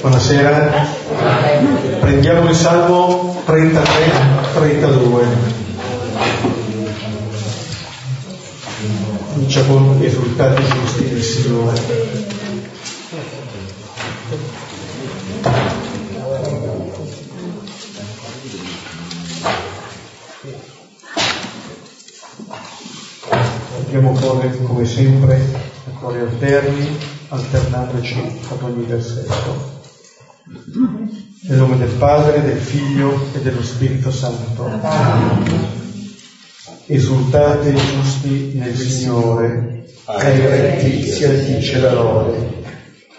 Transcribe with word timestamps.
Buonasera. 0.00 0.86
Prendiamo 1.98 2.48
il 2.48 2.54
Salmo 2.54 3.42
33-32. 3.44 5.24
Comincia 9.32 9.64
con 9.64 9.98
risultati 9.98 10.62
giusti 10.62 11.08
del 11.08 11.22
Signore. 11.22 11.80
Dobbiamo 23.80 24.12
porre 24.12 24.56
come 24.62 24.84
sempre 24.84 25.40
a 25.86 25.98
cuori 25.98 26.20
alterni, 26.20 26.96
alternandoci 27.30 28.40
ad 28.48 28.62
ogni 28.62 28.84
versetto. 28.84 29.77
Nel 30.50 31.58
nome 31.58 31.76
del 31.76 31.90
Padre, 31.98 32.42
del 32.42 32.56
Figlio 32.56 33.20
e 33.34 33.40
dello 33.40 33.62
Spirito 33.62 34.10
Santo. 34.10 34.70
Esultate 36.86 37.74
giusti 37.74 38.52
nel 38.54 38.74
Signore, 38.74 39.84
ai 40.06 40.40
retti 40.40 41.02
si 41.02 41.24
addice 41.24 41.80
la 41.80 41.92
lode. 41.92 42.64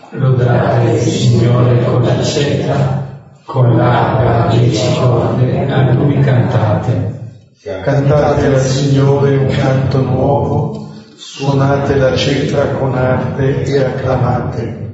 Lodate 0.09 0.89
il 0.89 1.01
Signore 1.01 1.83
con 1.83 2.01
la 2.01 2.23
ceta, 2.23 3.31
con 3.45 3.77
l'arpa 3.77 4.49
e 4.49 4.67
le 4.67 4.95
corde, 4.95 5.71
a 5.71 5.93
Lui 5.93 6.19
cantate. 6.21 7.17
Cantate 7.61 8.45
al 8.47 8.59
Signore 8.59 9.37
un 9.37 9.47
canto 9.55 10.01
nuovo, 10.01 10.93
suonate 11.15 11.93
la 11.93 12.15
cetra 12.15 12.69
con 12.69 12.95
arte 12.95 13.61
e 13.61 13.83
acclamate 13.83 14.87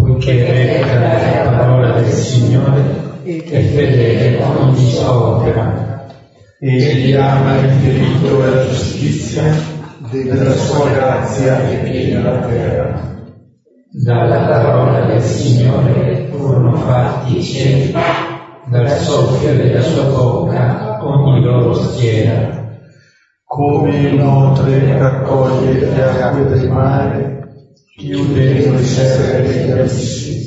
poiché 0.00 0.44
reca 0.44 1.44
la 1.44 1.50
parola 1.50 2.00
del 2.00 2.12
Signore 2.12 2.82
e 3.24 3.40
fedele 3.40 4.42
ogni 4.42 4.90
sua 4.90 5.12
opera. 5.12 6.06
Egli 6.60 7.12
ama 7.14 7.56
il 7.58 7.70
diritto 7.76 8.44
e 8.44 8.54
la 8.54 8.66
giustizia, 8.66 9.42
della 10.10 10.52
sua 10.52 10.90
grazia 10.90 11.68
è 11.68 11.82
piena 11.82 12.30
la 12.30 12.46
terra. 12.46 13.16
Dalla 13.90 14.46
parola 14.46 15.06
del 15.06 15.22
Signore 15.22 16.28
furono 16.30 16.76
fatti 16.76 17.38
i 17.38 17.42
cieli, 17.42 17.94
dal 18.70 18.88
soffio 18.88 19.54
della 19.56 19.80
sua 19.80 20.04
bocca 20.04 20.98
ogni 21.02 21.42
loro 21.42 21.74
schiera. 21.74 22.66
Come 23.44 23.96
il 23.96 24.14
notre 24.14 24.98
raccoglie 24.98 25.80
le 25.80 26.02
acque 26.02 26.44
del 26.44 26.70
mare, 26.70 27.37
chiudendo 27.98 28.78
i 28.78 28.84
serri 28.84 29.48
degli 29.48 29.70
abissi. 29.72 30.46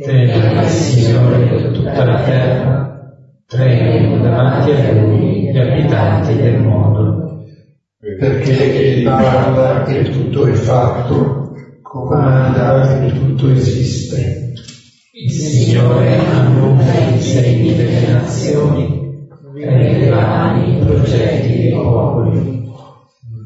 Trema 0.00 0.62
il 0.62 0.68
Signore 0.68 1.48
per 1.48 1.72
tutta 1.72 2.04
la 2.04 2.22
terra, 2.22 3.16
tremano 3.46 4.22
davanti 4.22 4.70
a 4.70 4.92
Lui 4.92 5.50
gli 5.50 5.58
abitanti 5.58 6.36
del 6.36 6.60
mondo. 6.60 7.42
Perché 7.98 8.72
Egli 8.72 9.04
parla 9.04 9.84
e 9.86 10.02
tutto 10.04 10.46
è 10.46 10.52
fatto, 10.52 11.54
comanda 11.82 13.04
e 13.04 13.12
tutto 13.12 13.50
esiste. 13.50 14.52
Il 15.12 15.30
Signore 15.30 16.16
annuncia 16.18 16.92
i 16.92 17.20
segni 17.20 17.74
delle 17.74 18.12
nazioni, 18.12 19.28
rende 19.54 20.08
vani 20.08 20.76
i 20.76 20.84
progetti 20.84 21.48
dei 21.48 21.70
popoli 21.70 22.63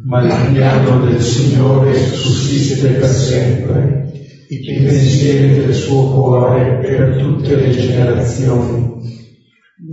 ma 0.08 0.22
il 0.22 0.52
piano 0.54 1.04
del 1.04 1.20
Signore 1.20 1.92
sussiste 1.92 2.92
per 2.92 3.04
sempre, 3.04 4.10
i 4.48 4.58
pensieri 4.64 5.54
del 5.54 5.74
suo 5.74 6.10
cuore 6.10 6.78
per 6.78 7.16
tutte 7.18 7.54
le 7.54 7.68
generazioni. 7.68 8.96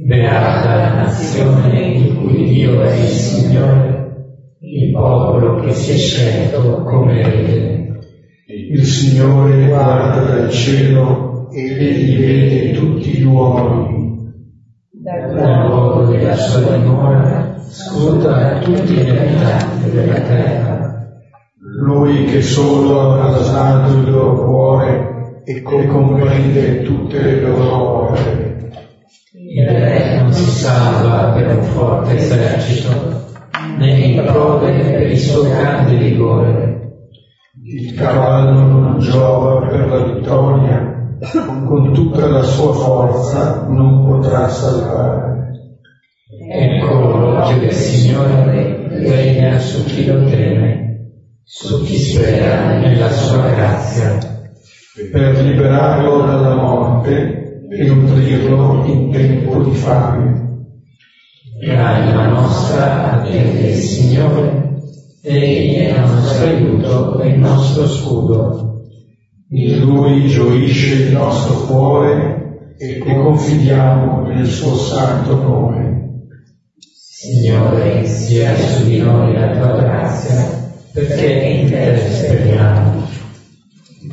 Beata 0.08 0.76
la 0.76 0.94
nazione 0.94 1.98
in 1.98 2.16
cui 2.16 2.46
Dio 2.46 2.82
è 2.82 2.96
il 2.96 3.08
Signore, 3.08 4.16
il 4.62 4.92
popolo 4.94 5.60
che 5.60 5.74
si 5.74 5.92
è 5.92 5.98
scelto 5.98 6.82
come 6.84 7.22
rete. 7.22 8.00
Il 8.72 8.86
Signore 8.86 9.68
guarda 9.68 10.24
dal 10.24 10.50
cielo 10.50 11.50
e 11.52 11.60
egli 11.60 12.18
vede 12.18 12.72
tutti 12.72 13.10
gli 13.10 13.24
uomini. 13.24 14.34
Dal 14.92 15.68
luogo 15.68 16.10
della 16.10 16.36
sua 16.38 16.78
dimora 16.78 17.45
scuota 17.76 18.60
tutti 18.60 18.94
gli 18.94 19.10
abitanti 19.10 19.92
della 19.92 20.22
terra. 20.22 21.08
Lui 21.82 22.24
che 22.24 22.42
solo 22.42 23.02
ha 23.02 23.32
rasato 23.32 23.98
il 23.98 24.12
loro 24.12 24.46
cuore 24.46 25.42
e 25.44 25.62
comprende 25.62 26.84
tutte 26.84 27.22
le 27.22 27.42
loro 27.42 28.04
opere. 28.04 28.72
Il 29.34 29.68
re 29.68 30.22
non 30.22 30.32
si 30.32 30.50
salva 30.50 31.34
per 31.34 31.58
un 31.58 31.64
forte 31.64 32.16
esercito, 32.16 32.92
né 33.78 33.92
in 33.92 34.24
prove 34.24 34.72
per 34.72 35.12
il 35.12 35.20
suo 35.20 35.44
grande 35.44 35.98
vigore. 35.98 36.80
Il 37.62 37.94
cavallo 37.94 38.62
non 38.62 39.00
giova 39.00 39.68
per 39.68 39.88
la 39.90 40.14
vittoria, 40.14 41.18
con 41.68 41.92
tutta 41.92 42.26
la 42.28 42.44
sua 42.44 42.74
forza 42.74 43.66
non 43.68 44.06
potrà 44.06 44.48
salvare. 44.48 45.36
Ecco 46.48 47.15
l'orologio 47.46 47.60
del 47.60 47.72
Signore 47.72 48.88
regna 48.90 49.60
su 49.60 49.84
chi 49.86 50.06
lo 50.06 50.24
teme, 50.26 51.12
su 51.44 51.84
chi 51.84 51.98
spera 51.98 52.80
nella 52.80 53.12
sua 53.12 53.50
grazia. 53.50 54.18
Per 55.12 55.42
liberarlo 55.44 56.26
dalla 56.26 56.56
morte 56.56 57.68
e 57.70 57.88
nutrirlo 57.88 58.84
in 58.86 59.12
tempo 59.12 59.62
di 59.64 59.76
fame. 59.76 60.44
L'anima 61.62 62.28
nostra 62.28 63.12
attende 63.12 63.70
il 63.70 63.76
Signore, 63.76 64.64
Egli 65.22 65.76
è 65.76 65.90
il 65.90 66.00
nostro 66.00 66.46
aiuto 66.46 67.20
e 67.20 67.30
il 67.30 67.40
nostro 67.40 67.88
scudo. 67.88 68.82
In 69.50 69.80
Lui 69.80 70.28
gioisce 70.28 70.96
il 70.96 71.12
nostro 71.14 71.66
cuore 71.66 72.76
e 72.78 72.98
confidiamo 73.00 74.28
nel 74.28 74.46
suo 74.46 74.76
santo 74.76 75.36
nome. 75.42 75.95
Signore, 77.26 78.06
sia 78.06 78.56
su 78.56 78.84
di 78.84 79.00
noi 79.00 79.34
la 79.34 79.50
tua 79.58 79.82
grazia, 79.82 80.70
perché 80.94 81.26
in 81.26 81.70
te 81.72 82.08
speriamo. 82.08 83.10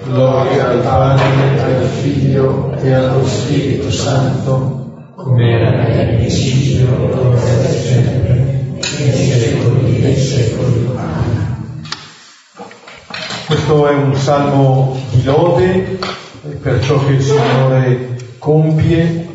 Gloria 0.03 0.69
al 0.71 0.79
Padre, 0.79 1.61
al 1.61 1.89
Figlio 2.01 2.73
e 2.81 2.91
allo 2.91 3.27
Spirito 3.27 3.91
Santo, 3.91 5.11
come 5.15 5.51
era 5.51 5.83
nel 5.83 6.17
principio, 6.17 6.89
ora 7.29 7.39
e 7.39 7.73
sempre, 7.73 8.65
nei 8.81 9.13
secoli 9.13 10.01
dei 10.01 10.17
secoli. 10.17 10.91
Questo 13.47 13.89
è 13.89 13.95
un 13.95 14.15
salmo 14.15 14.97
di 15.11 15.23
lode 15.25 15.99
per 16.63 16.83
ciò 16.83 17.05
che 17.05 17.13
il 17.13 17.23
Signore 17.23 18.17
compie, 18.39 19.29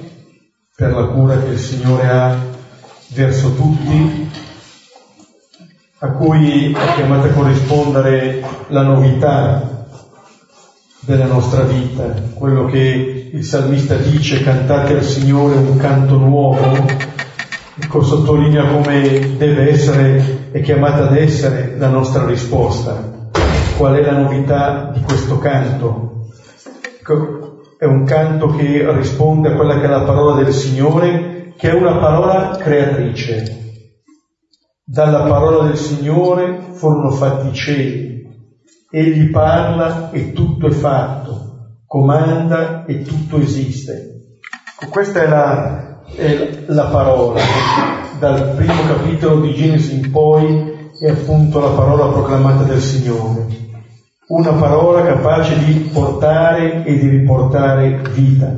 per 0.76 0.94
la 0.94 1.06
cura 1.09 1.38
che 1.44 1.52
il 1.52 1.59
Signore 1.59 2.08
ha 2.08 2.56
verso 3.09 3.53
tutti, 3.53 4.29
a 6.00 6.07
cui 6.12 6.72
è 6.73 6.94
chiamata 6.95 7.28
a 7.28 7.31
corrispondere 7.31 8.44
la 8.68 8.84
novità 8.84 9.85
della 11.00 11.25
nostra 11.25 11.63
vita, 11.63 12.03
quello 12.34 12.66
che 12.66 13.29
il 13.31 13.44
salmista 13.44 13.96
dice, 13.96 14.44
cantate 14.44 14.94
al 14.94 15.03
Signore 15.03 15.56
un 15.56 15.78
canto 15.78 16.17
nuovo, 16.17 16.85
ecco, 17.79 18.03
sottolinea 18.03 18.67
come 18.67 19.38
deve 19.38 19.69
essere, 19.69 20.50
è 20.51 20.62
chiamata 20.62 21.07
ad 21.07 21.16
essere 21.16 21.75
la 21.78 21.88
nostra 21.88 22.25
risposta. 22.25 23.16
Qual 23.78 23.96
è 23.96 24.01
la 24.01 24.17
novità 24.17 24.91
di 24.94 25.01
questo 25.01 25.38
canto? 25.38 26.28
Ecco, 26.99 27.61
è 27.78 27.85
un 27.85 28.03
canto 28.05 28.47
che 28.55 28.85
risponde 28.91 29.49
a 29.49 29.55
quella 29.55 29.79
che 29.79 29.85
è 29.85 29.90
la 29.90 30.02
parola 30.02 30.41
del 30.41 30.52
Signore 30.52 31.36
che 31.58 31.72
è 31.72 31.74
una 31.74 31.98
parola 31.98 32.56
creatrice. 32.56 33.56
Dalla 34.84 35.24
parola 35.24 35.68
del 35.68 35.78
Signore 35.78 36.68
furono 36.72 37.09
fatti 37.09 37.48
i 37.48 37.54
cieli. 37.54 38.16
Egli 38.92 39.32
parla 39.32 40.12
e 40.12 40.32
tutto 40.34 40.68
è 40.68 40.72
fatto, 40.72 41.80
comanda 41.86 42.86
e 42.86 43.02
tutto 43.02 43.40
esiste. 43.40 44.40
Questa 44.90 45.24
è 45.24 45.28
la, 45.28 46.04
è 46.16 46.64
la 46.68 46.86
parola. 46.86 47.42
Dal 48.20 48.54
primo 48.56 48.84
capitolo 48.88 49.42
di 49.42 49.54
Genesi 49.56 49.96
in 49.96 50.12
poi 50.12 50.92
è 51.00 51.09
appunto 51.09 51.59
la 51.59 51.70
parola 51.70 52.12
proclamata 52.12 52.64
del 52.64 52.82
Signore. 52.82 53.48
Una 54.28 54.52
parola 54.52 55.04
capace 55.04 55.58
di 55.58 55.90
portare 55.92 56.84
e 56.86 56.98
di 56.98 57.09
riportare 57.09 58.02
vita. 58.14 58.56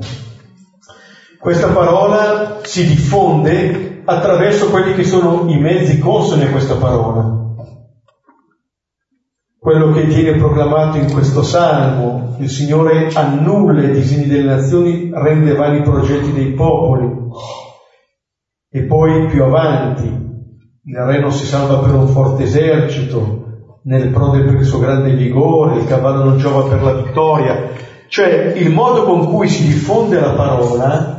Questa 1.40 1.70
parola 1.70 2.60
si 2.64 2.86
diffonde 2.86 4.02
attraverso 4.04 4.70
quelli 4.70 4.94
che 4.94 5.06
sono 5.06 5.46
i 5.48 5.58
mezzi 5.58 5.98
consoni 5.98 6.44
a 6.44 6.52
questa 6.52 6.76
parola. 6.76 7.38
quello 9.58 9.92
che 9.92 10.04
viene 10.04 10.38
proclamato 10.38 10.98
in 10.98 11.12
questo 11.12 11.44
salmo, 11.44 12.36
il 12.40 12.50
Signore 12.50 13.10
annulla 13.14 13.84
i 13.84 13.92
disegni 13.92 14.26
delle 14.26 14.56
nazioni, 14.56 15.12
rende 15.14 15.54
vani 15.54 15.80
i 15.80 15.84
progetti 15.84 16.32
dei 16.32 16.54
popoli. 16.54 17.08
E 18.72 18.84
poi 18.84 19.28
più 19.28 19.44
avanti, 19.44 20.06
il 20.06 20.96
re 20.96 21.20
non 21.20 21.32
si 21.32 21.46
salva 21.46 21.80
per 21.80 21.94
un 21.94 22.08
forte 22.08 22.44
esercito, 22.44 23.80
nel 23.84 24.10
prode 24.10 24.44
per 24.44 24.56
il 24.56 24.66
suo 24.66 24.80
grande 24.80 25.14
vigore, 25.14 25.80
il 25.80 25.88
cavallo 25.88 26.24
non 26.24 26.38
giova 26.38 26.68
per 26.68 26.82
la 26.82 26.94
vittoria. 26.94 27.70
Cioè 28.08 28.54
il 28.56 28.72
modo 28.72 29.04
con 29.04 29.28
cui 29.28 29.48
si 29.48 29.68
diffonde 29.68 30.20
la 30.20 30.34
parola 30.34 31.19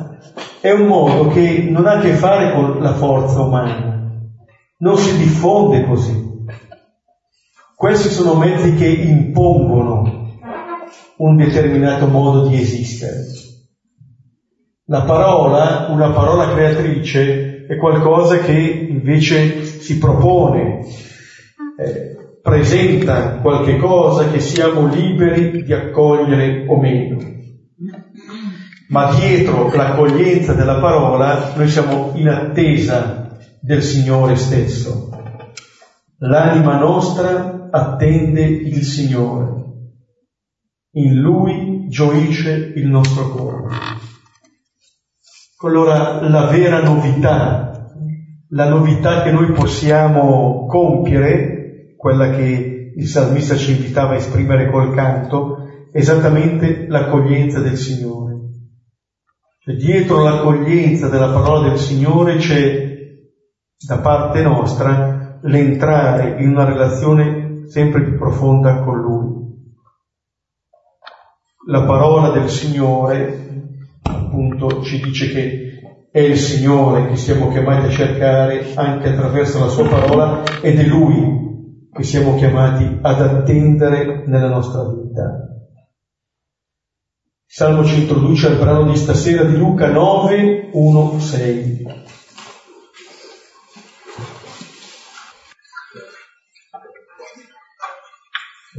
è 0.60 0.70
un 0.70 0.86
modo 0.86 1.28
che 1.28 1.66
non 1.70 1.86
ha 1.86 1.98
a 1.98 2.00
che 2.00 2.12
fare 2.12 2.52
con 2.52 2.80
la 2.80 2.92
forza 2.92 3.40
umana, 3.40 4.10
non 4.78 4.96
si 4.96 5.16
diffonde 5.16 5.86
così. 5.86 6.28
Questi 7.74 8.08
sono 8.10 8.34
mezzi 8.34 8.74
che 8.74 8.86
impongono 8.86 10.36
un 11.16 11.36
determinato 11.36 12.08
modo 12.08 12.46
di 12.46 12.60
esistere. 12.60 13.24
La 14.84 15.02
parola, 15.02 15.86
una 15.88 16.10
parola 16.10 16.52
creatrice, 16.52 17.64
è 17.66 17.76
qualcosa 17.76 18.38
che 18.38 18.52
invece 18.52 19.64
si 19.64 19.96
propone, 19.98 20.80
eh, 21.78 22.38
presenta 22.42 23.38
qualche 23.40 23.76
cosa 23.76 24.30
che 24.30 24.40
siamo 24.40 24.88
liberi 24.88 25.62
di 25.62 25.72
accogliere 25.72 26.66
o 26.66 26.78
meno. 26.78 27.39
Ma 28.90 29.14
dietro 29.14 29.72
l'accoglienza 29.72 30.52
della 30.52 30.81
parola 30.81 31.52
noi 31.54 31.69
siamo 31.69 32.10
in 32.14 32.28
attesa 32.28 33.38
del 33.60 33.82
Signore 33.82 34.34
stesso. 34.34 35.10
L'anima 36.19 36.76
nostra 36.76 37.69
attende 37.70 38.42
il 38.42 38.82
Signore. 38.82 39.58
In 40.94 41.20
Lui 41.20 41.87
gioisce 41.88 42.72
il 42.75 42.88
nostro 42.88 43.31
cuore. 43.31 43.69
Allora 45.62 46.28
la 46.28 46.46
vera 46.46 46.82
novità, 46.82 47.93
la 48.48 48.69
novità 48.69 49.22
che 49.22 49.31
noi 49.31 49.52
possiamo 49.52 50.66
compiere, 50.66 51.94
quella 51.96 52.31
che 52.31 52.93
il 52.96 53.06
salmista 53.06 53.54
ci 53.54 53.70
invitava 53.70 54.14
a 54.14 54.16
esprimere 54.16 54.69
col 54.69 54.93
canto, 54.93 55.58
è 55.93 55.98
esattamente 55.98 56.86
l'accoglienza 56.88 57.60
del 57.60 57.76
Signore. 57.76 58.30
Cioè, 59.62 59.74
dietro 59.74 60.22
l'accoglienza 60.22 61.10
della 61.10 61.30
parola 61.30 61.68
del 61.68 61.78
Signore 61.78 62.36
c'è 62.36 62.96
da 63.86 63.98
parte 63.98 64.40
nostra 64.40 65.38
l'entrare 65.42 66.42
in 66.42 66.52
una 66.52 66.64
relazione 66.64 67.66
sempre 67.66 68.02
più 68.02 68.16
profonda 68.16 68.82
con 68.82 68.98
Lui. 68.98 69.38
La 71.66 71.82
parola 71.82 72.30
del 72.30 72.48
Signore, 72.48 73.66
appunto, 74.02 74.80
ci 74.80 74.98
dice 74.98 75.28
che 75.28 75.80
è 76.10 76.20
il 76.20 76.38
Signore 76.38 77.08
che 77.08 77.16
siamo 77.16 77.50
chiamati 77.50 77.88
a 77.88 77.90
cercare 77.90 78.72
anche 78.76 79.10
attraverso 79.10 79.60
la 79.60 79.68
Sua 79.68 79.86
parola 79.86 80.42
ed 80.62 80.78
è 80.78 80.84
Lui 80.84 81.88
che 81.92 82.02
siamo 82.02 82.34
chiamati 82.36 82.98
ad 83.02 83.20
attendere 83.20 84.24
nella 84.26 84.48
nostra 84.48 84.84
vita. 84.88 85.50
Salmo 87.52 87.85
ci 87.85 88.02
introduce 88.02 88.47
al 88.47 88.58
brano 88.58 88.85
di 88.85 88.97
stasera 88.97 89.43
di 89.43 89.56
Luca 89.56 89.91
9, 89.91 90.70
1, 90.73 91.19
6. 91.19 91.85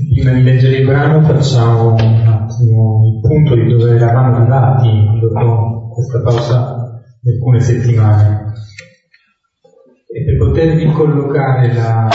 Prima 0.10 0.32
di 0.32 0.42
leggere 0.42 0.78
il 0.78 0.86
brano 0.86 1.22
facciamo 1.22 1.96
un 1.96 2.26
attimo 2.26 3.02
il 3.14 3.20
punto 3.20 3.56
di 3.56 3.76
dove 3.76 3.94
eravamo 3.94 4.38
andati 4.38 5.20
dopo 5.20 5.90
questa 5.90 6.22
pausa 6.22 7.04
di 7.20 7.32
alcune 7.32 7.60
settimane. 7.60 8.54
E 10.08 10.24
per 10.24 10.38
potervi 10.38 10.90
collocare 10.94 11.74
la, 11.74 12.08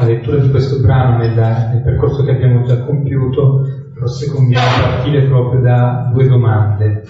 la 0.00 0.06
lettura 0.06 0.38
di 0.38 0.48
questo 0.48 0.80
brano 0.80 1.18
nella, 1.18 1.68
nel 1.68 1.82
percorso 1.82 2.24
che 2.24 2.30
abbiamo 2.30 2.64
già 2.64 2.82
compiuto, 2.84 3.73
forse 4.04 4.30
conviene 4.30 4.82
partire 4.82 5.26
proprio 5.26 5.60
da 5.62 6.10
due 6.12 6.26
domande, 6.26 7.02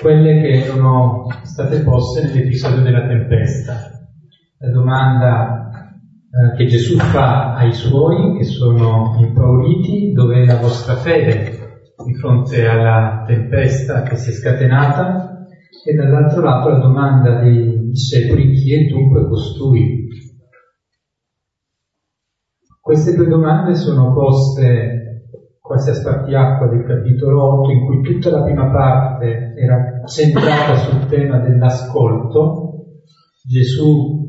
quelle 0.00 0.40
che 0.40 0.62
erano 0.62 1.26
state 1.42 1.82
poste 1.82 2.22
nell'episodio 2.22 2.80
della 2.80 3.06
tempesta. 3.08 3.74
La 4.58 4.70
domanda 4.70 5.68
eh, 6.30 6.56
che 6.56 6.64
Gesù 6.66 6.96
fa 6.96 7.54
ai 7.54 7.72
suoi 7.72 8.36
che 8.36 8.44
sono 8.44 9.16
impauriti, 9.18 10.12
dove 10.12 10.42
è 10.42 10.44
la 10.44 10.58
vostra 10.60 10.94
fede 10.94 11.56
di 12.04 12.14
fronte 12.14 12.64
alla 12.64 13.24
tempesta 13.26 14.02
che 14.02 14.14
si 14.14 14.30
è 14.30 14.32
scatenata 14.32 15.44
e 15.84 15.94
dall'altro 15.94 16.40
lato 16.40 16.68
la 16.68 16.78
domanda 16.78 17.40
dei 17.40 17.88
discepoli 17.88 18.52
chi 18.52 18.74
è 18.74 18.88
dunque 18.88 19.26
costui. 19.26 20.06
Queste 22.80 23.14
due 23.14 23.26
domande 23.26 23.74
sono 23.74 24.14
poste 24.14 24.97
quasi 25.68 25.90
a 25.90 25.94
spartiacqua 25.94 26.66
del 26.68 26.86
capitolo 26.86 27.60
8 27.60 27.70
in 27.70 27.84
cui 27.84 28.00
tutta 28.00 28.30
la 28.30 28.42
prima 28.42 28.70
parte 28.70 29.52
era 29.54 30.02
centrata 30.06 30.76
sul 30.76 31.06
tema 31.08 31.40
dell'ascolto. 31.40 32.86
Gesù 33.46 34.26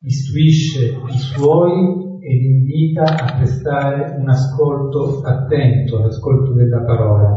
istruisce 0.00 0.92
i 1.08 1.16
suoi 1.16 2.18
e 2.20 2.34
li 2.34 2.46
invita 2.58 3.02
a 3.02 3.36
prestare 3.36 4.14
un 4.18 4.28
ascolto 4.28 5.22
attento 5.22 5.96
all'ascolto 5.96 6.52
della 6.52 6.84
parola. 6.84 7.32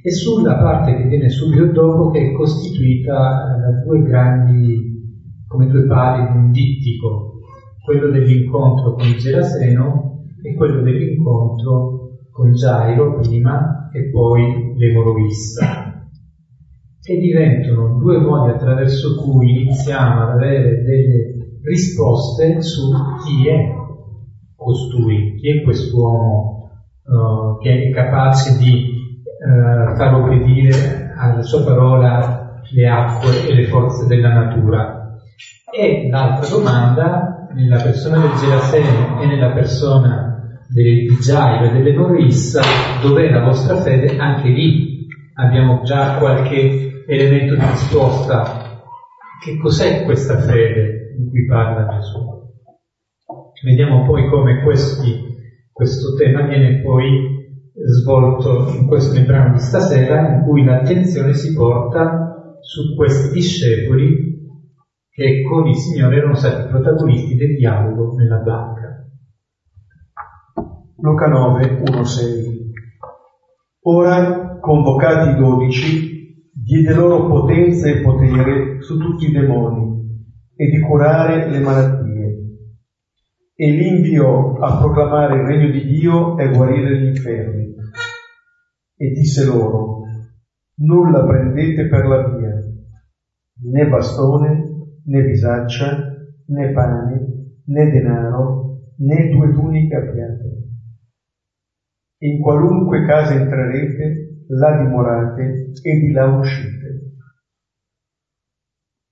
E 0.00 0.12
sulla 0.12 0.54
parte 0.56 0.94
che 0.94 1.08
viene 1.08 1.28
subito 1.28 1.66
dopo, 1.72 2.10
che 2.10 2.30
è 2.30 2.32
costituita 2.34 3.56
da 3.58 3.82
due 3.84 4.02
grandi, 4.02 4.94
come 5.48 5.66
due 5.66 5.86
pali 5.86 6.30
di 6.30 6.36
un 6.38 6.50
dittico, 6.52 7.40
quello 7.84 8.10
dell'incontro 8.10 8.94
con 8.94 9.06
il 9.06 9.16
Geraseno 9.16 10.22
e 10.40 10.54
quello 10.54 10.82
dell'incontro 10.82 11.95
con 12.36 12.52
Gairo 12.52 13.18
prima 13.18 13.88
e 13.90 14.10
poi 14.10 14.74
l'Emorovissa. 14.76 16.04
E 17.02 17.16
diventano 17.16 17.96
due 17.98 18.18
modi 18.18 18.50
attraverso 18.50 19.22
cui 19.22 19.62
iniziamo 19.62 20.22
ad 20.22 20.28
avere 20.30 20.82
delle 20.82 21.60
risposte 21.62 22.60
su 22.60 22.92
chi 23.24 23.48
è 23.48 23.72
costui, 24.54 25.36
chi 25.36 25.58
è 25.58 25.62
quest'uomo 25.62 26.68
uh, 27.04 27.58
che 27.62 27.88
è 27.88 27.90
capace 27.90 28.58
di 28.58 28.84
uh, 29.24 29.96
far 29.96 30.14
obbedire 30.16 31.14
alla 31.16 31.42
sua 31.42 31.64
parola 31.64 32.60
le 32.70 32.88
acque 32.88 33.48
e 33.48 33.54
le 33.54 33.64
forze 33.68 34.06
della 34.06 34.32
natura. 34.32 35.16
E 35.72 36.08
l'altra 36.10 36.48
domanda, 36.54 37.48
nella 37.54 37.80
persona 37.80 38.18
del 38.18 38.32
Gerasene 38.32 39.22
e 39.22 39.26
nella 39.26 39.52
persona 39.52 40.25
del 40.68 41.06
Gairo 41.26 41.66
e 41.66 41.72
dell'Enorissa, 41.72 42.60
dov'è 43.02 43.30
la 43.30 43.44
vostra 43.44 43.76
fede? 43.76 44.16
Anche 44.16 44.48
lì 44.48 45.06
abbiamo 45.34 45.82
già 45.82 46.16
qualche 46.18 47.04
elemento 47.06 47.54
di 47.54 47.64
risposta. 47.64 48.80
Che 49.42 49.58
cos'è 49.58 50.04
questa 50.04 50.38
fede? 50.38 50.96
di 51.16 51.28
cui 51.28 51.46
parla 51.46 51.86
Gesù. 51.94 52.44
Vediamo 53.64 54.04
poi 54.04 54.28
come 54.28 54.62
questi, 54.62 55.18
questo 55.72 56.14
tema 56.14 56.46
viene 56.46 56.82
poi 56.82 57.34
svolto 57.72 58.68
in 58.78 58.86
questo 58.86 59.14
nel 59.14 59.26
brano 59.26 59.54
di 59.54 59.60
stasera, 59.60 60.36
in 60.36 60.44
cui 60.44 60.64
l'attenzione 60.64 61.32
si 61.32 61.54
porta 61.54 62.58
su 62.60 62.94
questi 62.94 63.32
discepoli 63.32 64.34
che 65.10 65.42
con 65.48 65.66
il 65.66 65.74
Signore 65.74 66.16
erano 66.16 66.34
stati 66.34 66.68
protagonisti 66.68 67.34
del 67.36 67.56
dialogo 67.56 68.14
nella 68.16 68.38
barca. 68.38 68.75
Luca 70.98 71.26
9, 71.26 71.82
1, 71.90 72.04
6. 72.04 72.72
Ora, 73.82 74.58
convocati 74.58 75.28
i 75.28 75.34
dodici, 75.34 76.50
diede 76.54 76.94
loro 76.94 77.28
potenza 77.28 77.86
e 77.86 78.00
potere 78.00 78.80
su 78.80 78.96
tutti 78.98 79.26
i 79.26 79.30
demoni 79.30 80.24
e 80.56 80.66
di 80.70 80.80
curare 80.80 81.50
le 81.50 81.58
malattie. 81.58 82.24
E 83.54 83.70
li 83.70 83.88
inviò 83.88 84.54
a 84.54 84.78
proclamare 84.78 85.36
il 85.36 85.46
regno 85.46 85.70
di 85.70 85.84
Dio 85.84 86.38
e 86.38 86.44
a 86.44 86.56
guarire 86.56 86.98
gli 86.98 87.08
infermi. 87.08 87.74
E 88.96 89.10
disse 89.10 89.44
loro, 89.44 90.00
nulla 90.76 91.26
prendete 91.26 91.88
per 91.88 92.06
la 92.06 92.26
via, 92.26 92.54
né 93.70 93.86
bastone, 93.86 94.64
né 95.04 95.22
bisaccia, 95.22 95.94
né 96.46 96.72
pane, 96.72 97.58
né 97.66 97.90
denaro, 97.90 98.78
né 98.96 99.28
due 99.28 99.52
tuniche 99.52 99.94
appiate. 99.94 100.55
In 102.18 102.40
qualunque 102.40 103.04
casa 103.04 103.34
entrerete, 103.34 104.44
là 104.48 104.82
dimorate 104.82 105.72
e 105.82 105.98
di 105.98 106.12
là 106.12 106.26
uscite. 106.26 106.86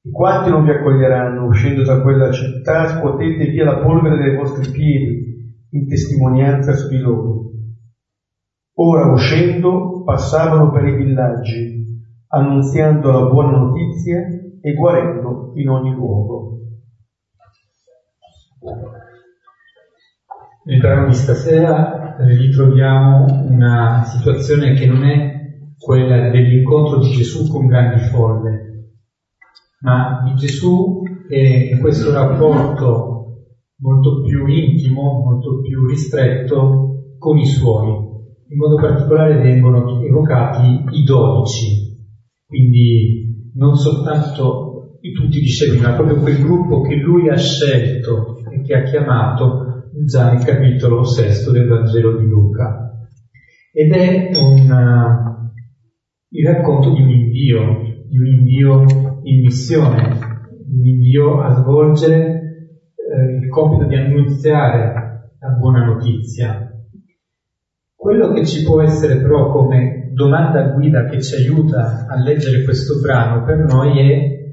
E 0.02 0.10
quanti 0.10 0.50
non 0.50 0.64
vi 0.64 0.70
accoglieranno 0.70 1.44
uscendo 1.44 1.82
da 1.82 2.00
quella 2.00 2.30
città, 2.30 2.88
scuotete 2.88 3.46
via 3.46 3.64
la 3.64 3.82
polvere 3.82 4.16
dai 4.16 4.36
vostri 4.36 4.70
piedi 4.70 5.34
in 5.70 5.86
testimonianza 5.86 6.72
su 6.72 6.88
di 6.88 6.98
loro. 6.98 7.50
Ora 8.76 9.12
uscendo 9.12 10.02
passavano 10.02 10.70
per 10.70 10.84
i 10.86 10.94
villaggi, 10.94 11.72
annunziando 12.28 13.10
la 13.10 13.26
buona 13.26 13.58
notizia 13.58 14.20
e 14.60 14.72
guarendo 14.74 15.52
in 15.54 15.68
ogni 15.68 15.92
luogo. 15.92 16.58
Nel 20.66 20.80
brano 20.80 21.08
di 21.08 21.14
stasera 21.14 22.16
ritroviamo 22.20 23.26
una 23.50 24.02
situazione 24.04 24.72
che 24.72 24.86
non 24.86 25.04
è 25.04 25.42
quella 25.76 26.30
dell'incontro 26.30 27.00
di 27.00 27.10
Gesù 27.10 27.46
con 27.50 27.66
grandi 27.66 28.00
folle, 28.04 28.86
ma 29.82 30.22
di 30.24 30.34
Gesù 30.36 31.02
e 31.28 31.76
questo 31.82 32.12
rapporto 32.12 33.42
molto 33.80 34.22
più 34.22 34.46
intimo, 34.46 35.20
molto 35.22 35.60
più 35.60 35.84
ristretto 35.84 37.10
con 37.18 37.36
i 37.36 37.44
suoi. 37.44 37.90
In 38.48 38.56
modo 38.56 38.76
particolare 38.76 39.42
vengono 39.42 40.00
evocati 40.00 40.82
i 40.92 41.02
dodici, 41.02 41.92
quindi 42.46 43.50
non 43.52 43.74
soltanto 43.74 44.96
tutti 45.12 45.36
i 45.36 45.40
discepoli, 45.40 45.80
ma 45.80 45.94
proprio 45.94 46.16
quel 46.16 46.38
gruppo 46.38 46.80
che 46.80 46.94
lui 46.94 47.28
ha 47.28 47.36
scelto 47.36 48.36
e 48.50 48.62
che 48.62 48.74
ha 48.74 48.82
chiamato 48.82 49.63
già 50.04 50.32
nel 50.32 50.44
capitolo 50.44 51.04
sesto 51.04 51.52
del 51.52 51.68
Vangelo 51.68 52.16
di 52.18 52.26
Luca. 52.26 52.90
Ed 53.72 53.92
è 53.92 54.30
un, 54.34 55.44
il 56.30 56.46
racconto 56.46 56.92
di 56.92 57.02
un 57.02 57.10
invio, 57.10 57.82
di 58.08 58.18
un 58.18 58.26
invio 58.26 58.84
in 59.22 59.40
missione, 59.40 60.18
un 60.68 60.86
invio 60.86 61.40
a 61.40 61.54
svolgere 61.54 62.42
eh, 62.94 63.36
il 63.42 63.48
compito 63.48 63.86
di 63.86 63.96
annunziare 63.96 65.30
la 65.38 65.50
buona 65.58 65.84
notizia. 65.84 66.70
Quello 67.94 68.32
che 68.32 68.44
ci 68.44 68.64
può 68.64 68.82
essere 68.82 69.20
però 69.20 69.50
come 69.50 70.10
domanda 70.12 70.68
guida 70.68 71.06
che 71.06 71.20
ci 71.20 71.34
aiuta 71.34 72.06
a 72.06 72.20
leggere 72.20 72.62
questo 72.64 73.00
brano 73.00 73.44
per 73.44 73.58
noi 73.64 73.98
è 73.98 74.43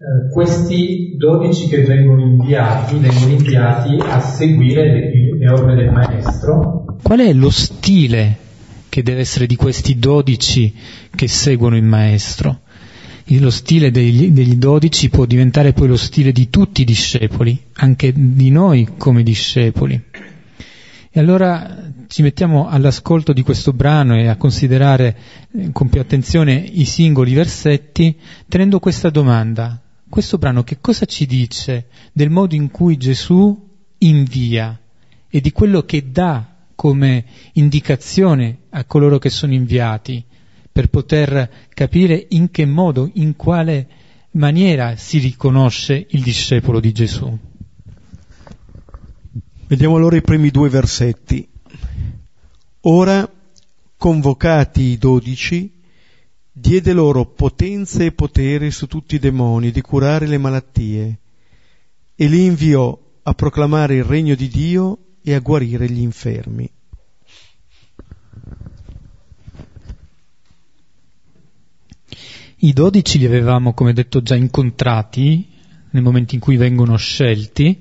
eh, 0.00 0.30
questi 0.32 1.16
dodici 1.16 1.66
che 1.66 1.82
vengono 1.82 2.20
inviati, 2.20 2.98
vengono 2.98 3.32
inviati 3.32 3.96
a 3.98 4.20
seguire 4.20 4.84
le, 4.84 5.36
le 5.36 5.50
orme 5.50 5.74
del 5.74 5.90
maestro. 5.90 6.84
Qual 7.02 7.18
è 7.18 7.32
lo 7.32 7.50
stile 7.50 8.36
che 8.88 9.02
deve 9.02 9.22
essere 9.22 9.46
di 9.46 9.56
questi 9.56 9.98
dodici 9.98 10.72
che 11.12 11.26
seguono 11.26 11.76
il 11.76 11.82
maestro? 11.82 12.60
lo 13.40 13.50
stile 13.50 13.90
degli, 13.90 14.30
degli, 14.30 14.54
dodici 14.54 15.10
può 15.10 15.26
diventare 15.26 15.74
poi 15.74 15.88
lo 15.88 15.98
stile 15.98 16.32
di 16.32 16.48
tutti 16.48 16.80
i 16.80 16.84
discepoli, 16.84 17.60
anche 17.74 18.12
di 18.14 18.50
noi 18.50 18.88
come 18.96 19.22
discepoli. 19.22 20.00
E 21.10 21.20
allora 21.20 21.90
ci 22.06 22.22
mettiamo 22.22 22.68
all'ascolto 22.68 23.32
di 23.32 23.42
questo 23.42 23.72
brano 23.72 24.16
e 24.16 24.28
a 24.28 24.36
considerare 24.36 25.16
eh, 25.52 25.72
con 25.72 25.90
più 25.90 26.00
attenzione 26.00 26.54
i 26.54 26.84
singoli 26.84 27.34
versetti, 27.34 28.16
tenendo 28.48 28.78
questa 28.78 29.10
domanda. 29.10 29.82
Questo 30.08 30.38
brano 30.38 30.64
che 30.64 30.78
cosa 30.80 31.04
ci 31.04 31.26
dice 31.26 31.88
del 32.12 32.30
modo 32.30 32.54
in 32.54 32.70
cui 32.70 32.96
Gesù 32.96 33.68
invia 33.98 34.80
e 35.28 35.40
di 35.40 35.52
quello 35.52 35.82
che 35.82 36.10
dà 36.10 36.56
come 36.74 37.24
indicazione 37.54 38.60
a 38.70 38.84
coloro 38.84 39.18
che 39.18 39.30
sono 39.30 39.52
inviati? 39.52 40.24
per 40.78 40.90
poter 40.90 41.66
capire 41.74 42.26
in 42.28 42.52
che 42.52 42.64
modo, 42.64 43.10
in 43.14 43.34
quale 43.34 43.88
maniera 44.34 44.94
si 44.94 45.18
riconosce 45.18 46.06
il 46.10 46.22
discepolo 46.22 46.78
di 46.78 46.92
Gesù. 46.92 47.36
Vediamo 49.66 49.96
allora 49.96 50.14
i 50.14 50.22
primi 50.22 50.50
due 50.50 50.68
versetti. 50.68 51.48
Ora, 52.82 53.28
convocati 53.96 54.82
i 54.82 54.98
dodici, 54.98 55.77
diede 56.58 56.92
loro 56.92 57.24
potenza 57.26 58.02
e 58.02 58.12
potere 58.12 58.70
su 58.70 58.86
tutti 58.86 59.14
i 59.14 59.18
demoni 59.18 59.70
di 59.70 59.80
curare 59.80 60.26
le 60.26 60.38
malattie 60.38 61.18
e 62.14 62.26
li 62.26 62.44
inviò 62.44 62.98
a 63.22 63.34
proclamare 63.34 63.96
il 63.96 64.04
regno 64.04 64.34
di 64.34 64.48
Dio 64.48 64.98
e 65.22 65.34
a 65.34 65.40
guarire 65.40 65.88
gli 65.88 66.00
infermi. 66.00 66.70
I 72.60 72.72
dodici 72.72 73.18
li 73.18 73.26
avevamo, 73.26 73.72
come 73.72 73.92
detto, 73.92 74.20
già 74.20 74.34
incontrati 74.34 75.46
nel 75.90 76.02
momento 76.02 76.34
in 76.34 76.40
cui 76.40 76.56
vengono 76.56 76.96
scelti, 76.96 77.80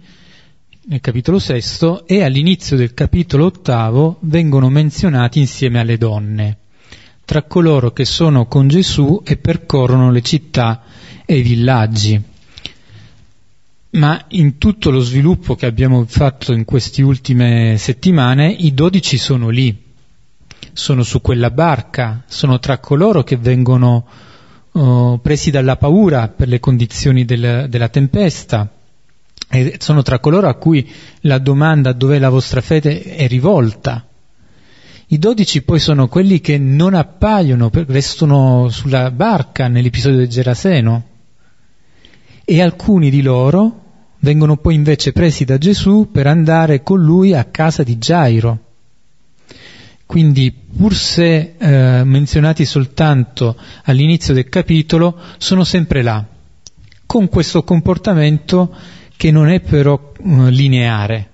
nel 0.85 1.01
capitolo 1.01 1.39
sesto, 1.39 2.05
e 2.05 2.21
all'inizio 2.21 2.77
del 2.77 2.93
capitolo 2.93 3.45
ottavo 3.45 4.19
vengono 4.21 4.69
menzionati 4.69 5.39
insieme 5.39 5.79
alle 5.79 5.97
donne, 5.97 6.57
tra 7.27 7.43
coloro 7.43 7.91
che 7.91 8.05
sono 8.05 8.45
con 8.45 8.69
Gesù 8.69 9.21
e 9.25 9.35
percorrono 9.35 10.11
le 10.11 10.21
città 10.21 10.83
e 11.25 11.39
i 11.39 11.41
villaggi. 11.41 12.21
Ma 13.89 14.23
in 14.29 14.57
tutto 14.57 14.91
lo 14.91 15.01
sviluppo 15.01 15.53
che 15.55 15.65
abbiamo 15.65 16.05
fatto 16.07 16.53
in 16.53 16.63
queste 16.63 17.01
ultime 17.01 17.75
settimane, 17.77 18.49
i 18.49 18.73
dodici 18.73 19.17
sono 19.17 19.49
lì, 19.49 19.77
sono 20.71 21.03
su 21.03 21.19
quella 21.19 21.51
barca, 21.51 22.23
sono 22.27 22.59
tra 22.59 22.77
coloro 22.77 23.23
che 23.23 23.35
vengono 23.35 24.07
uh, 24.71 25.19
presi 25.21 25.51
dalla 25.51 25.75
paura 25.75 26.29
per 26.29 26.47
le 26.47 26.61
condizioni 26.61 27.25
del, 27.25 27.65
della 27.67 27.89
tempesta 27.89 28.71
e 29.49 29.75
sono 29.79 30.01
tra 30.01 30.19
coloro 30.19 30.47
a 30.47 30.53
cui 30.53 30.89
la 31.21 31.39
domanda 31.39 31.91
dov'è 31.91 32.19
la 32.19 32.29
vostra 32.29 32.61
fede 32.61 33.03
è 33.03 33.27
rivolta. 33.27 34.07
I 35.09 35.17
dodici 35.17 35.61
poi 35.63 35.79
sono 35.79 36.07
quelli 36.07 36.41
che 36.41 36.57
non 36.57 36.93
appaiono, 36.93 37.69
restano 37.71 38.67
sulla 38.69 39.09
barca 39.11 39.67
nell'episodio 39.67 40.19
del 40.19 40.27
Geraseno 40.27 41.03
e 42.43 42.61
alcuni 42.61 43.09
di 43.09 43.21
loro 43.21 43.83
vengono 44.19 44.57
poi 44.57 44.75
invece 44.75 45.11
presi 45.11 45.45
da 45.45 45.57
Gesù 45.57 46.09
per 46.11 46.27
andare 46.27 46.83
con 46.83 47.01
lui 47.01 47.33
a 47.33 47.45
casa 47.45 47.83
di 47.83 47.97
Gairo 47.97 48.59
quindi, 50.07 50.53
pur 50.53 50.95
se 50.95 51.55
eh, 51.57 52.03
menzionati 52.05 52.63
soltanto 52.63 53.57
all'inizio 53.83 54.33
del 54.33 54.47
capitolo, 54.47 55.19
sono 55.37 55.65
sempre 55.65 56.01
là, 56.01 56.25
con 57.05 57.27
questo 57.27 57.63
comportamento 57.63 58.73
che 59.17 59.31
non 59.31 59.49
è 59.49 59.59
però 59.59 60.13
eh, 60.17 60.49
lineare. 60.49 61.31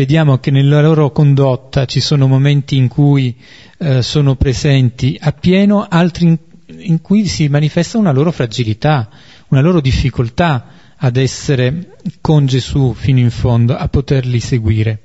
Vediamo 0.00 0.38
che 0.38 0.50
nella 0.50 0.80
loro 0.80 1.12
condotta 1.12 1.84
ci 1.84 2.00
sono 2.00 2.26
momenti 2.26 2.74
in 2.74 2.88
cui 2.88 3.36
eh, 3.76 4.00
sono 4.00 4.34
presenti 4.34 5.14
appieno, 5.20 5.86
altri 5.86 6.26
in, 6.26 6.38
in 6.78 7.02
cui 7.02 7.26
si 7.26 7.48
manifesta 7.48 7.98
una 7.98 8.10
loro 8.10 8.32
fragilità, 8.32 9.10
una 9.48 9.60
loro 9.60 9.82
difficoltà 9.82 10.68
ad 10.96 11.18
essere 11.18 11.98
con 12.22 12.46
Gesù 12.46 12.94
fino 12.94 13.18
in 13.18 13.30
fondo, 13.30 13.76
a 13.76 13.88
poterli 13.88 14.40
seguire, 14.40 15.02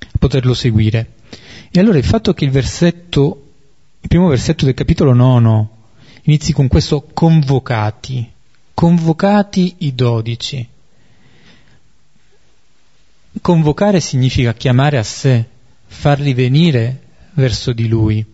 a 0.00 0.18
poterlo 0.18 0.52
seguire. 0.52 1.12
E 1.70 1.80
allora 1.80 1.96
il 1.96 2.04
fatto 2.04 2.34
che 2.34 2.44
il 2.44 2.50
versetto, 2.50 3.52
il 4.02 4.08
primo 4.08 4.28
versetto 4.28 4.66
del 4.66 4.74
capitolo 4.74 5.14
nono 5.14 5.78
inizi 6.24 6.52
con 6.52 6.68
questo 6.68 7.08
convocati, 7.14 8.30
convocati 8.74 9.76
i 9.78 9.94
dodici. 9.94 10.68
Convocare 13.40 14.00
significa 14.00 14.52
chiamare 14.52 14.98
a 14.98 15.04
sé, 15.04 15.44
farli 15.86 16.34
venire 16.34 17.00
verso 17.34 17.72
di 17.72 17.86
lui. 17.86 18.24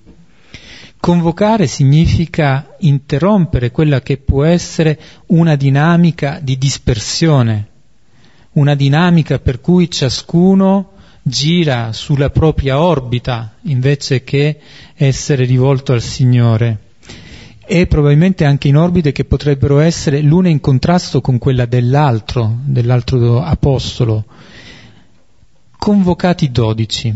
Convocare 0.99 1.67
significa 1.67 2.75
interrompere 2.79 3.71
quella 3.71 4.01
che 4.01 4.17
può 4.17 4.43
essere 4.45 4.99
una 5.27 5.55
dinamica 5.55 6.41
di 6.43 6.57
dispersione, 6.57 7.69
una 8.53 8.75
dinamica 8.75 9.39
per 9.39 9.61
cui 9.61 9.91
ciascuno 9.91 10.93
gira 11.23 11.93
sulla 11.93 12.31
propria 12.31 12.81
orbita 12.81 13.57
invece 13.63 14.25
che 14.25 14.59
essere 14.95 15.45
rivolto 15.45 15.93
al 15.93 16.01
Signore 16.01 16.79
e 17.67 17.87
probabilmente 17.87 18.45
anche 18.45 18.69
in 18.69 18.77
orbite 18.77 19.13
che 19.13 19.25
potrebbero 19.25 19.81
essere 19.81 20.21
l'una 20.21 20.49
in 20.49 20.61
contrasto 20.61 21.21
con 21.21 21.39
quella 21.39 21.67
dell'altro, 21.67 22.61
dell'altro 22.65 23.43
apostolo. 23.43 24.25
Convocati 25.87 26.51
dodici. 26.51 27.15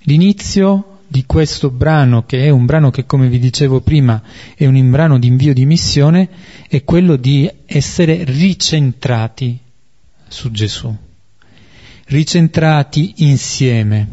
L'inizio 0.00 0.98
di 1.06 1.24
questo 1.26 1.70
brano, 1.70 2.24
che 2.24 2.44
è 2.44 2.50
un 2.50 2.66
brano 2.66 2.90
che 2.90 3.06
come 3.06 3.28
vi 3.28 3.38
dicevo 3.38 3.82
prima 3.82 4.20
è 4.56 4.66
un 4.66 4.90
brano 4.90 5.16
di 5.16 5.28
invio 5.28 5.54
di 5.54 5.64
missione, 5.64 6.28
è 6.66 6.82
quello 6.82 7.14
di 7.14 7.48
essere 7.64 8.24
ricentrati 8.24 9.56
su 10.26 10.50
Gesù 10.50 10.92
ricentrati 12.06 13.14
insieme, 13.18 14.08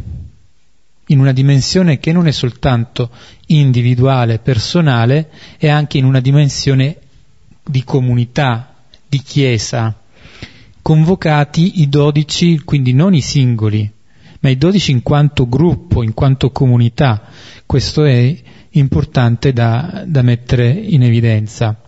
in 1.07 1.19
una 1.19 1.31
dimensione 1.31 1.97
che 1.97 2.11
non 2.11 2.27
è 2.27 2.31
soltanto 2.31 3.09
individuale, 3.47 4.37
personale, 4.37 5.31
è 5.57 5.67
anche 5.67 5.97
in 5.97 6.05
una 6.05 6.19
dimensione 6.19 6.97
di 7.65 7.83
comunità, 7.83 8.75
di 9.07 9.23
chiesa, 9.23 9.98
convocati 10.89 11.81
i 11.81 11.87
dodici, 11.87 12.61
quindi 12.65 12.93
non 12.93 13.13
i 13.13 13.21
singoli, 13.21 13.87
ma 14.39 14.49
i 14.49 14.57
dodici 14.57 14.89
in 14.89 15.03
quanto 15.03 15.47
gruppo, 15.47 16.01
in 16.01 16.15
quanto 16.15 16.49
comunità. 16.49 17.29
Questo 17.67 18.05
è 18.05 18.35
importante 18.71 19.53
da, 19.53 20.03
da 20.07 20.23
mettere 20.23 20.67
in 20.67 21.03
evidenza. 21.03 21.79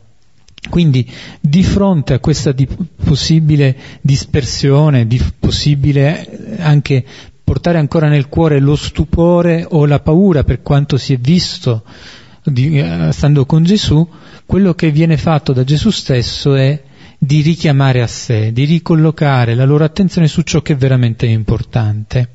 Quindi 0.70 1.10
di 1.40 1.64
fronte 1.64 2.14
a 2.14 2.20
questa 2.20 2.52
di 2.52 2.68
possibile 3.04 3.76
dispersione, 4.02 5.08
di 5.08 5.20
possibile 5.40 6.60
anche 6.60 7.04
portare 7.44 7.80
ancora 7.80 8.08
nel 8.08 8.30
cuore 8.30 8.60
lo 8.60 8.76
stupore 8.76 9.66
o 9.68 9.88
la 9.88 10.00
paura 10.00 10.44
per 10.44 10.62
quanto 10.62 10.98
si 10.98 11.14
è 11.14 11.18
visto 11.18 11.84
di, 12.44 12.80
uh, 12.80 13.10
stando 13.10 13.48
con 13.48 13.64
Gesù, 13.64 14.08
quello 14.46 14.76
che 14.76 14.92
viene 14.92 15.18
fatto 15.18 15.54
da 15.54 15.64
Gesù 15.64 15.90
stesso 15.90 16.54
è 16.54 16.90
di 17.24 17.42
richiamare 17.42 18.02
a 18.02 18.08
sé, 18.08 18.52
di 18.52 18.64
ricollocare 18.64 19.54
la 19.54 19.64
loro 19.64 19.84
attenzione 19.84 20.28
su 20.28 20.42
ciò 20.42 20.64
che 20.64 20.74
è 20.74 20.76
veramente 20.76 21.28
importante. 21.28 22.30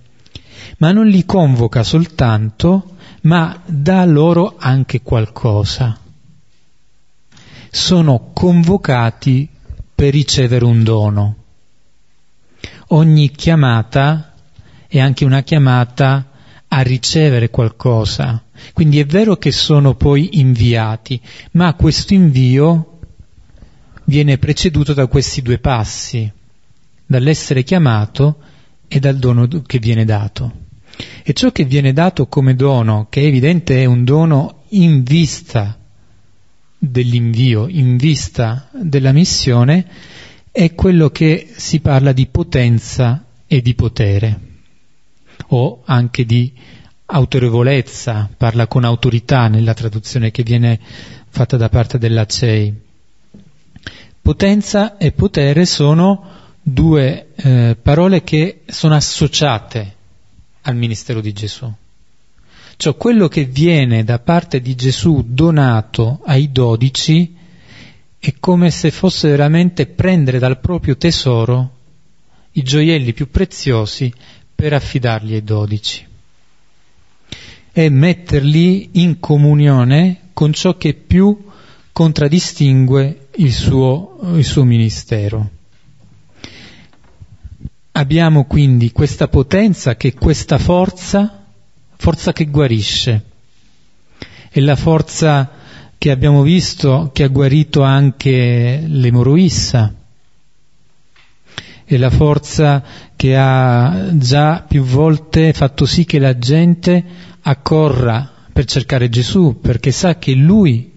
Ma 0.78 0.92
non 0.92 1.08
li 1.08 1.24
convoca 1.24 1.82
soltanto, 1.82 2.94
ma 3.22 3.60
dà 3.66 4.04
loro 4.04 4.54
anche 4.56 5.02
qualcosa. 5.02 5.98
Sono 7.68 8.30
convocati 8.32 9.48
per 9.92 10.12
ricevere 10.12 10.64
un 10.64 10.84
dono. 10.84 11.36
Ogni 12.90 13.32
chiamata 13.32 14.34
è 14.86 15.00
anche 15.00 15.24
una 15.24 15.42
chiamata 15.42 16.30
a 16.68 16.80
ricevere 16.82 17.50
qualcosa. 17.50 18.40
Quindi 18.72 19.00
è 19.00 19.04
vero 19.04 19.36
che 19.36 19.50
sono 19.50 19.96
poi 19.96 20.38
inviati, 20.38 21.20
ma 21.52 21.74
questo 21.74 22.14
invio 22.14 22.95
viene 24.06 24.38
preceduto 24.38 24.92
da 24.92 25.06
questi 25.06 25.42
due 25.42 25.58
passi, 25.58 26.30
dall'essere 27.04 27.62
chiamato 27.62 28.38
e 28.88 28.98
dal 28.98 29.16
dono 29.16 29.46
che 29.46 29.78
viene 29.78 30.04
dato. 30.04 30.64
E 31.22 31.32
ciò 31.32 31.52
che 31.52 31.64
viene 31.64 31.92
dato 31.92 32.26
come 32.26 32.54
dono, 32.54 33.06
che 33.10 33.20
è 33.20 33.24
evidente 33.24 33.82
è 33.82 33.84
un 33.84 34.04
dono 34.04 34.62
in 34.70 35.02
vista 35.02 35.78
dell'invio, 36.78 37.68
in 37.68 37.96
vista 37.96 38.68
della 38.72 39.12
missione, 39.12 39.86
è 40.50 40.74
quello 40.74 41.10
che 41.10 41.52
si 41.54 41.80
parla 41.80 42.12
di 42.12 42.26
potenza 42.26 43.26
e 43.46 43.60
di 43.60 43.74
potere, 43.74 44.40
o 45.48 45.82
anche 45.84 46.24
di 46.24 46.52
autorevolezza, 47.06 48.30
parla 48.36 48.66
con 48.66 48.84
autorità 48.84 49.48
nella 49.48 49.74
traduzione 49.74 50.30
che 50.30 50.42
viene 50.42 50.80
fatta 51.28 51.56
da 51.56 51.68
parte 51.68 51.98
della 51.98 52.24
CEI. 52.24 52.84
Potenza 54.26 54.96
e 54.96 55.12
potere 55.12 55.64
sono 55.66 56.30
due 56.60 57.28
eh, 57.36 57.76
parole 57.80 58.24
che 58.24 58.62
sono 58.66 58.96
associate 58.96 59.94
al 60.62 60.74
ministero 60.74 61.20
di 61.20 61.32
Gesù. 61.32 61.72
Cioè 62.76 62.96
quello 62.96 63.28
che 63.28 63.44
viene 63.44 64.02
da 64.02 64.18
parte 64.18 64.60
di 64.60 64.74
Gesù 64.74 65.22
donato 65.28 66.22
ai 66.24 66.50
dodici 66.50 67.36
è 68.18 68.34
come 68.40 68.72
se 68.72 68.90
fosse 68.90 69.28
veramente 69.28 69.86
prendere 69.86 70.40
dal 70.40 70.58
proprio 70.58 70.96
tesoro 70.96 71.76
i 72.50 72.64
gioielli 72.64 73.12
più 73.12 73.30
preziosi 73.30 74.12
per 74.52 74.72
affidarli 74.72 75.34
ai 75.34 75.44
dodici 75.44 76.04
e 77.70 77.88
metterli 77.90 78.88
in 78.94 79.20
comunione 79.20 80.30
con 80.32 80.52
ciò 80.52 80.76
che 80.76 80.94
più 80.94 81.44
contraddistingue 81.92 83.25
il 83.36 83.52
suo, 83.52 84.18
il 84.34 84.44
suo 84.44 84.64
ministero. 84.64 85.50
Abbiamo 87.92 88.44
quindi 88.44 88.92
questa 88.92 89.28
potenza 89.28 89.96
che 89.96 90.08
è 90.08 90.14
questa 90.14 90.58
forza, 90.58 91.44
forza 91.96 92.32
che 92.32 92.46
guarisce. 92.46 93.24
È 94.50 94.60
la 94.60 94.76
forza 94.76 95.50
che 95.98 96.10
abbiamo 96.10 96.42
visto 96.42 97.10
che 97.12 97.22
ha 97.22 97.28
guarito 97.28 97.82
anche 97.82 98.82
l'emoroissa. 98.86 99.94
È 101.84 101.96
la 101.96 102.10
forza 102.10 102.82
che 103.16 103.36
ha 103.36 104.10
già 104.12 104.64
più 104.66 104.82
volte 104.82 105.52
fatto 105.52 105.86
sì 105.86 106.04
che 106.04 106.18
la 106.18 106.36
gente 106.36 107.04
accorra 107.42 108.30
per 108.52 108.64
cercare 108.64 109.08
Gesù, 109.08 109.58
perché 109.60 109.92
sa 109.92 110.18
che 110.18 110.34
lui 110.34 110.90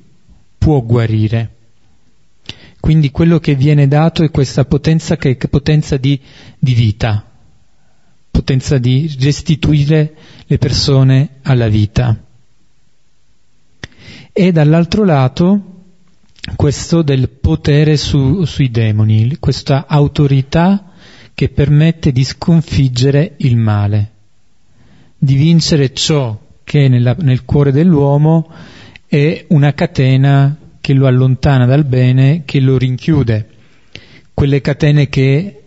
può 0.58 0.82
guarire. 0.82 1.58
Quindi 2.89 3.12
quello 3.12 3.38
che 3.38 3.54
viene 3.54 3.88
dato 3.88 4.23
è 4.23 4.32
questa 4.32 4.65
potenza 4.65 5.15
che 5.15 5.38
è 5.38 5.47
potenza 5.47 5.95
di, 5.97 6.19
di 6.58 6.73
vita, 6.73 7.23
potenza 8.32 8.80
di 8.80 9.15
restituire 9.19 10.15
le 10.47 10.58
persone 10.58 11.36
alla 11.43 11.67
vita. 11.67 12.19
E 14.34 14.52
dall'altro 14.52 15.04
lato 15.04 15.84
questo 16.56 17.04
del 17.04 17.30
potere 17.30 17.95
su, 17.95 18.43
sui 18.45 18.71
demoni, 18.71 19.38
questa 19.38 19.86
autorità 19.88 20.89
che 21.36 21.49
permette 21.49 22.12
di 22.12 22.23
sconfiggere 22.23 23.36
il 23.38 23.56
male, 23.56 24.12
di 25.15 25.36
vincere 25.36 25.93
ciò 25.93 26.36
che 26.63 26.88
nella, 26.88 27.15
nel 27.19 27.45
cuore 27.45 27.71
dell'uomo 27.71 28.52
è 29.06 29.45
una 29.49 29.75
catena 29.75 30.58
che 30.89 30.95
lo 30.95 31.06
allontana 31.06 31.67
dal 31.67 31.86
bene, 31.86 32.41
che 32.45 32.60
lo 32.60 32.75
rinchiude, 32.75 33.47
quelle 34.34 34.60
catene 34.60 35.08
che 35.08 35.62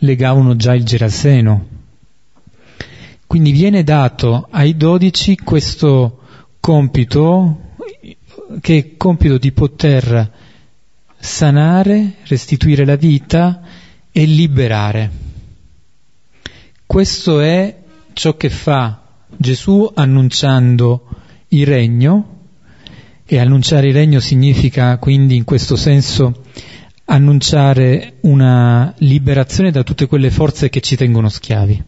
legavano 0.00 0.54
già 0.54 0.74
il 0.74 0.84
Geraseno. 0.84 1.66
Quindi 3.26 3.52
viene 3.52 3.82
dato 3.84 4.46
ai 4.50 4.76
dodici 4.76 5.34
questo 5.36 6.20
compito, 6.60 7.76
che 8.60 8.76
è 8.76 8.96
compito 8.98 9.38
di 9.38 9.50
poter 9.50 10.30
sanare, 11.18 12.16
restituire 12.24 12.84
la 12.84 12.96
vita 12.96 13.62
e 14.12 14.26
liberare. 14.26 15.10
Questo 16.84 17.40
è 17.40 17.78
ciò 18.12 18.36
che 18.36 18.50
fa 18.50 19.04
Gesù 19.34 19.90
annunciando 19.94 21.08
il 21.48 21.64
regno, 21.64 22.37
e 23.30 23.38
annunciare 23.38 23.88
il 23.88 23.92
regno 23.92 24.20
significa 24.20 24.96
quindi 24.96 25.36
in 25.36 25.44
questo 25.44 25.76
senso 25.76 26.44
annunciare 27.04 28.14
una 28.20 28.94
liberazione 28.98 29.70
da 29.70 29.82
tutte 29.82 30.06
quelle 30.06 30.30
forze 30.30 30.70
che 30.70 30.80
ci 30.80 30.96
tengono 30.96 31.28
schiavi. 31.28 31.84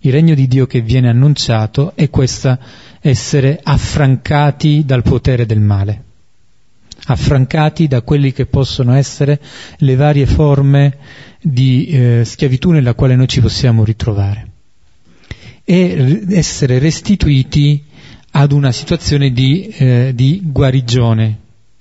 Il 0.00 0.12
regno 0.12 0.34
di 0.34 0.46
Dio 0.46 0.66
che 0.66 0.82
viene 0.82 1.08
annunciato 1.08 1.92
è 1.94 2.10
questo 2.10 2.58
essere 3.00 3.58
affrancati 3.62 4.84
dal 4.84 5.02
potere 5.02 5.46
del 5.46 5.60
male, 5.60 6.02
affrancati 7.06 7.88
da 7.88 8.02
quelli 8.02 8.34
che 8.34 8.44
possono 8.44 8.92
essere 8.92 9.40
le 9.78 9.94
varie 9.94 10.26
forme 10.26 10.98
di 11.40 11.86
eh, 11.86 12.22
schiavitù 12.22 12.70
nella 12.70 12.92
quale 12.92 13.16
noi 13.16 13.28
ci 13.28 13.40
possiamo 13.40 13.82
ritrovare 13.82 14.50
e 15.64 16.22
essere 16.28 16.78
restituiti 16.78 17.82
ad 18.36 18.50
una 18.50 18.72
situazione 18.72 19.30
di, 19.32 19.68
eh, 19.68 20.12
di 20.12 20.40
guarigione, 20.42 21.38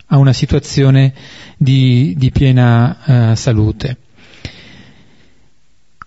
a 0.07 0.17
una 0.17 0.33
situazione 0.33 1.13
di, 1.57 2.13
di 2.15 2.29
piena 2.29 3.31
eh, 3.31 3.35
salute. 3.35 3.97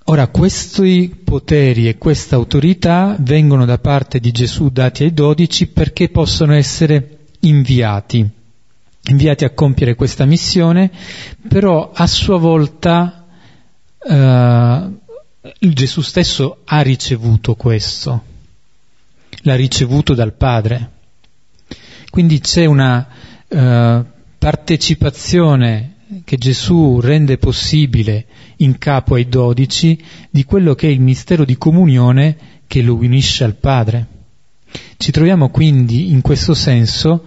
Ora, 0.04 0.28
questi 0.28 1.12
poteri 1.24 1.88
e 1.88 1.98
questa 1.98 2.37
autorità 2.37 3.16
vengono 3.18 3.64
da 3.64 3.78
parte 3.78 4.20
di 4.20 4.30
Gesù 4.30 4.68
dati 4.68 5.02
ai 5.02 5.12
dodici 5.12 5.66
perché 5.66 6.11
possono 6.11 6.54
essere 6.54 7.18
inviati, 7.40 8.24
inviati 9.09 9.44
a 9.44 9.50
compiere 9.50 9.96
questa 9.96 10.26
missione, 10.26 10.92
però 11.48 11.90
a 11.92 12.06
sua 12.06 12.38
volta 12.38 13.26
eh, 13.98 14.90
Gesù 15.59 16.00
stesso 16.02 16.59
ha 16.66 16.80
ricevuto 16.82 17.56
questo 17.56 18.35
l'ha 19.42 19.55
ricevuto 19.55 20.14
dal 20.14 20.35
Padre. 20.35 20.90
Quindi 22.11 22.40
c'è 22.40 22.64
una 22.64 23.07
uh, 23.49 24.05
partecipazione 24.38 25.94
che 26.25 26.37
Gesù 26.37 27.01
rende 27.01 27.37
possibile 27.37 28.27
in 28.59 28.79
capo 28.79 29.14
ai 29.14 29.29
dodici 29.29 30.01
di 30.31 30.44
quello 30.44 30.75
che 30.75 30.87
è 30.88 30.90
il 30.90 31.01
mistero 31.01 31.44
di 31.44 31.59
comunione 31.59 32.37
che 32.66 32.83
lo 32.83 32.94
unisce 32.94 33.44
al 33.44 33.57
Padre. 33.57 34.07
Ci 34.96 35.11
troviamo 35.11 35.51
quindi 35.51 36.11
in 36.11 36.20
questo 36.20 36.55
senso 36.55 37.25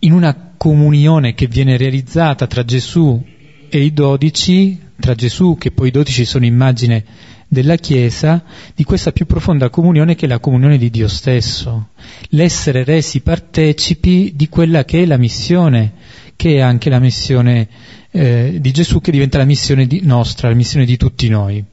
in 0.00 0.12
una 0.12 0.52
comunione 0.56 1.34
che 1.34 1.46
viene 1.46 1.76
realizzata 1.76 2.46
tra 2.46 2.64
Gesù 2.64 3.22
e 3.68 3.82
i 3.82 3.92
dodici, 3.92 4.78
tra 4.98 5.14
Gesù 5.14 5.56
che 5.58 5.70
poi 5.70 5.88
i 5.88 5.92
dodici 5.92 6.24
sono 6.24 6.44
immagine 6.44 7.04
della 7.52 7.74
Chiesa 7.74 8.44
di 8.76 8.84
questa 8.84 9.10
più 9.10 9.26
profonda 9.26 9.70
comunione 9.70 10.14
che 10.14 10.26
è 10.26 10.28
la 10.28 10.38
comunione 10.38 10.78
di 10.78 10.88
Dio 10.88 11.08
stesso, 11.08 11.88
l'essere 12.28 12.84
resi 12.84 13.22
partecipi 13.22 14.34
di 14.36 14.48
quella 14.48 14.84
che 14.84 15.02
è 15.02 15.04
la 15.04 15.16
missione, 15.16 15.94
che 16.36 16.54
è 16.54 16.60
anche 16.60 16.88
la 16.88 17.00
missione 17.00 17.68
eh, 18.12 18.58
di 18.60 18.70
Gesù 18.70 19.00
che 19.00 19.10
diventa 19.10 19.38
la 19.38 19.44
missione 19.44 19.88
di 19.88 20.00
nostra, 20.04 20.48
la 20.48 20.54
missione 20.54 20.86
di 20.86 20.96
tutti 20.96 21.28
noi. 21.28 21.64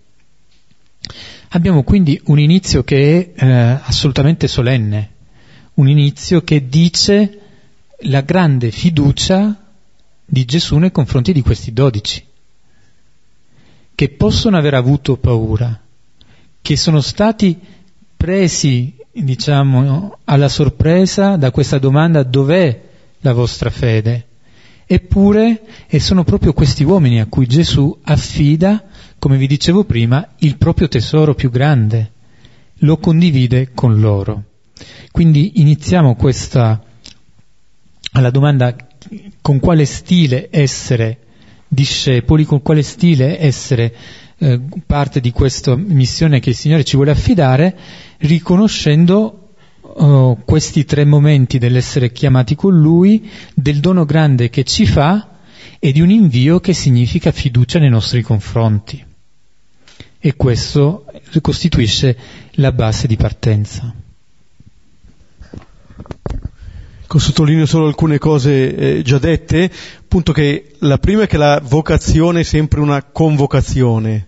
Abbiamo 1.50 1.84
quindi 1.84 2.20
un 2.26 2.40
inizio 2.40 2.84
che 2.84 3.34
è 3.36 3.46
eh, 3.46 3.80
assolutamente 3.84 4.48
solenne, 4.48 5.12
un 5.76 5.88
inizio 5.88 6.42
che 6.42 6.68
dice 6.68 7.40
la 8.00 8.22
grande 8.22 8.72
fiducia 8.72 9.63
di 10.26 10.44
Gesù 10.44 10.78
nei 10.78 10.92
confronti 10.92 11.34
di 11.34 11.44
questi 11.44 11.72
dodici, 11.72 12.26
che 13.98 14.10
possono 14.10 14.58
aver 14.58 14.76
avuto 14.76 15.18
paura, 15.18 15.82
che 16.62 16.76
sono 16.76 17.02
stati 17.02 17.60
presi, 18.16 18.96
diciamo, 19.12 20.20
alla 20.24 20.50
sorpresa 20.50 21.36
da 21.36 21.50
questa 21.50 21.80
domanda 21.80 22.22
dov'è 22.22 22.80
la 23.22 23.34
vostra 23.34 23.72
fede? 23.72 24.28
Eppure, 24.86 25.64
e 25.88 26.00
sono 26.00 26.24
proprio 26.24 26.54
questi 26.54 26.84
uomini 26.84 27.20
a 27.20 27.26
cui 27.26 27.48
Gesù 27.48 27.98
affida, 28.04 28.84
come 29.18 29.36
vi 29.38 29.48
dicevo 29.48 29.84
prima, 29.84 30.36
il 30.42 30.58
proprio 30.58 30.88
tesoro 30.88 31.34
più 31.34 31.50
grande, 31.50 32.12
lo 32.82 32.98
condivide 32.98 33.72
con 33.74 34.00
loro. 34.00 34.44
Quindi 35.12 35.54
iniziamo 35.60 36.16
questa, 36.16 36.84
alla 38.12 38.30
domanda 38.30 38.76
con 39.42 39.60
quale 39.60 39.86
stile 39.86 40.50
essere 40.52 41.22
discepoli, 41.68 42.46
con 42.46 42.62
quale 42.62 42.82
stile 42.82 43.40
essere 43.40 43.94
eh, 44.38 44.62
parte 44.86 45.20
di 45.20 45.32
questa 45.32 45.76
missione 45.76 46.40
che 46.40 46.50
il 46.50 46.56
Signore 46.56 46.84
ci 46.84 46.96
vuole 46.96 47.12
affidare, 47.12 47.78
riconoscendo 48.20 49.54
oh, 49.82 50.36
questi 50.46 50.86
tre 50.86 51.06
momenti 51.06 51.58
dell'essere 51.58 52.12
chiamati 52.12 52.56
con 52.56 52.80
Lui, 52.80 53.30
del 53.54 53.80
dono 53.80 54.06
grande 54.06 54.50
che 54.50 54.64
ci 54.64 54.86
fa 54.86 55.36
e 55.80 55.92
di 55.92 56.02
un 56.02 56.10
invio 56.10 56.60
che 56.60 56.74
significa 56.74 57.32
fiducia 57.32 57.80
nei 57.80 57.90
nostri 57.90 58.22
confronti. 58.22 59.04
E 60.20 60.36
questo 60.36 61.06
costituisce 61.42 62.18
la 62.54 62.72
base 62.72 63.08
di 63.08 63.16
partenza. 63.16 63.94
Sottolineo 67.08 67.65
solo 67.65 67.88
alcune 67.88 68.17
cose 68.17 68.76
eh, 68.76 69.02
già 69.02 69.17
dette, 69.17 69.72
appunto 70.00 70.34
che 70.34 70.74
la 70.80 70.98
prima 70.98 71.24
è 71.24 71.28
che 71.28 71.38
la 71.38 71.62
vocazione 71.63 72.41
è 72.41 72.43
sempre 72.43 72.82
una 72.82 73.02
convocazione, 73.04 74.28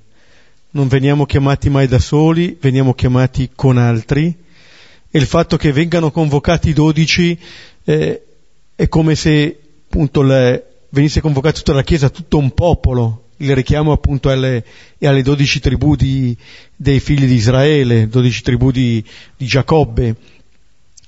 non 0.71 0.87
veniamo 0.87 1.25
chiamati 1.25 1.69
mai 1.69 1.87
da 1.87 1.99
soli, 1.99 2.57
veniamo 2.59 2.93
chiamati 2.93 3.49
con 3.53 3.77
altri. 3.77 4.35
E 5.11 5.17
il 5.17 5.25
fatto 5.25 5.57
che 5.57 5.71
vengano 5.71 6.11
convocati 6.11 6.69
i 6.69 6.73
dodici 6.73 7.37
eh, 7.83 8.23
è 8.75 8.87
come 8.87 9.15
se 9.15 9.59
appunto 9.85 10.21
le, 10.21 10.65
venisse 10.89 11.21
convocata 11.21 11.57
tutta 11.57 11.73
la 11.73 11.83
Chiesa, 11.83 12.09
tutto 12.09 12.37
un 12.37 12.51
popolo, 12.53 13.29
il 13.37 13.55
richiamo 13.55 13.91
appunto 13.91 14.29
alle, 14.29 14.63
alle 15.01 15.21
dodici 15.21 15.59
tribù 15.59 15.95
di, 15.95 16.35
dei 16.75 16.99
figli 16.99 17.25
di 17.25 17.35
Israele, 17.35 18.07
dodici 18.07 18.41
tribù 18.41 18.71
di, 18.71 19.03
di 19.35 19.45
Giacobbe. 19.45 20.15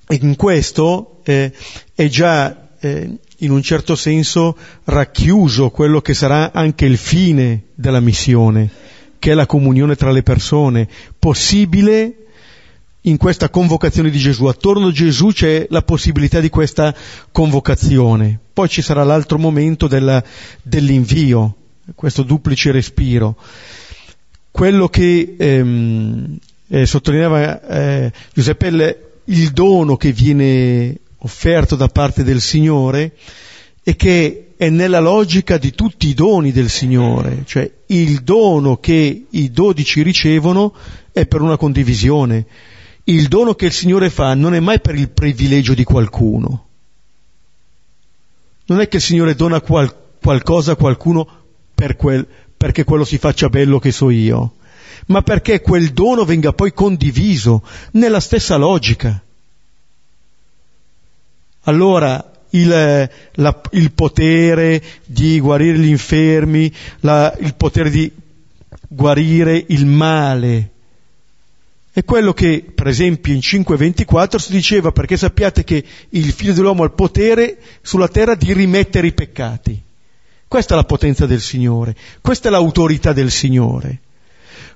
E 0.07 0.19
in 0.21 0.36
questo 0.36 1.20
eh, 1.23 1.51
è 1.93 2.07
già 2.07 2.69
eh, 2.79 3.17
in 3.38 3.51
un 3.51 3.62
certo 3.62 3.95
senso 3.95 4.55
racchiuso 4.86 5.69
quello 5.69 6.01
che 6.01 6.13
sarà 6.13 6.51
anche 6.51 6.86
il 6.86 6.97
fine 6.97 7.63
della 7.75 7.99
missione, 7.99 8.69
che 9.19 9.31
è 9.31 9.34
la 9.34 9.45
comunione 9.45 9.95
tra 9.95 10.12
le 10.12 10.23
persone, 10.23 10.88
possibile 11.17 12.15
in 13.01 13.17
questa 13.17 13.49
convocazione 13.49 14.10
di 14.10 14.17
Gesù. 14.17 14.45
Attorno 14.45 14.88
a 14.88 14.91
Gesù 14.91 15.27
c'è 15.27 15.67
la 15.69 15.81
possibilità 15.81 16.39
di 16.39 16.49
questa 16.49 16.93
convocazione. 17.31 18.39
Poi 18.53 18.67
ci 18.67 18.81
sarà 18.81 19.03
l'altro 19.03 19.38
momento 19.38 19.88
della, 19.88 20.23
dell'invio, 20.62 21.55
questo 21.95 22.23
duplice 22.23 22.71
respiro. 22.71 23.38
Quello 24.51 24.88
che 24.89 25.36
ehm, 25.38 26.38
eh, 26.67 26.86
sottolineava 26.86 27.67
eh, 27.67 28.12
Giuseppe, 28.34 29.21
il 29.25 29.51
dono 29.51 29.95
che 29.97 30.12
viene 30.12 30.99
offerto 31.23 31.75
da 31.75 31.88
parte 31.88 32.23
del 32.23 32.41
Signore 32.41 33.15
e 33.84 33.95
che 33.95 34.53
è 34.55 34.69
nella 34.69 34.99
logica 34.99 35.57
di 35.57 35.73
tutti 35.73 36.07
i 36.07 36.13
doni 36.13 36.51
del 36.51 36.69
Signore, 36.69 37.43
cioè 37.45 37.69
il 37.88 38.21
dono 38.21 38.77
che 38.77 39.25
i 39.27 39.51
dodici 39.51 40.03
ricevono 40.03 40.73
è 41.12 41.25
per 41.25 41.41
una 41.41 41.57
condivisione. 41.57 42.45
Il 43.05 43.27
dono 43.27 43.55
che 43.55 43.65
il 43.65 43.71
Signore 43.71 44.12
fa 44.12 44.36
non 44.36 44.53
è 44.53 44.60
mai 44.60 44.79
per 44.79 44.95
il 44.95 45.10
privilegio 45.10 45.73
di 45.73 45.84
qualcuno. 45.84 46.67
Non 48.65 48.79
è 48.79 48.88
che 48.88 48.97
il 48.97 49.01
Signore 49.01 49.34
dona 49.34 49.62
qual- 49.62 49.93
qualcosa 50.21 50.73
a 50.73 50.75
qualcuno 50.75 51.27
per 51.73 51.95
quel, 51.95 52.27
perché 52.55 52.84
quello 52.84 53.03
si 53.03 53.17
faccia 53.17 53.49
bello 53.49 53.79
che 53.79 53.91
so 53.91 54.12
io, 54.12 54.53
ma 55.07 55.23
perché 55.23 55.62
quel 55.62 55.89
dono 55.89 56.23
venga 56.23 56.53
poi 56.53 56.71
condiviso 56.71 57.63
nella 57.93 58.19
stessa 58.19 58.57
logica. 58.57 59.23
Allora 61.63 62.32
il, 62.52 63.10
la, 63.34 63.62
il 63.71 63.91
potere 63.91 64.82
di 65.06 65.39
guarire 65.39 65.78
gli 65.78 65.89
infermi, 65.89 66.71
la, 67.02 67.36
il 67.39 67.56
potere 67.56 67.89
di 67.89 68.12
guarire 68.88 69.63
il 69.67 69.86
male, 69.86 70.69
è 71.93 72.06
quello 72.06 72.34
che, 72.34 72.65
per 72.74 72.88
esempio, 72.88 73.34
in 73.34 73.39
5.24 73.39 74.38
si 74.38 74.52
diceva 74.52 74.91
perché 74.91 75.17
sappiate 75.17 75.63
che 75.63 75.84
il 76.10 76.32
figlio 76.32 76.54
dell'uomo 76.54 76.84
ha 76.84 76.86
il 76.86 76.93
potere 76.93 77.58
sulla 77.82 78.08
terra 78.08 78.36
di 78.36 78.54
rimettere 78.54 79.08
i 79.08 79.13
peccati. 79.13 79.82
Questa 80.47 80.74
è 80.74 80.78
la 80.78 80.84
potenza 80.84 81.26
del 81.26 81.41
Signore, 81.41 81.95
questa 82.21 82.47
è 82.47 82.52
l'autorità 82.52 83.13
del 83.13 83.32
Signore. 83.32 84.00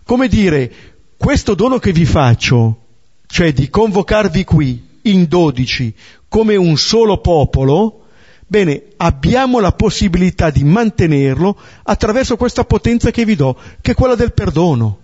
Come 0.03 0.27
dire, 0.27 0.71
questo 1.17 1.55
dono 1.55 1.79
che 1.79 1.91
vi 1.91 2.05
faccio, 2.05 2.83
cioè 3.27 3.51
di 3.53 3.69
convocarvi 3.69 4.43
qui 4.43 4.83
in 5.05 5.27
dodici 5.27 5.93
come 6.27 6.55
un 6.55 6.77
solo 6.77 7.19
popolo, 7.19 8.07
bene, 8.45 8.87
abbiamo 8.97 9.59
la 9.59 9.71
possibilità 9.71 10.49
di 10.49 10.63
mantenerlo 10.63 11.57
attraverso 11.83 12.35
questa 12.35 12.65
potenza 12.65 13.09
che 13.11 13.23
vi 13.25 13.35
do, 13.35 13.57
che 13.81 13.91
è 13.91 13.95
quella 13.95 14.15
del 14.15 14.33
perdono. 14.33 14.99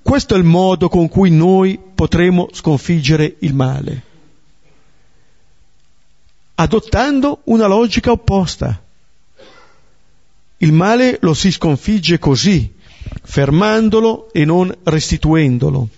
Questo 0.00 0.34
è 0.34 0.38
il 0.38 0.44
modo 0.44 0.88
con 0.88 1.08
cui 1.08 1.30
noi 1.30 1.78
potremo 1.94 2.48
sconfiggere 2.52 3.36
il 3.40 3.54
male, 3.54 4.02
adottando 6.54 7.40
una 7.44 7.66
logica 7.66 8.10
opposta. 8.10 8.82
Il 10.56 10.72
male 10.72 11.18
lo 11.20 11.34
si 11.34 11.52
sconfigge 11.52 12.18
così, 12.18 12.72
fermandolo 13.22 14.32
e 14.32 14.44
non 14.44 14.74
restituendolo. 14.84 15.88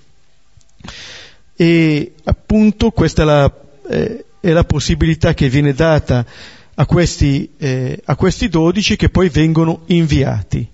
E 1.57 2.15
appunto 2.25 2.91
questa 2.91 3.23
è 3.23 3.25
la, 3.25 3.55
eh, 3.89 4.25
è 4.41 4.51
la 4.51 4.65
possibilità 4.65 5.35
che 5.35 5.49
viene 5.49 5.73
data 5.73 6.27
a 6.75 6.87
questi, 6.87 7.53
eh, 7.57 8.01
a 8.05 8.17
questi 8.17 8.49
dodici 8.49 8.97
che 8.97 9.09
poi 9.09 9.29
vengono 9.29 9.83
inviati. 9.87 10.69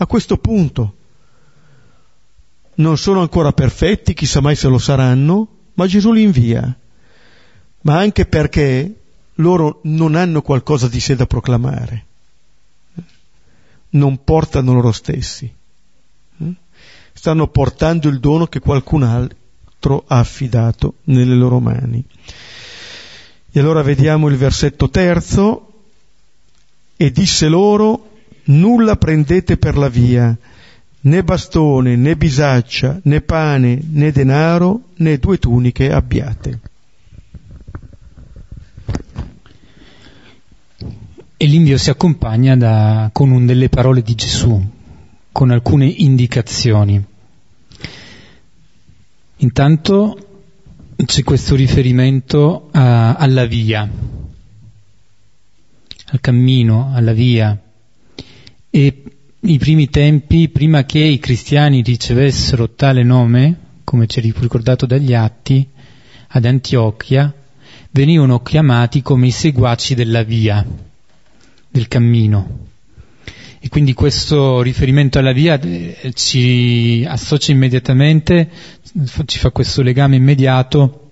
A 0.00 0.06
questo 0.06 0.36
punto 0.38 0.94
non 2.74 2.96
sono 2.96 3.20
ancora 3.20 3.52
perfetti, 3.52 4.14
chissà 4.14 4.40
mai 4.40 4.56
se 4.56 4.68
lo 4.68 4.78
saranno, 4.78 5.48
ma 5.74 5.86
Gesù 5.86 6.12
li 6.12 6.22
invia, 6.22 6.76
ma 7.82 7.98
anche 7.98 8.26
perché 8.26 8.94
loro 9.36 9.80
non 9.84 10.14
hanno 10.14 10.42
qualcosa 10.42 10.88
di 10.88 11.00
sé 11.00 11.16
da 11.16 11.26
proclamare, 11.26 12.06
non 13.90 14.22
portano 14.22 14.72
loro 14.72 14.92
stessi, 14.92 15.52
stanno 17.12 17.48
portando 17.48 18.08
il 18.08 18.20
dono 18.20 18.46
che 18.46 18.60
qualcun 18.60 19.02
altro 19.02 19.36
ha 19.80 20.18
affidato 20.18 20.94
nelle 21.04 21.34
loro 21.34 21.60
mani. 21.60 22.04
E 23.50 23.60
allora 23.60 23.82
vediamo 23.82 24.28
il 24.28 24.36
versetto 24.36 24.90
terzo, 24.90 25.68
e 26.96 27.12
disse 27.12 27.48
loro, 27.48 28.10
nulla 28.44 28.96
prendete 28.96 29.56
per 29.56 29.76
la 29.76 29.88
via, 29.88 30.36
né 31.00 31.22
bastone, 31.22 31.96
né 31.96 32.16
bisaccia, 32.16 33.00
né 33.04 33.20
pane, 33.20 33.80
né 33.90 34.10
denaro, 34.10 34.90
né 34.96 35.16
due 35.18 35.38
tuniche 35.38 35.92
abbiate. 35.92 36.60
E 41.36 41.46
l'invio 41.46 41.78
si 41.78 41.88
accompagna 41.88 42.56
da, 42.56 43.10
con 43.12 43.30
un 43.30 43.46
delle 43.46 43.68
parole 43.68 44.02
di 44.02 44.16
Gesù, 44.16 44.60
con 45.30 45.50
alcune 45.52 45.86
indicazioni. 45.86 47.07
Intanto 49.40 50.18
c'è 50.96 51.22
questo 51.22 51.54
riferimento 51.54 52.68
a, 52.72 53.14
alla 53.14 53.44
via, 53.46 53.88
al 56.06 56.20
cammino, 56.20 56.90
alla 56.92 57.12
via. 57.12 57.56
E 58.70 59.02
i 59.40 59.58
primi 59.58 59.88
tempi, 59.88 60.48
prima 60.48 60.84
che 60.84 60.98
i 60.98 61.20
cristiani 61.20 61.82
ricevessero 61.82 62.70
tale 62.70 63.04
nome, 63.04 63.56
come 63.84 64.08
ci 64.08 64.18
è 64.18 64.22
ricordato 64.22 64.86
dagli 64.86 65.14
atti, 65.14 65.66
ad 66.28 66.44
Antiochia, 66.44 67.32
venivano 67.92 68.42
chiamati 68.42 69.02
come 69.02 69.28
i 69.28 69.30
seguaci 69.30 69.94
della 69.94 70.24
via, 70.24 70.66
del 71.70 71.86
cammino. 71.86 72.67
E 73.60 73.68
quindi 73.68 73.92
questo 73.92 74.62
riferimento 74.62 75.18
alla 75.18 75.32
via 75.32 75.58
eh, 75.60 76.12
ci 76.14 77.04
associa 77.08 77.50
immediatamente, 77.50 78.48
ci 79.24 79.38
fa 79.38 79.50
questo 79.50 79.82
legame 79.82 80.16
immediato 80.16 81.10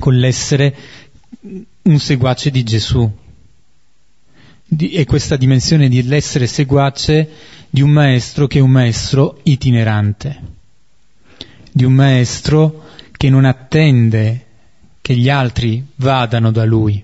con 0.00 0.16
l'essere 0.16 0.74
un 1.82 1.98
seguace 1.98 2.50
di 2.50 2.64
Gesù. 2.64 3.08
e 4.78 5.04
questa 5.04 5.36
dimensione 5.36 5.88
dell'essere 5.88 6.48
seguace 6.48 7.28
di 7.70 7.82
un 7.82 7.90
maestro 7.90 8.48
che 8.48 8.58
è 8.58 8.62
un 8.62 8.70
maestro 8.70 9.38
itinerante, 9.44 10.40
di 11.70 11.84
un 11.84 11.92
maestro 11.92 12.84
che 13.12 13.30
non 13.30 13.44
attende 13.44 14.44
che 15.00 15.14
gli 15.14 15.28
altri 15.28 15.86
vadano 15.96 16.50
da 16.50 16.64
lui, 16.64 17.02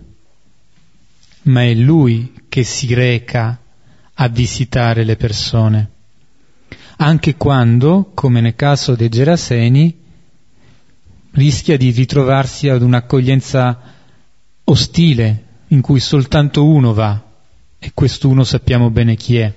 ma 1.42 1.62
è 1.62 1.72
lui 1.74 2.32
che 2.48 2.64
si 2.64 2.92
reca 2.92 3.61
a 4.22 4.28
visitare 4.28 5.02
le 5.02 5.16
persone, 5.16 5.90
anche 6.98 7.34
quando, 7.34 8.12
come 8.14 8.40
nel 8.40 8.54
caso 8.54 8.94
dei 8.94 9.08
Geraseni, 9.08 9.98
rischia 11.32 11.76
di 11.76 11.90
ritrovarsi 11.90 12.68
ad 12.68 12.82
un'accoglienza 12.82 13.80
ostile 14.64 15.44
in 15.68 15.80
cui 15.80 15.98
soltanto 15.98 16.64
uno 16.64 16.92
va 16.92 17.20
e 17.80 17.90
quest'uno 17.94 18.44
sappiamo 18.44 18.90
bene 18.90 19.16
chi 19.16 19.38
è. 19.38 19.52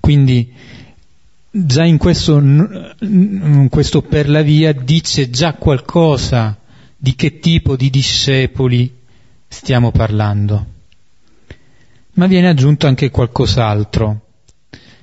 Quindi 0.00 0.52
già 1.48 1.84
in 1.84 1.96
questo, 1.96 2.38
in 2.38 3.68
questo 3.70 4.02
per 4.02 4.28
la 4.28 4.42
via 4.42 4.72
dice 4.72 5.30
già 5.30 5.54
qualcosa 5.54 6.58
di 6.96 7.14
che 7.14 7.38
tipo 7.38 7.76
di 7.76 7.90
discepoli 7.90 8.92
stiamo 9.46 9.92
parlando. 9.92 10.78
Ma 12.14 12.26
viene 12.26 12.48
aggiunto 12.48 12.86
anche 12.86 13.10
qualcos'altro. 13.10 14.26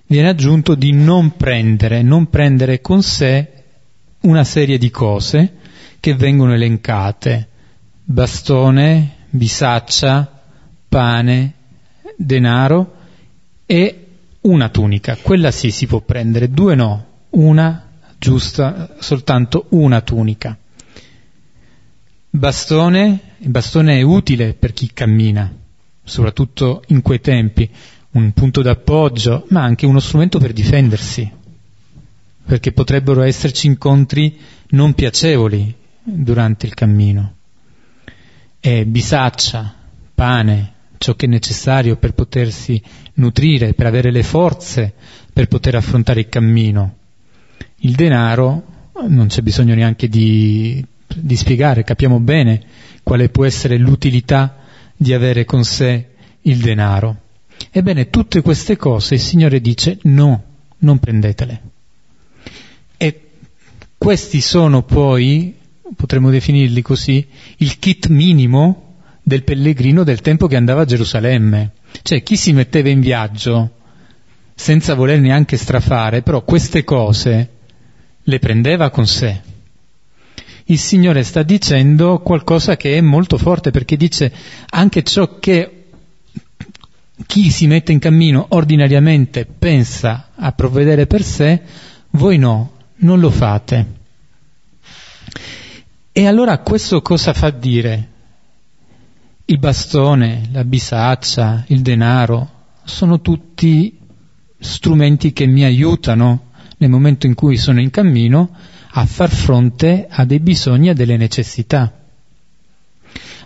Viene 0.05 0.29
aggiunto 0.29 0.75
di 0.75 0.91
non 0.91 1.35
prendere, 1.35 2.01
non 2.01 2.29
prendere 2.29 2.79
con 2.81 3.01
sé 3.01 3.51
una 4.21 4.43
serie 4.43 4.77
di 4.77 4.89
cose 4.89 5.53
che 5.99 6.15
vengono 6.15 6.53
elencate. 6.53 7.47
Bastone, 8.03 9.15
bisaccia, 9.29 10.41
pane, 10.87 11.53
denaro 12.15 12.95
e 13.65 14.07
una 14.41 14.69
tunica, 14.69 15.17
quella 15.21 15.51
sì 15.51 15.71
si 15.71 15.87
può 15.87 16.01
prendere, 16.01 16.49
due 16.49 16.75
no, 16.75 17.05
una 17.31 17.89
giusta, 18.17 18.95
soltanto 18.99 19.65
una 19.69 20.01
tunica. 20.01 20.57
Bastone, 22.29 23.19
il 23.39 23.49
bastone 23.49 23.97
è 23.97 24.01
utile 24.01 24.53
per 24.53 24.73
chi 24.73 24.91
cammina, 24.93 25.53
soprattutto 26.07 26.83
in 26.87 27.01
quei 27.01 27.19
tempi, 27.19 27.69
un 28.11 28.31
punto 28.31 28.61
d'appoggio, 28.61 29.45
ma 29.49 29.61
anche 29.61 29.85
uno 29.85 29.99
strumento 29.99 30.39
per 30.39 30.53
difendersi, 30.53 31.29
perché 32.45 32.71
potrebbero 32.71 33.21
esserci 33.21 33.67
incontri 33.67 34.39
non 34.69 34.93
piacevoli 34.93 35.73
durante 36.01 36.65
il 36.65 36.73
cammino. 36.73 37.35
E 38.59 38.85
bisaccia, 38.85 39.75
pane, 40.15 40.73
ciò 40.97 41.13
che 41.15 41.25
è 41.25 41.29
necessario 41.29 41.97
per 41.97 42.13
potersi 42.13 42.81
nutrire, 43.15 43.73
per 43.73 43.85
avere 43.85 44.11
le 44.11 44.23
forze 44.23 44.93
per 45.31 45.47
poter 45.47 45.75
affrontare 45.75 46.21
il 46.21 46.29
cammino. 46.29 46.95
Il 47.81 47.93
denaro 47.93 48.89
non 49.07 49.27
c'è 49.27 49.41
bisogno 49.41 49.75
neanche 49.75 50.07
di, 50.07 50.83
di 51.15 51.35
spiegare, 51.35 51.83
capiamo 51.83 52.19
bene 52.19 52.63
quale 53.03 53.29
può 53.29 53.45
essere 53.45 53.77
l'utilità 53.77 54.65
di 54.97 55.13
avere 55.13 55.45
con 55.45 55.63
sé 55.63 56.07
il 56.41 56.57
denaro. 56.57 57.21
Ebbene, 57.71 58.09
tutte 58.09 58.41
queste 58.41 58.75
cose 58.75 59.15
il 59.15 59.21
Signore 59.21 59.61
dice 59.61 59.99
no, 60.03 60.43
non 60.79 60.99
prendetele. 60.99 61.61
E 62.97 63.21
questi 63.97 64.41
sono 64.41 64.81
poi, 64.83 65.55
potremmo 65.95 66.29
definirli 66.31 66.81
così, 66.81 67.25
il 67.57 67.77
kit 67.79 68.07
minimo 68.07 68.95
del 69.21 69.43
pellegrino 69.43 70.03
del 70.03 70.21
tempo 70.21 70.47
che 70.47 70.55
andava 70.55 70.81
a 70.81 70.85
Gerusalemme. 70.85 71.71
Cioè 72.01 72.23
chi 72.23 72.35
si 72.35 72.53
metteva 72.53 72.89
in 72.89 72.99
viaggio 72.99 73.71
senza 74.55 74.95
voler 74.95 75.19
neanche 75.19 75.57
strafare, 75.57 76.21
però 76.23 76.43
queste 76.43 76.83
cose 76.83 77.49
le 78.23 78.39
prendeva 78.39 78.89
con 78.89 79.05
sé. 79.05 79.41
Il 80.69 80.79
Signore 80.79 81.23
sta 81.23 81.43
dicendo 81.43 82.19
qualcosa 82.19 82.75
che 82.75 82.97
è 82.97 83.01
molto 83.01 83.37
forte 83.37 83.71
perché 83.71 83.95
dice 83.95 84.33
anche 84.69 85.01
ciò 85.03 85.39
che 85.39 85.85
chi 87.25 87.49
si 87.49 87.67
mette 87.67 87.93
in 87.93 87.99
cammino 87.99 88.47
ordinariamente 88.49 89.45
pensa 89.45 90.31
a 90.35 90.51
provvedere 90.51 91.07
per 91.07 91.23
sé, 91.23 91.61
voi 92.11 92.37
no, 92.37 92.71
non 92.97 93.21
lo 93.21 93.29
fate. 93.29 93.95
E 96.11 96.27
allora 96.27 96.57
questo 96.59 97.01
cosa 97.01 97.33
fa 97.33 97.49
dire? 97.49 98.09
Il 99.45 99.59
bastone, 99.59 100.49
la 100.51 100.65
bisaccia, 100.65 101.63
il 101.67 101.81
denaro 101.81 102.49
sono 102.83 103.21
tutti 103.21 103.97
strumenti 104.59 105.31
che 105.31 105.45
mi 105.45 105.63
aiutano 105.63 106.47
nel 106.79 106.89
momento 106.89 107.25
in 107.25 107.35
cui 107.35 107.55
sono 107.55 107.79
in 107.79 107.89
cammino 107.89 108.49
a 108.99 109.05
far 109.05 109.29
fronte 109.29 110.07
a 110.09 110.25
dei 110.25 110.39
bisogni 110.39 110.87
e 110.87 110.89
a 110.89 110.93
delle 110.93 111.17
necessità. 111.17 111.93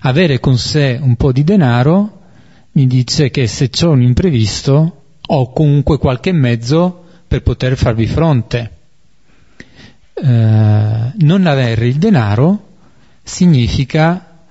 Avere 0.03 0.39
con 0.39 0.57
sé 0.57 0.97
un 0.99 1.17
po' 1.17 1.33
di 1.33 1.43
denaro 1.43 2.19
mi 2.71 2.87
dice 2.87 3.29
che 3.31 3.47
se 3.47 3.69
c'è 3.69 3.85
un 3.85 4.01
imprevisto 4.01 5.01
ho 5.19 5.51
comunque 5.51 5.97
qualche 5.97 6.31
mezzo 6.31 7.03
per 7.27 7.43
poter 7.43 7.75
farvi 7.75 8.07
fronte. 8.07 8.77
Eh, 10.13 11.11
non 11.17 11.45
avere 11.45 11.85
il 11.85 11.95
denaro 11.95 12.69
significa 13.21 14.45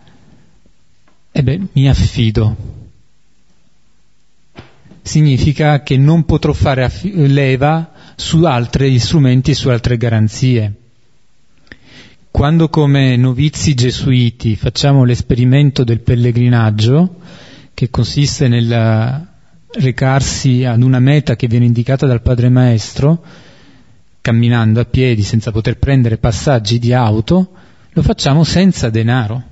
e 1.33 1.43
beh, 1.43 1.61
mi 1.73 1.89
affido. 1.89 2.57
Significa 5.01 5.83
che 5.83 5.97
non 5.97 6.27
potrò 6.27 6.53
fare 6.53 6.85
aff- 6.85 7.05
leva 7.05 7.93
su 8.17 8.45
altri 8.45 8.99
strumenti, 8.99 9.55
su 9.55 9.71
altre 9.71 9.97
garanzie. 9.97 10.75
Quando 12.31 12.69
come 12.69 13.17
novizi 13.17 13.75
gesuiti 13.75 14.57
facciamo 14.57 15.05
l'esperimento 15.05 15.85
del 15.85 16.01
pellegrinaggio, 16.01 17.17
che 17.75 17.91
consiste 17.91 18.49
nel 18.49 19.29
recarsi 19.73 20.65
ad 20.65 20.81
una 20.83 21.01
meta 21.01 21.37
che 21.37 21.49
viene 21.49 21.67
indicata 21.67 22.07
dal 22.07 22.23
Padre 22.23 22.49
Maestro, 22.49 23.23
camminando 24.21 24.81
a 24.81 24.85
piedi 24.85 25.23
senza 25.23 25.51
poter 25.51 25.79
prendere 25.79 26.17
passaggi 26.19 26.79
di 26.79 26.95
auto, 26.95 27.51
lo 27.91 28.03
facciamo 28.03 28.45
senza 28.45 28.89
denaro. 28.89 29.43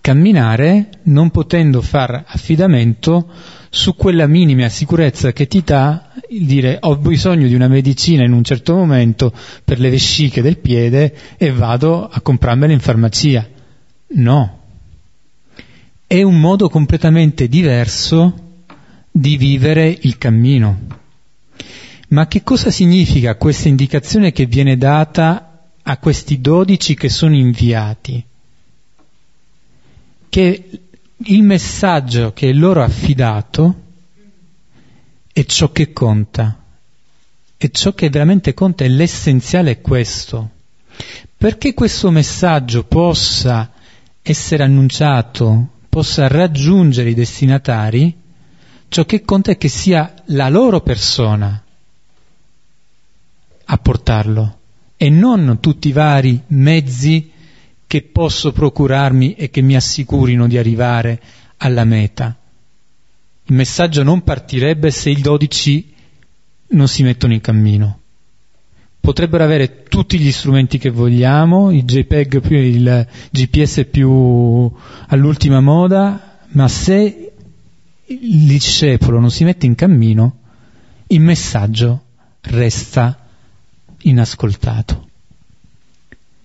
Camminare 0.00 0.90
non 1.04 1.30
potendo 1.30 1.80
far 1.80 2.24
affidamento 2.26 3.30
su 3.74 3.96
quella 3.96 4.28
minima 4.28 4.68
sicurezza 4.68 5.32
che 5.32 5.48
ti 5.48 5.62
dà 5.64 6.12
il 6.28 6.46
dire 6.46 6.76
ho 6.80 6.96
bisogno 6.96 7.48
di 7.48 7.56
una 7.56 7.66
medicina 7.66 8.22
in 8.22 8.30
un 8.30 8.44
certo 8.44 8.72
momento 8.76 9.32
per 9.64 9.80
le 9.80 9.90
vesciche 9.90 10.42
del 10.42 10.58
piede 10.58 11.12
e 11.36 11.50
vado 11.50 12.08
a 12.08 12.20
comprarmela 12.20 12.72
in 12.72 12.78
farmacia. 12.78 13.48
No. 14.06 14.60
È 16.06 16.22
un 16.22 16.38
modo 16.38 16.68
completamente 16.68 17.48
diverso 17.48 18.62
di 19.10 19.36
vivere 19.36 19.98
il 20.02 20.18
cammino. 20.18 20.78
Ma 22.10 22.28
che 22.28 22.44
cosa 22.44 22.70
significa 22.70 23.34
questa 23.34 23.66
indicazione 23.66 24.30
che 24.30 24.46
viene 24.46 24.76
data 24.76 25.64
a 25.82 25.96
questi 25.98 26.40
dodici 26.40 26.94
che 26.94 27.08
sono 27.08 27.34
inviati? 27.34 28.24
che 30.34 30.64
il 31.16 31.42
messaggio 31.42 32.32
che 32.32 32.52
loro 32.52 32.82
affidato 32.82 33.82
è 35.32 35.44
ciò 35.44 35.70
che 35.72 35.92
conta. 35.92 36.60
E 37.56 37.70
ciò 37.70 37.92
che 37.92 38.10
veramente 38.10 38.52
conta 38.52 38.84
è 38.84 38.88
l'essenziale 38.88 39.72
è 39.72 39.80
questo. 39.80 40.50
Perché 41.36 41.74
questo 41.74 42.10
messaggio 42.10 42.84
possa 42.84 43.70
essere 44.22 44.62
annunciato, 44.62 45.68
possa 45.88 46.28
raggiungere 46.28 47.10
i 47.10 47.14
destinatari, 47.14 48.16
ciò 48.88 49.04
che 49.04 49.22
conta 49.22 49.52
è 49.52 49.56
che 49.56 49.68
sia 49.68 50.14
la 50.26 50.48
loro 50.48 50.80
persona 50.80 51.62
a 53.66 53.78
portarlo 53.78 54.58
e 54.96 55.10
non 55.10 55.58
tutti 55.60 55.88
i 55.88 55.92
vari 55.92 56.40
mezzi 56.48 57.32
che 57.86 58.02
posso 58.02 58.52
procurarmi 58.52 59.34
e 59.34 59.50
che 59.50 59.60
mi 59.60 59.76
assicurino 59.76 60.46
di 60.46 60.58
arrivare 60.58 61.20
alla 61.58 61.84
meta. 61.84 62.36
Il 63.46 63.54
messaggio 63.54 64.02
non 64.02 64.22
partirebbe 64.22 64.90
se 64.90 65.10
i 65.10 65.20
dodici 65.20 65.92
non 66.68 66.88
si 66.88 67.02
mettono 67.02 67.34
in 67.34 67.40
cammino. 67.40 67.98
Potrebbero 69.00 69.44
avere 69.44 69.82
tutti 69.82 70.18
gli 70.18 70.32
strumenti 70.32 70.78
che 70.78 70.88
vogliamo, 70.88 71.70
il 71.70 71.84
JPEG 71.84 72.40
più 72.40 72.56
il 72.56 73.06
GPS 73.30 73.84
più 73.90 74.72
all'ultima 75.08 75.60
moda, 75.60 76.38
ma 76.48 76.68
se 76.68 77.32
il 78.06 78.46
discepolo 78.46 79.20
non 79.20 79.30
si 79.30 79.44
mette 79.44 79.66
in 79.66 79.74
cammino, 79.74 80.38
il 81.08 81.20
messaggio 81.20 82.02
resta 82.40 83.26
inascoltato. 84.02 85.03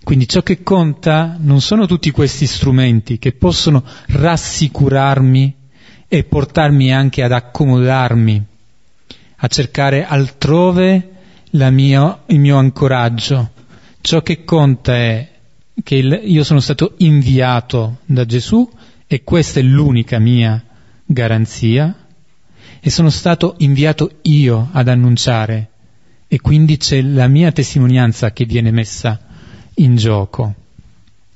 Quindi 0.02 0.26
ciò 0.26 0.42
che 0.42 0.62
conta 0.62 1.36
non 1.38 1.60
sono 1.60 1.86
tutti 1.86 2.10
questi 2.10 2.46
strumenti 2.46 3.18
che 3.18 3.32
possono 3.32 3.84
rassicurarmi 4.06 5.54
e 6.08 6.24
portarmi 6.24 6.92
anche 6.92 7.22
ad 7.22 7.32
accomodarmi, 7.32 8.44
a 9.36 9.46
cercare 9.46 10.04
altrove 10.04 11.10
mia, 11.50 12.22
il 12.26 12.40
mio 12.40 12.56
ancoraggio. 12.56 13.50
Ciò 14.00 14.22
che 14.22 14.44
conta 14.44 14.94
è 14.94 15.28
che 15.82 15.94
il, 15.94 16.20
io 16.24 16.44
sono 16.44 16.60
stato 16.60 16.94
inviato 16.98 17.98
da 18.06 18.24
Gesù 18.24 18.68
e 19.06 19.22
questa 19.22 19.60
è 19.60 19.62
l'unica 19.62 20.18
mia 20.18 20.62
garanzia 21.04 21.94
e 22.80 22.90
sono 22.90 23.10
stato 23.10 23.54
inviato 23.58 24.18
io 24.22 24.68
ad 24.72 24.88
annunciare 24.88 25.68
e 26.26 26.40
quindi 26.40 26.76
c'è 26.76 27.02
la 27.02 27.28
mia 27.28 27.52
testimonianza 27.52 28.32
che 28.32 28.44
viene 28.44 28.70
messa 28.70 29.28
in 29.80 29.96
gioco, 29.96 30.54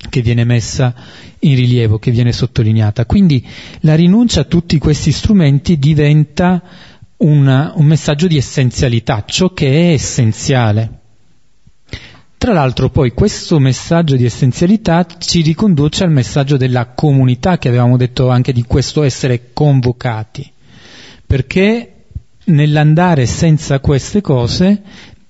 che 0.09 0.23
viene 0.23 0.45
messa 0.45 0.95
in 1.41 1.55
rilievo, 1.55 1.99
che 1.99 2.11
viene 2.11 2.33
sottolineata. 2.33 3.07
Quindi 3.07 3.45
la 3.81 3.95
rinuncia 3.95 4.41
a 4.43 4.45
tutti 4.45 4.79
questi 4.79 5.13
strumenti 5.13 5.79
diventa 5.79 6.63
una, 7.19 7.73
un 7.75 7.87
messaggio 7.87 8.27
di 8.27 8.37
essenzialità, 8.37 9.25
ciò 9.27 9.53
che 9.53 9.69
è 9.69 9.93
essenziale. 9.93 11.01
Tra 12.37 12.53
l'altro 12.53 12.91
poi 12.91 13.13
questo 13.13 13.59
messaggio 13.59 14.17
di 14.17 14.27
essenzialità 14.27 15.07
ci 15.19 15.41
riconduce 15.41 16.05
al 16.05 16.11
messaggio 16.11 16.59
della 16.59 16.89
comunità 16.89 17.57
che 17.57 17.69
avevamo 17.69 17.97
detto 17.97 18.29
anche 18.29 18.53
di 18.53 18.65
questo 18.65 19.03
essere 19.03 19.53
convocati, 19.55 20.51
perché 21.27 21.95
nell'andare 22.47 23.25
senza 23.25 23.81
queste 23.81 24.21
cose 24.21 24.83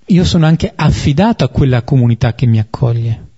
io 0.06 0.24
sono 0.24 0.46
anche 0.46 0.72
affidato 0.74 1.44
a 1.44 1.48
quella 1.48 1.82
comunità 1.82 2.34
che 2.34 2.46
mi 2.46 2.58
accoglie 2.58 3.28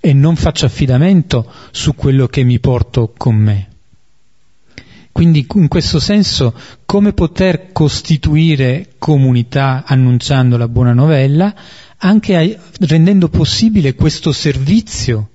e 0.00 0.12
non 0.12 0.36
faccio 0.36 0.66
affidamento 0.66 1.50
su 1.70 1.94
quello 1.94 2.26
che 2.26 2.42
mi 2.42 2.58
porto 2.58 3.12
con 3.16 3.34
me. 3.34 3.68
Quindi 5.12 5.46
in 5.54 5.68
questo 5.68 5.98
senso 5.98 6.54
come 6.84 7.12
poter 7.12 7.72
costituire 7.72 8.90
comunità 8.98 9.84
annunciando 9.86 10.56
la 10.56 10.68
buona 10.68 10.92
novella, 10.92 11.54
anche 11.98 12.58
rendendo 12.80 13.28
possibile 13.28 13.94
questo 13.94 14.30
servizio 14.32 15.30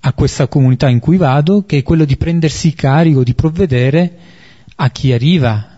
a 0.00 0.12
questa 0.14 0.48
comunità 0.48 0.88
in 0.88 0.98
cui 0.98 1.16
vado, 1.16 1.64
che 1.66 1.78
è 1.78 1.82
quello 1.82 2.04
di 2.04 2.16
prendersi 2.16 2.74
carico, 2.74 3.22
di 3.22 3.34
provvedere 3.34 4.16
a 4.76 4.90
chi 4.90 5.12
arriva, 5.12 5.75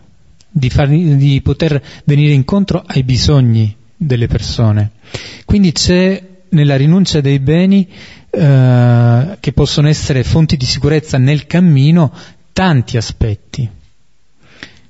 di, 0.59 0.71
far, 0.71 0.89
di 0.89 1.41
poter 1.43 1.81
venire 2.05 2.33
incontro 2.35 2.83
ai 2.85 3.05
bisogni 3.05 3.75
delle 3.97 4.27
persone. 4.27 4.91
Quindi 5.45 5.73
c'è 5.73 6.23
nella 6.51 6.77
rinuncia 6.77 7.21
dei 7.21 7.39
beni 7.39 7.89
eh, 8.31 9.37
che 9.39 9.53
possono 9.53 9.89
essere 9.89 10.25
fonti 10.25 10.57
di 10.57 10.67
sicurezza 10.67 11.17
nel 11.19 11.47
cammino 11.47 12.13
tanti 12.53 12.97
aspetti. 12.97 13.69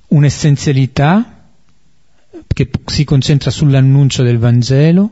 Un'essenzialità 0.09 1.35
che 2.47 2.71
si 2.87 3.05
concentra 3.05 3.51
sull'annuncio 3.51 4.23
del 4.23 4.39
Vangelo, 4.39 5.11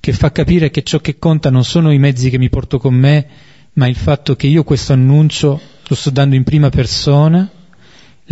che 0.00 0.12
fa 0.12 0.32
capire 0.32 0.70
che 0.70 0.82
ciò 0.82 0.98
che 0.98 1.18
conta 1.18 1.50
non 1.50 1.64
sono 1.64 1.92
i 1.92 1.98
mezzi 1.98 2.28
che 2.28 2.38
mi 2.38 2.48
porto 2.48 2.78
con 2.78 2.94
me, 2.94 3.26
ma 3.74 3.86
il 3.86 3.94
fatto 3.94 4.34
che 4.34 4.48
io 4.48 4.64
questo 4.64 4.92
annuncio 4.92 5.60
lo 5.86 5.94
sto 5.94 6.10
dando 6.10 6.34
in 6.34 6.42
prima 6.42 6.68
persona, 6.68 7.48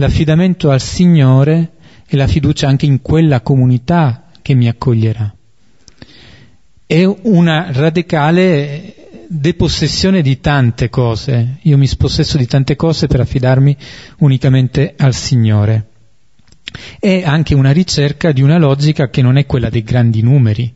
l'affidamento 0.00 0.70
al 0.70 0.80
Signore 0.80 1.72
e 2.08 2.16
la 2.16 2.26
fiducia 2.26 2.66
anche 2.66 2.86
in 2.86 3.00
quella 3.00 3.40
comunità 3.40 4.24
che 4.42 4.54
mi 4.54 4.66
accoglierà. 4.66 5.32
È 6.84 7.04
una 7.04 7.68
radicale 7.70 8.94
depossessione 9.28 10.22
di 10.22 10.40
tante 10.40 10.88
cose. 10.88 11.58
Io 11.62 11.78
mi 11.78 11.86
spossesso 11.86 12.36
di 12.36 12.46
tante 12.46 12.74
cose 12.74 13.06
per 13.06 13.20
affidarmi 13.20 13.76
unicamente 14.18 14.94
al 14.96 15.14
Signore. 15.14 15.86
È 16.98 17.22
anche 17.24 17.54
una 17.54 17.70
ricerca 17.70 18.32
di 18.32 18.42
una 18.42 18.58
logica 18.58 19.08
che 19.08 19.22
non 19.22 19.36
è 19.36 19.46
quella 19.46 19.70
dei 19.70 19.82
grandi 19.82 20.22
numeri, 20.22 20.74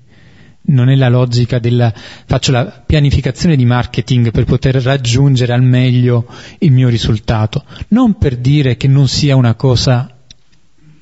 non 0.66 0.88
è 0.88 0.94
la 0.94 1.08
logica 1.08 1.58
della 1.58 1.92
faccio 1.94 2.52
la 2.52 2.64
pianificazione 2.64 3.56
di 3.56 3.64
marketing 3.64 4.30
per 4.30 4.44
poter 4.44 4.76
raggiungere 4.76 5.52
al 5.52 5.62
meglio 5.62 6.26
il 6.58 6.72
mio 6.72 6.88
risultato, 6.88 7.64
non 7.88 8.16
per 8.16 8.36
dire 8.36 8.76
che 8.76 8.88
non 8.88 9.08
sia 9.08 9.36
una 9.36 9.54
cosa 9.54 10.08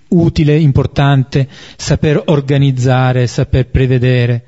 utile, 0.09 0.59
importante, 0.59 1.49
saper 1.77 2.23
organizzare, 2.27 3.27
saper 3.27 3.69
prevedere, 3.69 4.45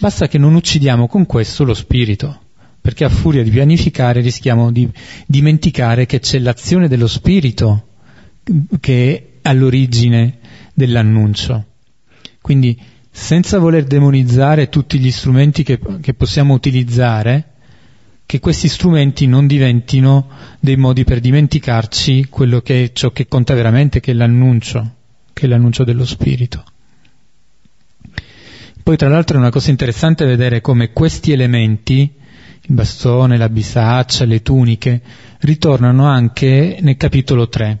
Basta 0.00 0.28
che 0.28 0.38
non 0.38 0.54
uccidiamo 0.54 1.08
con 1.08 1.26
questo 1.26 1.64
lo 1.64 1.74
spirito, 1.74 2.42
perché 2.80 3.04
a 3.04 3.08
furia 3.08 3.42
di 3.42 3.50
pianificare 3.50 4.20
rischiamo 4.20 4.70
di 4.70 4.88
dimenticare 5.26 6.06
che 6.06 6.20
c'è 6.20 6.38
l'azione 6.38 6.86
dello 6.86 7.08
spirito 7.08 7.88
che 8.78 9.16
è 9.42 9.48
all'origine 9.48 10.38
dell'annuncio. 10.72 11.64
Quindi, 12.40 12.80
senza 13.18 13.58
voler 13.58 13.84
demonizzare 13.84 14.68
tutti 14.68 14.98
gli 15.00 15.10
strumenti 15.10 15.64
che, 15.64 15.80
che 16.00 16.14
possiamo 16.14 16.54
utilizzare, 16.54 17.46
che 18.24 18.38
questi 18.38 18.68
strumenti 18.68 19.26
non 19.26 19.48
diventino 19.48 20.28
dei 20.60 20.76
modi 20.76 21.02
per 21.02 21.18
dimenticarci 21.18 22.28
quello 22.30 22.60
che 22.60 22.84
è 22.84 22.92
ciò 22.92 23.10
che 23.10 23.26
conta 23.26 23.54
veramente, 23.54 23.98
che 23.98 24.12
è 24.12 24.14
l'annuncio, 24.14 24.94
che 25.32 25.46
è 25.46 25.48
l'annuncio 25.48 25.82
dello 25.82 26.06
spirito. 26.06 26.62
Poi 28.82 28.96
tra 28.96 29.08
l'altro 29.08 29.36
è 29.36 29.40
una 29.40 29.50
cosa 29.50 29.70
interessante 29.70 30.24
vedere 30.24 30.60
come 30.60 30.92
questi 30.92 31.32
elementi, 31.32 32.10
il 32.62 32.74
bastone, 32.74 33.36
la 33.36 33.48
bisaccia, 33.48 34.24
le 34.24 34.42
tuniche, 34.42 35.02
ritornano 35.40 36.06
anche 36.06 36.78
nel 36.80 36.96
capitolo 36.96 37.48
3, 37.48 37.78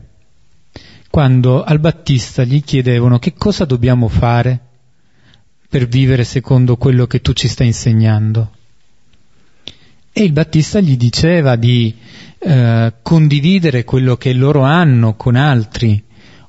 quando 1.08 1.62
al 1.62 1.78
Battista 1.78 2.42
gli 2.42 2.62
chiedevano 2.62 3.20
che 3.20 3.34
cosa 3.34 3.64
dobbiamo 3.64 4.08
fare 4.08 4.62
per 5.68 5.86
vivere 5.86 6.24
secondo 6.24 6.76
quello 6.76 7.06
che 7.06 7.20
tu 7.20 7.32
ci 7.32 7.46
stai 7.46 7.66
insegnando. 7.66 8.50
E 10.12 10.24
il 10.24 10.32
Battista 10.32 10.80
gli 10.80 10.96
diceva 10.96 11.56
di 11.56 11.94
eh, 12.38 12.92
condividere 13.02 13.84
quello 13.84 14.16
che 14.16 14.32
loro 14.32 14.62
hanno 14.62 15.14
con 15.14 15.36
altri, 15.36 16.02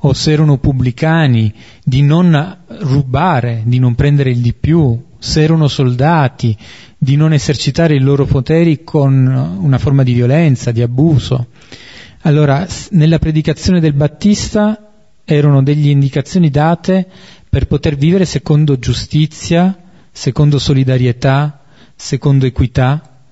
o 0.03 0.13
se 0.13 0.32
erano 0.32 0.58
pubblicani, 0.58 1.53
di 1.84 2.01
non 2.01 2.58
rubare, 2.79 3.63
di 3.65 3.79
non 3.79 3.95
prendere 3.95 4.32
il 4.32 4.39
di 4.39 4.53
più, 4.53 5.08
se 5.19 5.43
erano 5.43 5.67
soldati, 5.67 6.58
di 6.97 7.17
non 7.17 7.34
esercitare 7.34 7.95
i 7.95 7.99
loro 7.99 8.25
poteri 8.25 8.84
con 8.84 9.27
una 9.62 9.77
forma 9.77 10.03
di 10.03 10.13
violenza, 10.13 10.71
di 10.71 10.82
abuso. 10.82 11.47
Allora, 12.21 12.65
nella 12.91 13.19
predicazione 13.19 13.82
del 13.82 13.93
Battista 13.93 14.89
erano 15.25 15.62
delle 15.62 15.89
indicazioni 15.89 16.49
date 16.49 17.08
per 17.49 17.65
poter 17.65 17.95
vivere 17.95 18.25
secondo 18.25 18.77
giustizia, 18.77 19.75
secondo 20.12 20.59
solidarietà, 20.59 21.62
secondo 21.95 22.45
equità, 22.45 23.23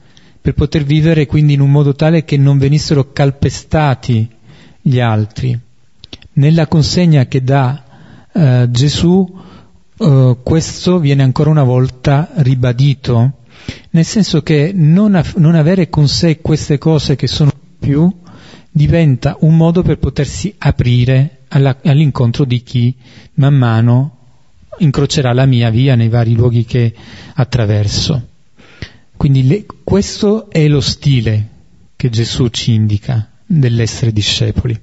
per 0.42 0.54
poter 0.54 0.84
vivere 0.84 1.26
quindi 1.26 1.54
in 1.54 1.62
un 1.62 1.72
modo 1.72 1.94
tale 1.94 2.24
che 2.24 2.38
non 2.38 2.58
venissero 2.58 3.12
calpestati 3.12 4.28
gli 4.82 5.00
altri. 5.00 5.58
Nella 6.34 6.68
consegna 6.68 7.26
che 7.26 7.44
dà 7.44 7.84
eh, 8.34 8.68
Gesù 8.72 9.40
eh, 10.00 10.38
questo 10.44 11.00
viene 11.00 11.24
ancora 11.24 11.50
una 11.50 11.64
volta 11.64 12.30
ribadito, 12.36 13.34
nel 13.92 14.06
senso 14.06 14.42
che 14.42 14.72
non, 14.74 15.16
av- 15.16 15.36
non 15.36 15.56
avere 15.56 15.90
con 15.90 16.08
sé 16.08 16.40
queste 16.40 16.78
cose 16.78 17.16
che 17.16 17.28
sono 17.28 17.52
più 17.80 18.12
diventa 18.72 19.38
un 19.42 19.58
modo 19.58 19.82
per 19.82 19.98
potersi 19.98 20.54
aprire 20.58 21.37
alla, 21.58 21.78
all'incontro 21.84 22.46
di 22.46 22.62
chi 22.62 22.96
man 23.36 23.56
mano 23.56 24.16
incrocerà 24.80 25.34
la 25.34 25.46
mia 25.46 25.70
via 25.70 25.96
nei 25.96 26.10
vari 26.10 26.34
luoghi 26.34 26.64
che 26.64 26.94
attraverso. 27.34 28.28
Quindi 29.18 29.48
le, 29.48 29.66
questo 29.84 30.50
è 30.50 30.68
lo 30.68 30.82
stile 30.82 31.56
che 31.96 32.10
Gesù 32.10 32.48
ci 32.50 32.74
indica 32.74 33.30
dell'essere 33.46 34.14
discepoli. 34.14 34.80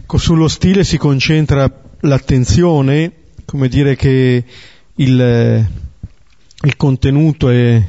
Ecco, 0.00 0.18
sullo 0.18 0.48
stile 0.48 0.82
si 0.82 0.98
concentra 0.98 1.70
l'attenzione, 2.00 3.12
come 3.44 3.68
dire 3.68 3.94
che 3.94 4.44
il, 4.94 5.66
il 6.62 6.76
contenuto 6.76 7.48
è, 7.48 7.86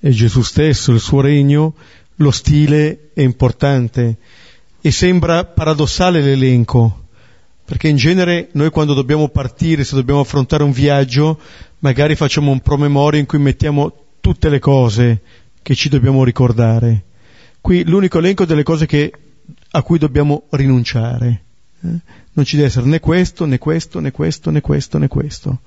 è 0.00 0.08
Gesù 0.08 0.42
stesso, 0.42 0.92
il 0.92 1.00
suo 1.00 1.20
regno, 1.20 1.74
lo 2.16 2.30
stile 2.32 3.10
è 3.14 3.22
importante 3.22 4.18
e 4.84 4.90
sembra 4.90 5.44
paradossale 5.44 6.20
l'elenco, 6.20 7.04
perché 7.64 7.86
in 7.86 7.96
genere 7.96 8.48
noi 8.52 8.70
quando 8.70 8.94
dobbiamo 8.94 9.28
partire, 9.28 9.84
se 9.84 9.94
dobbiamo 9.94 10.18
affrontare 10.18 10.64
un 10.64 10.72
viaggio, 10.72 11.38
magari 11.78 12.16
facciamo 12.16 12.50
un 12.50 12.58
promemoria 12.58 13.20
in 13.20 13.26
cui 13.26 13.38
mettiamo 13.38 13.92
tutte 14.18 14.48
le 14.48 14.58
cose 14.58 15.20
che 15.62 15.76
ci 15.76 15.88
dobbiamo 15.88 16.24
ricordare. 16.24 17.04
Qui 17.60 17.84
l'unico 17.84 18.18
elenco 18.18 18.44
delle 18.44 18.64
cose 18.64 18.86
che 18.86 19.12
a 19.70 19.82
cui 19.82 19.98
dobbiamo 19.98 20.46
rinunciare. 20.50 21.44
Eh? 21.80 21.98
Non 22.32 22.44
ci 22.44 22.56
deve 22.56 22.68
essere 22.68 22.86
né 22.86 22.98
questo, 22.98 23.44
né 23.46 23.58
questo, 23.58 24.00
né 24.00 24.10
questo, 24.10 24.50
né 24.50 24.60
questo, 24.60 24.98
né 24.98 25.06
questo. 25.06 25.60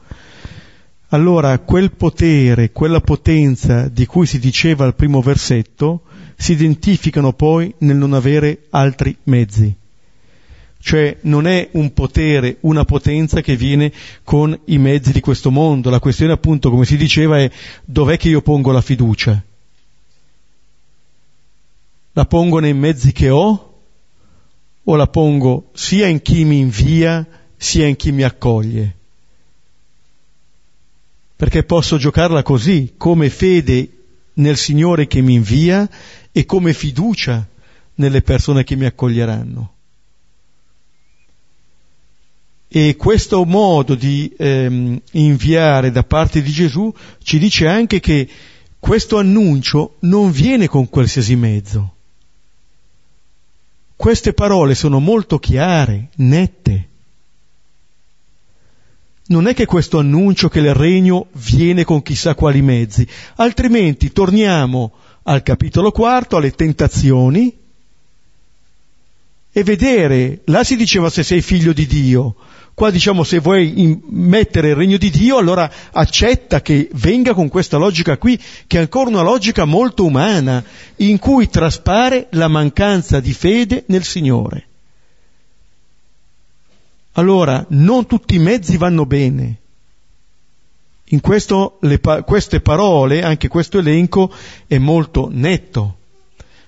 Allora 1.16 1.58
quel 1.60 1.94
potere, 1.94 2.74
quella 2.74 3.00
potenza 3.00 3.88
di 3.88 4.06
cui 4.06 4.26
si 4.26 4.38
diceva 4.38 4.84
al 4.84 4.96
primo 4.96 5.22
versetto, 5.22 6.02
si 6.36 6.52
identificano 6.52 7.32
poi 7.32 7.74
nel 7.80 7.96
non 7.96 8.12
avere 8.12 8.66
altri 8.72 9.16
mezzi. 9.24 9.74
Cioè 10.78 11.20
non 11.22 11.48
è 11.48 11.70
un 11.72 11.94
potere, 11.94 12.58
una 12.62 12.84
potenza 12.84 13.40
che 13.40 13.56
viene 13.56 13.94
con 14.26 14.60
i 14.66 14.78
mezzi 14.78 15.14
di 15.14 15.22
questo 15.22 15.52
mondo. 15.52 15.90
La 15.90 16.02
questione 16.02 16.34
appunto, 16.34 16.70
come 16.70 16.84
si 16.84 16.98
diceva, 16.98 17.40
è 17.40 17.50
dov'è 17.86 18.18
che 18.18 18.28
io 18.28 18.42
pongo 18.42 18.74
la 18.74 18.82
fiducia? 18.82 19.42
La 22.12 22.26
pongo 22.26 22.60
nei 22.60 22.74
mezzi 22.74 23.14
che 23.14 23.30
ho 23.30 23.74
o 24.84 24.96
la 24.98 25.08
pongo 25.08 25.70
sia 25.76 26.08
in 26.08 26.22
chi 26.22 26.44
mi 26.44 26.60
invia 26.60 27.26
sia 27.56 27.88
in 27.88 27.96
chi 27.96 28.12
mi 28.12 28.24
accoglie? 28.24 28.96
Perché 31.36 31.64
posso 31.64 31.98
giocarla 31.98 32.44
così, 32.44 32.94
come 32.98 33.30
fede 33.30 33.90
nel 34.36 34.58
Signore 34.58 35.08
che 35.08 35.22
mi 35.22 35.34
invia 35.34 35.90
e 36.32 36.46
come 36.46 36.74
fiducia 36.74 37.48
nelle 37.96 38.22
persone 38.22 38.64
che 38.64 38.76
mi 38.76 38.86
accoglieranno. 38.86 39.74
E 42.68 42.96
questo 42.98 43.46
modo 43.46 43.96
di 43.96 44.34
ehm, 44.38 45.00
inviare 45.12 45.92
da 45.92 46.04
parte 46.04 46.42
di 46.42 46.52
Gesù 46.52 46.94
ci 47.24 47.40
dice 47.40 47.68
anche 47.68 48.00
che 48.00 48.28
questo 48.80 49.18
annuncio 49.18 49.96
non 50.02 50.32
viene 50.32 50.68
con 50.68 50.90
qualsiasi 50.90 51.36
mezzo. 51.36 51.94
Queste 53.96 54.34
parole 54.34 54.76
sono 54.76 55.00
molto 55.00 55.40
chiare, 55.40 56.10
nette. 56.16 56.90
Non 59.28 59.48
è 59.48 59.54
che 59.54 59.66
questo 59.66 60.00
annuncio 60.00 60.50
che 60.50 60.60
il 60.60 60.74
regno 60.74 61.28
viene 61.34 61.84
con 61.84 62.02
chissà 62.02 62.36
quali 62.36 62.62
mezzi, 62.62 63.08
altrimenti 63.36 64.12
torniamo 64.12 64.92
al 65.24 65.42
capitolo 65.42 65.92
quarto, 65.92 66.38
alle 66.38 66.52
tentazioni, 66.52 67.54
e 69.52 69.64
vedere, 69.64 70.42
là 70.46 70.64
si 70.64 70.76
diceva 70.76 71.10
se 71.10 71.24
sei 71.24 71.42
figlio 71.42 71.74
di 71.74 71.88
Dio, 71.88 72.36
Qua 72.76 72.92
diciamo 72.92 73.24
se 73.24 73.40
vuoi 73.40 74.02
mettere 74.10 74.72
il 74.72 74.76
regno 74.76 74.98
di 74.98 75.10
Dio, 75.10 75.38
allora 75.38 75.72
accetta 75.94 76.62
che 76.62 76.90
venga 76.92 77.34
con 77.34 77.48
questa 77.48 77.78
logica 77.78 78.18
qui, 78.18 78.38
che 78.68 78.78
è 78.78 78.82
ancora 78.82 79.10
una 79.10 79.22
logica 79.22 79.64
molto 79.64 80.04
umana, 80.04 80.62
in 80.98 81.18
cui 81.18 81.48
traspare 81.48 82.28
la 82.32 82.50
mancanza 82.50 83.22
di 83.22 83.32
fede 83.32 83.86
nel 83.88 84.04
Signore. 84.04 84.68
Allora, 87.18 87.66
non 87.70 88.06
tutti 88.08 88.36
i 88.36 88.40
mezzi 88.40 88.78
vanno 88.78 89.06
bene. 89.06 89.60
In 91.10 91.22
questo, 91.22 91.78
le, 91.82 92.00
queste 92.00 92.62
parole, 92.62 93.24
anche 93.24 93.48
questo 93.48 93.78
elenco, 93.78 94.32
è 94.68 94.78
molto 94.78 95.30
netto. 95.32 95.98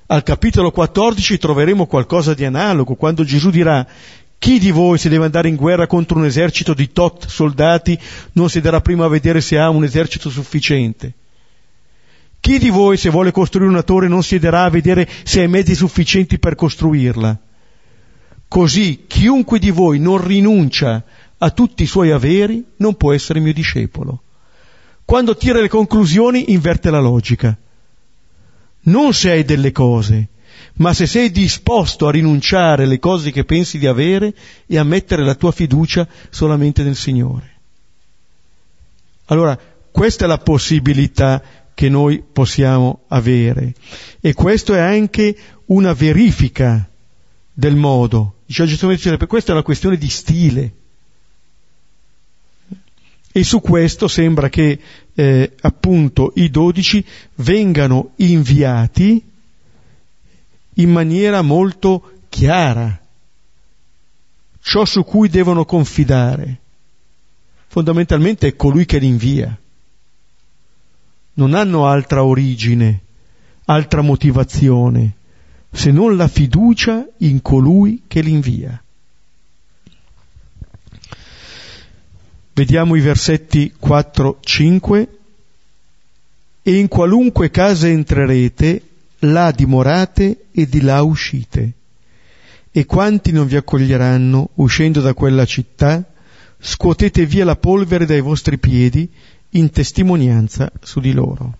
Al 0.07 0.23
capitolo 0.23 0.71
14 0.71 1.37
troveremo 1.37 1.85
qualcosa 1.85 2.33
di 2.33 2.45
analogo, 2.45 2.95
quando 2.95 3.25
Gesù 3.25 3.49
dirà 3.49 3.85
chi 4.39 4.59
di 4.59 4.71
voi 4.71 4.97
se 4.97 5.09
deve 5.09 5.25
andare 5.25 5.49
in 5.49 5.55
guerra 5.55 5.87
contro 5.87 6.17
un 6.17 6.25
esercito 6.25 6.73
di 6.73 6.91
tot 6.91 7.27
soldati 7.27 7.99
non 8.33 8.49
si 8.49 8.61
darà 8.61 8.79
prima 8.81 9.05
a 9.05 9.09
vedere 9.09 9.41
se 9.41 9.57
ha 9.57 9.69
un 9.69 9.83
esercito 9.83 10.29
sufficiente? 10.29 11.13
Chi 12.39 12.59
di 12.59 12.69
voi 12.69 12.95
se 12.95 13.09
vuole 13.09 13.31
costruire 13.31 13.69
una 13.69 13.83
torre 13.83 14.07
non 14.07 14.23
siederà 14.23 14.63
a 14.63 14.69
vedere 14.69 15.09
se 15.23 15.41
ha 15.41 15.43
i 15.43 15.49
mezzi 15.49 15.75
sufficienti 15.75 16.39
per 16.39 16.55
costruirla? 16.55 17.39
Così 18.47 19.05
chiunque 19.07 19.59
di 19.59 19.71
voi 19.71 19.99
non 19.99 20.25
rinuncia 20.25 21.03
a 21.37 21.49
tutti 21.51 21.83
i 21.83 21.87
suoi 21.87 22.11
averi 22.11 22.63
non 22.77 22.95
può 22.95 23.13
essere 23.13 23.39
mio 23.39 23.53
discepolo. 23.53 24.21
Quando 25.05 25.35
tira 25.35 25.61
le 25.61 25.69
conclusioni 25.69 26.51
inverte 26.51 26.89
la 26.89 26.99
logica. 26.99 27.57
Non 28.81 29.13
se 29.13 29.31
hai 29.31 29.43
delle 29.43 29.71
cose, 29.71 30.27
ma 30.75 30.93
se 30.93 31.07
sei 31.07 31.31
disposto 31.31 32.07
a 32.07 32.11
rinunciare 32.11 32.83
alle 32.83 32.99
cose 32.99 33.31
che 33.31 33.43
pensi 33.43 33.77
di 33.77 33.87
avere 33.87 34.33
e 34.65 34.77
a 34.77 34.83
mettere 34.83 35.23
la 35.23 35.35
tua 35.35 35.51
fiducia 35.51 36.07
solamente 36.29 36.83
nel 36.83 36.95
Signore. 36.95 37.51
Allora, 39.25 39.59
questa 39.91 40.25
è 40.25 40.27
la 40.27 40.37
possibilità 40.37 41.41
che 41.73 41.89
noi 41.89 42.23
possiamo 42.31 43.01
avere 43.09 43.73
e 44.19 44.33
questo 44.33 44.73
è 44.73 44.79
anche 44.79 45.35
una 45.65 45.93
verifica 45.93 46.87
del 47.53 47.75
modo. 47.75 48.36
Cioè, 48.49 49.27
questa 49.27 49.51
è 49.51 49.53
una 49.53 49.63
questione 49.63 49.97
di 49.97 50.09
stile. 50.09 50.73
E 53.31 53.43
su 53.43 53.59
questo 53.59 54.07
sembra 54.07 54.49
che 54.49 54.79
eh, 55.13 55.53
appunto 55.61 56.31
i 56.35 56.49
dodici 56.49 57.05
vengano 57.35 58.13
inviati 58.15 59.23
in 60.73 60.91
maniera 60.91 61.41
molto 61.41 62.11
chiara 62.29 62.99
ciò 64.67 64.83
su 64.83 65.03
cui 65.03 65.29
devono 65.29 65.63
confidare. 65.63 66.59
Fondamentalmente 67.67 68.47
è 68.47 68.55
colui 68.55 68.85
che 68.85 68.97
li 68.97 69.07
invia. 69.07 69.57
Non 71.35 71.53
hanno 71.53 71.87
altra 71.87 72.23
origine, 72.23 73.01
altra 73.65 74.01
motivazione, 74.01 75.15
se 75.71 75.91
non 75.91 76.15
la 76.15 76.27
fiducia 76.27 77.07
in 77.17 77.41
colui 77.41 78.03
che 78.07 78.21
li 78.21 78.31
invia. 78.31 78.81
Vediamo 82.57 82.95
i 82.95 83.01
versetti 83.01 83.71
4-5. 83.79 85.07
E 86.63 86.75
in 86.75 86.87
qualunque 86.87 87.51
casa 87.51 87.87
entrerete, 87.87 88.81
là 89.19 89.51
dimorate 89.51 90.45
e 90.51 90.67
di 90.67 90.81
là 90.81 91.03
uscite. 91.03 91.73
E 92.71 92.85
quanti 92.85 93.31
non 93.31 93.45
vi 93.45 93.57
accoglieranno, 93.57 94.49
uscendo 94.55 95.01
da 95.01 95.13
quella 95.13 95.45
città, 95.45 96.03
scuotete 96.59 97.27
via 97.27 97.45
la 97.45 97.55
polvere 97.55 98.07
dai 98.07 98.21
vostri 98.21 98.57
piedi 98.57 99.07
in 99.51 99.69
testimonianza 99.69 100.71
su 100.81 100.99
di 100.99 101.13
loro. 101.13 101.59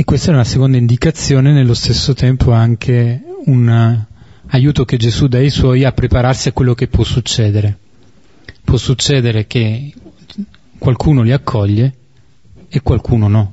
E 0.00 0.04
questa 0.04 0.30
è 0.30 0.34
una 0.34 0.44
seconda 0.44 0.78
indicazione, 0.78 1.52
nello 1.52 1.74
stesso 1.74 2.14
tempo 2.14 2.52
anche 2.52 3.22
un 3.44 4.02
aiuto 4.46 4.86
che 4.86 4.96
Gesù 4.96 5.26
dà 5.26 5.36
ai 5.36 5.50
suoi 5.50 5.84
a 5.84 5.92
prepararsi 5.92 6.48
a 6.48 6.52
quello 6.52 6.72
che 6.72 6.88
può 6.88 7.04
succedere. 7.04 7.76
Può 8.64 8.78
succedere 8.78 9.46
che 9.46 9.92
qualcuno 10.78 11.20
li 11.20 11.32
accoglie 11.32 11.94
e 12.70 12.80
qualcuno 12.80 13.28
no. 13.28 13.52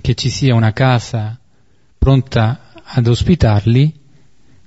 Che 0.00 0.14
ci 0.14 0.30
sia 0.30 0.54
una 0.54 0.72
casa 0.72 1.36
pronta 1.98 2.70
ad 2.84 3.08
ospitarli, 3.08 3.92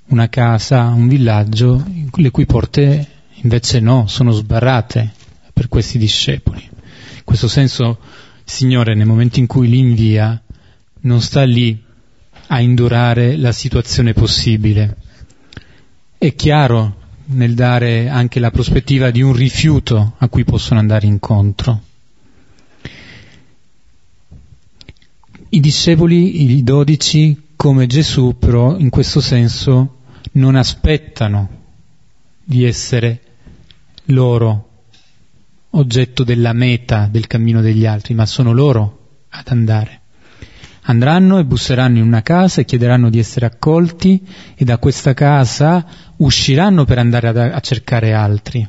una 0.07 0.28
casa, 0.28 0.88
un 0.88 1.07
villaggio, 1.07 1.82
le 2.13 2.30
cui 2.30 2.45
porte 2.45 3.07
invece 3.36 3.80
no, 3.80 4.05
sono 4.07 4.32
sbarrate 4.32 5.13
per 5.53 5.70
questi 5.70 5.97
discepoli. 5.97 6.67
In 6.70 7.24
questo 7.24 7.47
senso, 7.47 7.99
Signore, 8.50 8.95
nel 8.95 9.06
momento 9.06 9.38
in 9.38 9.45
cui 9.45 9.70
li 9.70 9.78
invia, 9.78 10.41
non 11.02 11.22
sta 11.22 11.43
lì 11.43 11.82
a 12.47 12.60
indurare 12.60 13.38
la 13.38 13.52
situazione 13.52 14.14
possibile. 14.14 14.97
È 16.18 16.34
chiaro 16.34 16.95
nel 17.26 17.54
dare 17.54 18.10
anche 18.10 18.39
la 18.39 18.50
prospettiva 18.50 19.12
di 19.12 19.22
un 19.22 19.34
rifiuto 19.34 20.16
a 20.18 20.28
cui 20.30 20.45
possono 20.45 20.80
andare 20.80 21.06
incontro. 21.06 21.82
I 25.50 25.60
discepoli, 25.60 26.52
i 26.52 26.64
dodici, 26.64 27.39
come 27.56 27.86
Gesù, 27.86 28.36
però 28.39 28.80
in 28.80 28.89
questo 28.89 29.22
senso 29.22 29.97
non 30.34 30.56
aspettano 30.56 31.50
di 32.43 32.66
essere 32.66 33.22
loro 34.06 34.68
oggetto 35.72 36.24
della 36.24 36.53
meta 36.53 37.07
del 37.11 37.28
cammino 37.28 37.61
degli 37.61 37.86
altri, 37.86 38.13
ma 38.13 38.26
sono 38.26 38.51
loro 38.51 38.97
ad 39.30 39.47
andare. 39.47 40.01
Andranno 40.84 41.38
e 41.38 41.45
busseranno 41.45 41.97
in 41.97 42.03
una 42.03 42.24
casa 42.24 42.61
e 42.61 42.65
chiederanno 42.65 43.09
di 43.09 43.20
essere 43.20 43.45
accolti 43.45 44.26
e 44.55 44.65
da 44.65 44.80
questa 44.80 45.13
casa 45.13 45.86
usciranno 46.17 46.86
per 46.86 46.97
andare 46.97 47.28
a, 47.28 47.55
a 47.55 47.59
cercare 47.59 48.13
altri. 48.13 48.67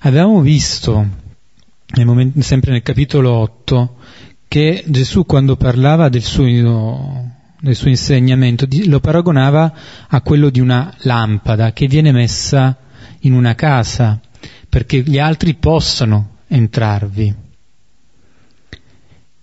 Avevamo 0.00 0.42
visto, 0.42 1.08
nel 1.86 2.04
momento, 2.04 2.42
sempre 2.42 2.72
nel 2.72 2.82
capitolo 2.82 3.32
8, 3.32 3.96
che 4.46 4.84
Gesù 4.86 5.24
quando 5.24 5.56
parlava 5.56 6.10
del 6.10 6.22
suo, 6.22 7.30
del 7.58 7.74
suo 7.74 7.88
insegnamento 7.88 8.66
lo 8.84 9.00
paragonava 9.00 9.74
a 10.08 10.20
quello 10.20 10.50
di 10.50 10.60
una 10.60 10.94
lampada 10.98 11.72
che 11.72 11.86
viene 11.86 12.12
messa 12.12 12.76
in 13.20 13.32
una 13.32 13.54
casa 13.54 14.20
perché 14.68 15.02
gli 15.02 15.18
altri 15.18 15.54
possano 15.54 16.36
entrarvi. 16.48 17.34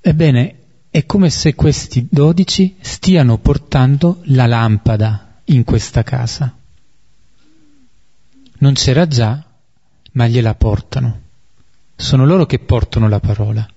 Ebbene, 0.01 0.55
è 0.89 1.05
come 1.05 1.29
se 1.29 1.55
questi 1.55 2.07
dodici 2.09 2.75
stiano 2.81 3.37
portando 3.37 4.21
la 4.25 4.45
lampada 4.45 5.39
in 5.45 5.63
questa 5.63 6.03
casa. 6.03 6.53
Non 8.57 8.73
c'era 8.73 9.07
già, 9.07 9.43
ma 10.13 10.27
gliela 10.27 10.53
portano. 10.55 11.19
Sono 11.95 12.25
loro 12.25 12.45
che 12.45 12.59
portano 12.59 13.07
la 13.07 13.19
parola, 13.19 13.67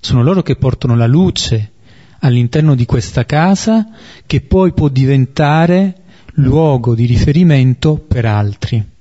sono 0.00 0.22
loro 0.22 0.42
che 0.42 0.56
portano 0.56 0.96
la 0.96 1.06
luce 1.06 1.72
all'interno 2.20 2.74
di 2.74 2.86
questa 2.86 3.26
casa 3.26 3.88
che 4.24 4.40
poi 4.40 4.72
può 4.72 4.88
diventare 4.88 6.02
luogo 6.34 6.94
di 6.94 7.06
riferimento 7.06 7.96
per 7.96 8.24
altri. 8.24 8.95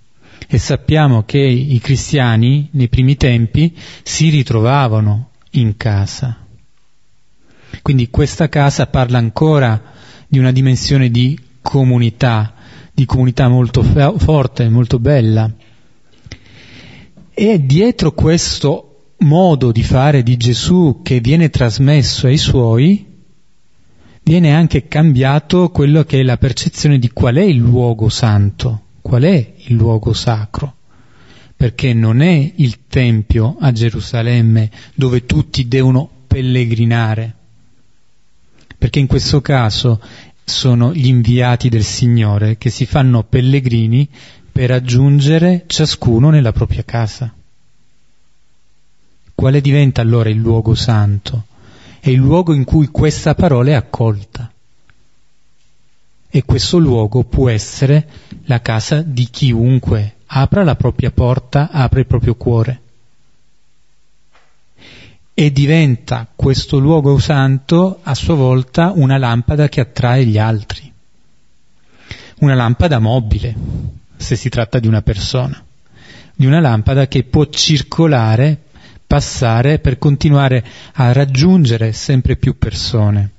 E 0.47 0.57
sappiamo 0.57 1.23
che 1.23 1.39
i 1.39 1.79
cristiani 1.79 2.69
nei 2.71 2.87
primi 2.87 3.15
tempi 3.15 3.75
si 4.03 4.29
ritrovavano 4.29 5.31
in 5.51 5.75
casa. 5.77 6.45
Quindi 7.81 8.09
questa 8.09 8.49
casa 8.49 8.87
parla 8.87 9.17
ancora 9.17 9.81
di 10.27 10.39
una 10.39 10.51
dimensione 10.51 11.09
di 11.09 11.39
comunità, 11.61 12.53
di 12.93 13.05
comunità 13.05 13.47
molto 13.47 13.83
forte, 13.83 14.69
molto 14.69 14.99
bella. 14.99 15.51
E 17.33 17.65
dietro 17.65 18.13
questo 18.13 19.13
modo 19.19 19.71
di 19.71 19.83
fare 19.83 20.23
di 20.23 20.37
Gesù 20.37 21.01
che 21.03 21.19
viene 21.19 21.49
trasmesso 21.49 22.27
ai 22.27 22.37
suoi, 22.37 23.05
viene 24.23 24.53
anche 24.53 24.87
cambiato 24.87 25.69
quello 25.69 26.03
che 26.03 26.19
è 26.19 26.23
la 26.23 26.37
percezione 26.37 26.97
di 26.97 27.09
qual 27.09 27.35
è 27.35 27.43
il 27.43 27.57
luogo 27.57 28.09
santo, 28.09 28.84
qual 29.05 29.21
è 29.21 29.53
il 29.67 29.75
luogo 29.75 30.13
sacro 30.13 30.77
perché 31.55 31.93
non 31.93 32.21
è 32.21 32.53
il 32.55 32.87
Tempio 32.87 33.55
a 33.59 33.71
Gerusalemme 33.71 34.71
dove 34.95 35.27
tutti 35.27 35.67
devono 35.67 36.09
pellegrinare, 36.25 37.35
perché 38.75 38.97
in 38.97 39.05
questo 39.05 39.41
caso 39.41 40.01
sono 40.43 40.91
gli 40.91 41.05
inviati 41.05 41.69
del 41.69 41.83
Signore 41.83 42.57
che 42.57 42.71
si 42.71 42.87
fanno 42.87 43.21
pellegrini 43.23 44.09
per 44.51 44.69
raggiungere 44.69 45.65
ciascuno 45.67 46.31
nella 46.31 46.51
propria 46.51 46.83
casa. 46.83 47.31
Quale 49.35 49.61
diventa 49.61 50.01
allora 50.01 50.29
il 50.29 50.37
luogo 50.37 50.73
santo? 50.73 51.45
È 51.99 52.09
il 52.09 52.17
luogo 52.17 52.53
in 52.53 52.63
cui 52.63 52.87
questa 52.87 53.35
parola 53.35 53.69
è 53.69 53.73
accolta. 53.73 54.51
E 56.35 56.43
questo 56.43 56.79
luogo 56.79 57.23
può 57.23 57.47
essere 57.47 58.05
la 58.47 58.59
casa 58.59 59.01
di 59.01 59.29
chiunque. 59.29 60.15
Apra 60.25 60.65
la 60.65 60.75
propria 60.75 61.09
porta, 61.09 61.69
apre 61.71 62.01
il 62.01 62.07
proprio 62.07 62.35
cuore. 62.35 62.81
E 65.33 65.51
diventa 65.53 66.27
questo 66.35 66.77
luogo 66.77 67.17
santo 67.19 68.01
a 68.03 68.13
sua 68.13 68.33
volta 68.33 68.91
una 68.93 69.17
lampada 69.17 69.69
che 69.69 69.79
attrae 69.79 70.25
gli 70.25 70.37
altri, 70.37 70.91
una 72.39 72.53
lampada 72.53 72.99
mobile, 72.99 73.55
se 74.17 74.35
si 74.35 74.49
tratta 74.49 74.79
di 74.79 74.87
una 74.87 75.01
persona, 75.01 75.63
di 76.35 76.45
una 76.45 76.59
lampada 76.59 77.07
che 77.07 77.23
può 77.23 77.45
circolare, 77.45 78.61
passare 79.07 79.79
per 79.79 79.97
continuare 79.99 80.65
a 80.95 81.13
raggiungere 81.13 81.93
sempre 81.93 82.35
più 82.35 82.57
persone. 82.57 83.34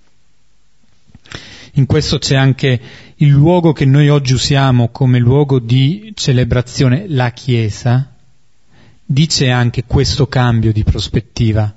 In 1.76 1.84
questo 1.84 2.18
c'è 2.18 2.36
anche 2.36 2.80
il 3.16 3.28
luogo 3.28 3.74
che 3.74 3.84
noi 3.84 4.08
oggi 4.08 4.32
usiamo 4.32 4.88
come 4.88 5.18
luogo 5.18 5.58
di 5.58 6.12
celebrazione, 6.14 7.04
la 7.06 7.32
Chiesa, 7.32 8.14
dice 9.04 9.50
anche 9.50 9.84
questo 9.84 10.26
cambio 10.26 10.72
di 10.72 10.84
prospettiva 10.84 11.74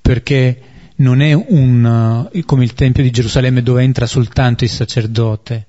perché 0.00 0.62
non 0.96 1.20
è 1.20 1.34
un, 1.34 2.28
uh, 2.32 2.44
come 2.46 2.64
il 2.64 2.72
Tempio 2.72 3.02
di 3.02 3.10
Gerusalemme 3.10 3.62
dove 3.62 3.82
entra 3.82 4.06
soltanto 4.06 4.64
il 4.64 4.70
sacerdote, 4.70 5.66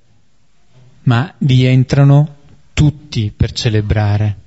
ma 1.04 1.34
vi 1.40 1.66
entrano 1.66 2.36
tutti 2.72 3.34
per 3.36 3.52
celebrare. 3.52 4.38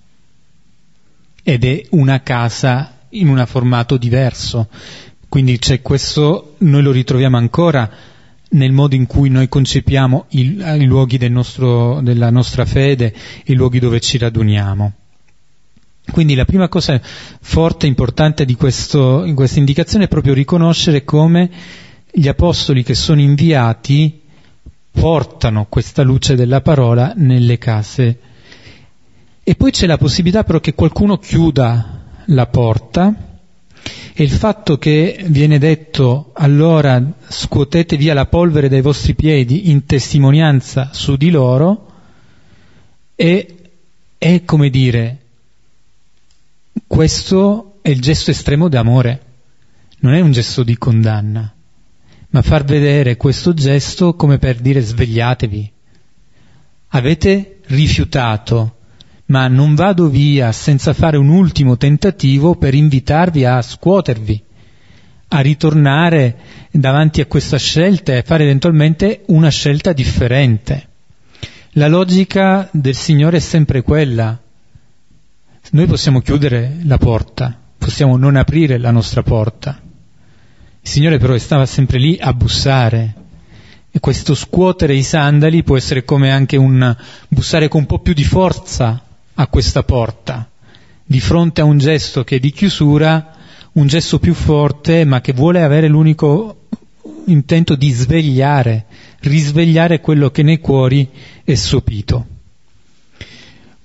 Ed 1.43 1.65
è 1.65 1.83
una 1.91 2.23
casa 2.23 3.01
in 3.11 3.29
un 3.29 3.45
formato 3.47 3.99
diverso. 3.99 4.69
Quindi 5.29 5.59
c'è 5.59 5.83
questo, 5.83 6.55
noi 6.59 6.83
lo 6.83 6.91
ritroviamo 6.91 7.37
ancora 7.37 7.91
nel 8.55 8.73
modo 8.73 8.95
in 8.95 9.07
cui 9.07 9.29
noi 9.29 9.49
concepiamo 9.49 10.27
i, 10.31 10.63
i 10.79 10.85
luoghi 10.85 11.19
del 11.19 11.33
nostro, 11.33 12.01
della 12.03 12.31
nostra 12.31 12.65
fede, 12.65 13.15
i 13.47 13.55
luoghi 13.55 13.79
dove 13.79 14.01
ci 14.01 14.19
raduniamo. 14.19 14.93
Quindi 16.11 16.35
la 16.35 16.45
prima 16.45 16.69
cosa 16.69 17.01
forte 17.03 17.87
e 17.87 17.89
importante 17.89 18.45
di, 18.45 18.55
questo, 18.55 19.25
in 19.25 19.35
questa 19.35 19.59
indicazione 19.59 20.05
è 20.05 20.09
proprio 20.09 20.35
riconoscere 20.35 21.05
come 21.05 21.51
gli 22.11 22.29
apostoli 22.29 22.83
che 22.83 22.95
sono 22.95 23.21
inviati 23.21 24.21
portano 24.91 25.67
questa 25.69 26.03
luce 26.03 26.37
della 26.37 26.61
parola 26.61 27.13
nelle 27.17 27.59
case. 27.59 28.19
E 29.43 29.55
poi 29.57 29.73
c'è 29.73 29.87
la 29.87 29.99
possibilità 29.99 30.45
però 30.45 30.61
che 30.61 30.75
qualcuno 30.75 31.19
chiuda 31.19 32.03
la 32.27 32.47
porta 32.47 33.34
e 34.17 34.23
il 34.23 34.31
fatto 34.31 34.79
che 34.79 35.25
viene 35.27 35.59
detto 35.59 36.31
allora 36.35 37.03
scuotete 37.27 37.97
via 37.97 38.15
la 38.15 38.27
polvere 38.27 38.69
dai 38.69 38.81
vostri 38.81 39.15
piedi 39.15 39.71
in 39.71 39.87
testimonianza 39.87 40.91
su 40.93 41.17
di 41.17 41.31
loro 41.31 41.91
è, 43.17 43.47
è 44.17 44.45
come 44.45 44.71
dire 44.71 45.19
questo 46.87 47.79
è 47.83 47.89
il 47.91 48.01
gesto 48.01 48.31
estremo 48.31 48.69
d'amore, 48.69 49.23
non 49.99 50.15
è 50.15 50.21
un 50.21 50.31
gesto 50.31 50.63
di 50.63 50.79
condanna, 50.79 51.53
ma 52.29 52.43
far 52.43 52.65
vedere 52.65 53.17
questo 53.17 53.53
gesto 53.53 54.15
come 54.15 54.39
per 54.39 54.61
dire 54.61 54.81
svegliatevi. 54.81 55.73
Avete 56.89 57.59
rifiutato, 57.67 58.77
ma 59.27 59.49
non 59.49 59.75
vado 59.75 60.09
via 60.09 60.53
senza 60.53 60.93
fare 60.93 61.17
un 61.17 61.29
ultimo 61.29 61.77
tentativo 61.77 62.57
per 62.57 62.75
invitarvi 62.75 63.45
a 63.45 63.63
scuotervi, 63.63 64.43
a 65.29 65.41
ritornare 65.41 66.37
davanti 66.71 67.21
a 67.21 67.27
questa 67.27 67.57
scelta 67.57 68.15
e 68.15 68.23
fare 68.23 68.45
eventualmente 68.45 69.23
una 69.27 69.49
scelta 69.49 69.93
differente. 69.93 70.89
La 71.77 71.89
logica 71.89 72.69
del 72.73 72.95
Signore 72.95 73.39
è 73.39 73.41
sempre 73.41 73.83
quella, 73.83 74.39
noi 75.71 75.87
possiamo 75.87 76.21
chiudere 76.21 76.77
la 76.85 76.99
porta, 76.99 77.59
possiamo 77.79 78.17
non 78.17 78.37
aprire 78.37 78.79
la 78.79 78.91
nostra 78.91 79.23
porta. 79.23 79.81
Il 80.81 80.89
Signore 80.89 81.19
però 81.19 81.37
stava 81.39 81.67
sempre 81.67 81.99
lì 81.99 82.17
a 82.21 82.33
bussare. 82.33 83.15
E 83.91 83.99
questo 83.99 84.35
scuotere 84.35 84.95
i 84.95 85.03
sandali 85.03 85.63
può 85.63 85.77
essere 85.77 86.05
come 86.05 86.31
anche 86.31 86.57
un 86.57 86.95
bussare 87.29 87.69
con 87.69 87.81
un 87.81 87.87
po' 87.87 88.01
più 88.01 88.13
di 88.13 88.25
forza 88.25 89.03
a 89.35 89.47
questa 89.47 89.83
porta. 89.83 90.49
Di 91.05 91.21
fronte 91.21 91.61
a 91.61 91.65
un 91.65 91.79
gesto 91.79 92.25
che 92.25 92.37
è 92.37 92.39
di 92.39 92.51
chiusura, 92.51 93.35
un 93.73 93.87
gesto 93.87 94.19
più 94.19 94.35
forte, 94.35 95.05
ma 95.05 95.21
che 95.21 95.33
vuole 95.33 95.63
avere 95.63 95.89
l'unico 95.89 96.67
intento 97.27 97.75
di 97.75 97.91
svegliare, 97.91 98.87
risvegliare 99.21 100.01
quello 100.01 100.31
che 100.31 100.43
nei 100.43 100.59
cuori 100.59 101.09
è 101.43 101.55
sopito. 101.55 102.27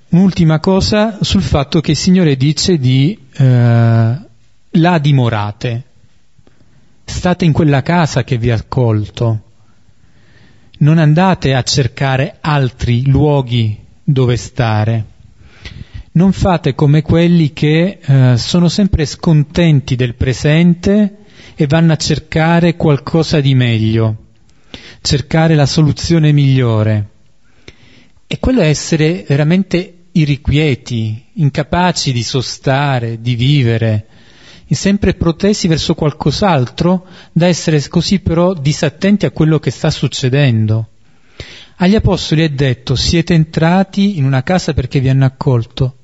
Un'ultima 0.10 0.60
cosa 0.60 1.20
sul 1.22 1.42
fatto 1.42 1.82
che 1.82 1.92
il 1.92 1.98
Signore 1.98 2.36
dice 2.36 2.78
di 2.78 3.18
eh, 3.32 4.20
là 4.72 4.98
dimorate, 5.00 5.84
state 7.06 7.46
in 7.46 7.52
quella 7.52 7.82
casa 7.82 8.24
che 8.24 8.38
vi 8.38 8.50
ha 8.50 8.56
accolto, 8.56 9.44
non 10.80 10.98
andate 10.98 11.54
a 11.54 11.62
cercare 11.62 12.38
altri 12.42 13.06
luoghi 13.06 13.78
dove 14.04 14.38
stare, 14.38 15.06
non 16.12 16.32
fate 16.32 16.74
come 16.74 17.02
quelli 17.02 17.54
che 17.54 18.00
eh, 18.02 18.38
sono 18.38 18.68
sempre 18.68 19.06
scontenti 19.06 19.96
del 19.96 20.16
presente 20.16 21.18
e 21.56 21.68
vanno 21.68 21.94
a 21.94 21.98
cercare 21.98 22.76
qualcosa 22.76 23.40
di 23.42 23.54
meglio, 23.54 24.16
cercare 25.02 25.56
la 25.56 25.66
soluzione 25.66 26.32
migliore. 26.32 27.10
E 28.26 28.40
quello 28.40 28.62
è 28.62 28.68
essere 28.68 29.26
veramente 29.28 30.06
irrequieti, 30.12 31.26
incapaci 31.34 32.12
di 32.12 32.24
sostare, 32.24 33.22
di 33.22 33.36
vivere, 33.36 34.08
sempre 34.70 35.16
protesi 35.16 35.68
verso 35.68 35.96
qualcos'altro, 35.96 37.06
da 37.32 37.48
essere 37.48 37.86
così 37.88 38.20
però 38.20 38.54
disattenti 38.54 39.26
a 39.26 39.32
quello 39.32 39.60
che 39.60 39.72
sta 39.72 39.90
succedendo. 39.90 40.90
Agli 41.78 41.96
apostoli 41.96 42.44
è 42.44 42.50
detto, 42.50 42.96
siete 42.96 43.34
entrati 43.34 44.18
in 44.18 44.26
una 44.26 44.44
casa 44.44 44.74
perché 44.74 45.00
vi 45.00 45.10
hanno 45.10 45.26
accolto 45.26 45.99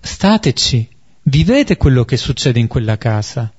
stateci, 0.00 0.88
vivete 1.24 1.76
quello 1.76 2.04
che 2.04 2.16
succede 2.16 2.58
in 2.58 2.66
quella 2.66 2.98
casa. 2.98 3.52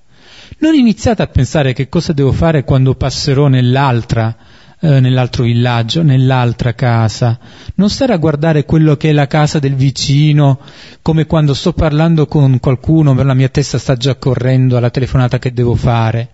Non 0.60 0.74
iniziate 0.74 1.22
a 1.22 1.28
pensare 1.28 1.74
che 1.74 1.90
cosa 1.90 2.14
devo 2.14 2.32
fare 2.32 2.64
quando 2.64 2.96
passerò 2.96 3.48
nell'altra, 3.48 4.36
eh, 4.80 5.00
nell'altro 5.00 5.44
villaggio, 5.44 6.02
nell'altra 6.02 6.74
casa. 6.74 7.40
Non 7.76 7.90
stare 7.90 8.14
a 8.14 8.18
guardare 8.18 8.66
quello 8.66 8.98
che 8.98 9.10
è 9.10 9.14
la 9.14 9.28
casa 9.28 9.60
del 9.60 9.76
vicino, 9.76 10.60
come 11.02 11.26
quando 11.26 11.54
sto 11.54 11.74
parlando 11.74 12.26
con 12.26 12.60
qualcuno, 12.60 13.14
la 13.14 13.34
mia 13.34 13.50
testa 13.50 13.78
sta 13.78 13.96
già 13.96 14.16
correndo 14.16 14.78
alla 14.78 14.90
telefonata 14.90 15.40
che 15.40 15.54
devo 15.54 15.76
fare. 15.76 16.30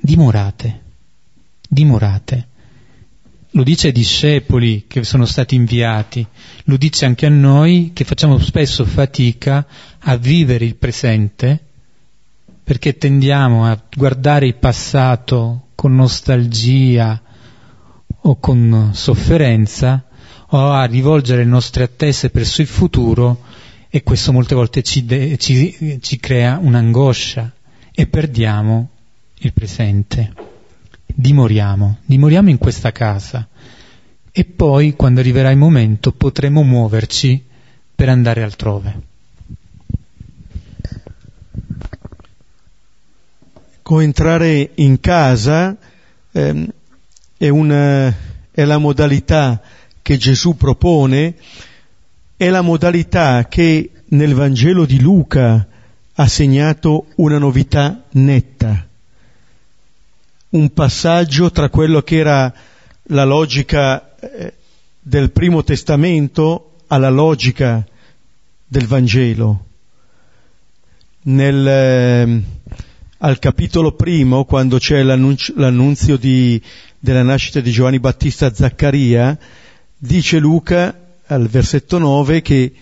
Dimorate, 0.00 0.82
dimorate. 1.68 2.47
Lo 3.52 3.62
dice 3.62 3.86
ai 3.88 3.92
discepoli 3.92 4.84
che 4.86 5.04
sono 5.04 5.24
stati 5.24 5.54
inviati, 5.54 6.26
lo 6.64 6.76
dice 6.76 7.06
anche 7.06 7.26
a 7.26 7.30
noi 7.30 7.92
che 7.94 8.04
facciamo 8.04 8.38
spesso 8.38 8.84
fatica 8.84 9.66
a 10.00 10.16
vivere 10.16 10.64
il 10.66 10.76
presente 10.76 11.62
perché 12.62 12.98
tendiamo 12.98 13.64
a 13.64 13.80
guardare 13.96 14.46
il 14.46 14.56
passato 14.56 15.68
con 15.74 15.94
nostalgia 15.94 17.18
o 18.20 18.36
con 18.38 18.90
sofferenza 18.92 20.04
o 20.48 20.70
a 20.72 20.84
rivolgere 20.84 21.44
le 21.44 21.48
nostre 21.48 21.84
attese 21.84 22.30
verso 22.32 22.60
il 22.60 22.66
futuro 22.66 23.40
e 23.88 24.02
questo 24.02 24.32
molte 24.32 24.54
volte 24.54 24.82
ci, 24.82 25.06
de- 25.06 25.38
ci, 25.38 25.98
ci 26.02 26.18
crea 26.18 26.58
un'angoscia 26.60 27.50
e 27.90 28.06
perdiamo 28.06 28.90
il 29.38 29.52
presente. 29.54 30.47
Dimoriamo, 31.20 31.98
dimoriamo 32.04 32.48
in 32.48 32.58
questa 32.58 32.92
casa 32.92 33.48
e 34.30 34.44
poi 34.44 34.94
quando 34.94 35.18
arriverà 35.18 35.50
il 35.50 35.56
momento 35.56 36.12
potremo 36.12 36.62
muoverci 36.62 37.44
per 37.92 38.08
andare 38.08 38.44
altrove. 38.44 39.00
Entrare 43.82 44.70
in 44.76 45.00
casa 45.00 45.76
ehm, 46.30 46.68
è, 47.36 47.48
una, 47.48 48.14
è 48.52 48.64
la 48.64 48.78
modalità 48.78 49.60
che 50.00 50.16
Gesù 50.18 50.56
propone, 50.56 51.34
è 52.36 52.48
la 52.48 52.62
modalità 52.62 53.48
che 53.48 53.90
nel 54.10 54.34
Vangelo 54.34 54.86
di 54.86 55.00
Luca 55.00 55.66
ha 56.14 56.28
segnato 56.28 57.06
una 57.16 57.38
novità 57.38 58.04
netta, 58.10 58.87
un 60.50 60.72
passaggio 60.72 61.50
tra 61.50 61.68
quello 61.68 62.02
che 62.02 62.16
era 62.16 62.52
la 63.10 63.24
logica 63.24 64.16
eh, 64.18 64.54
del 65.00 65.30
primo 65.30 65.62
testamento 65.62 66.76
alla 66.88 67.10
logica 67.10 67.86
del 68.66 68.86
Vangelo. 68.86 69.64
Nel, 71.22 71.66
eh, 71.66 72.42
al 73.18 73.38
capitolo 73.38 73.92
primo, 73.92 74.44
quando 74.44 74.78
c'è 74.78 75.02
l'annunzio, 75.02 75.54
l'annunzio 75.56 76.16
di, 76.16 76.60
della 76.98 77.22
nascita 77.22 77.60
di 77.60 77.70
Giovanni 77.70 78.00
Battista 78.00 78.46
a 78.46 78.54
Zaccaria, 78.54 79.38
dice 79.96 80.38
Luca 80.38 81.06
al 81.26 81.48
versetto 81.48 81.98
9 81.98 82.40
che 82.40 82.72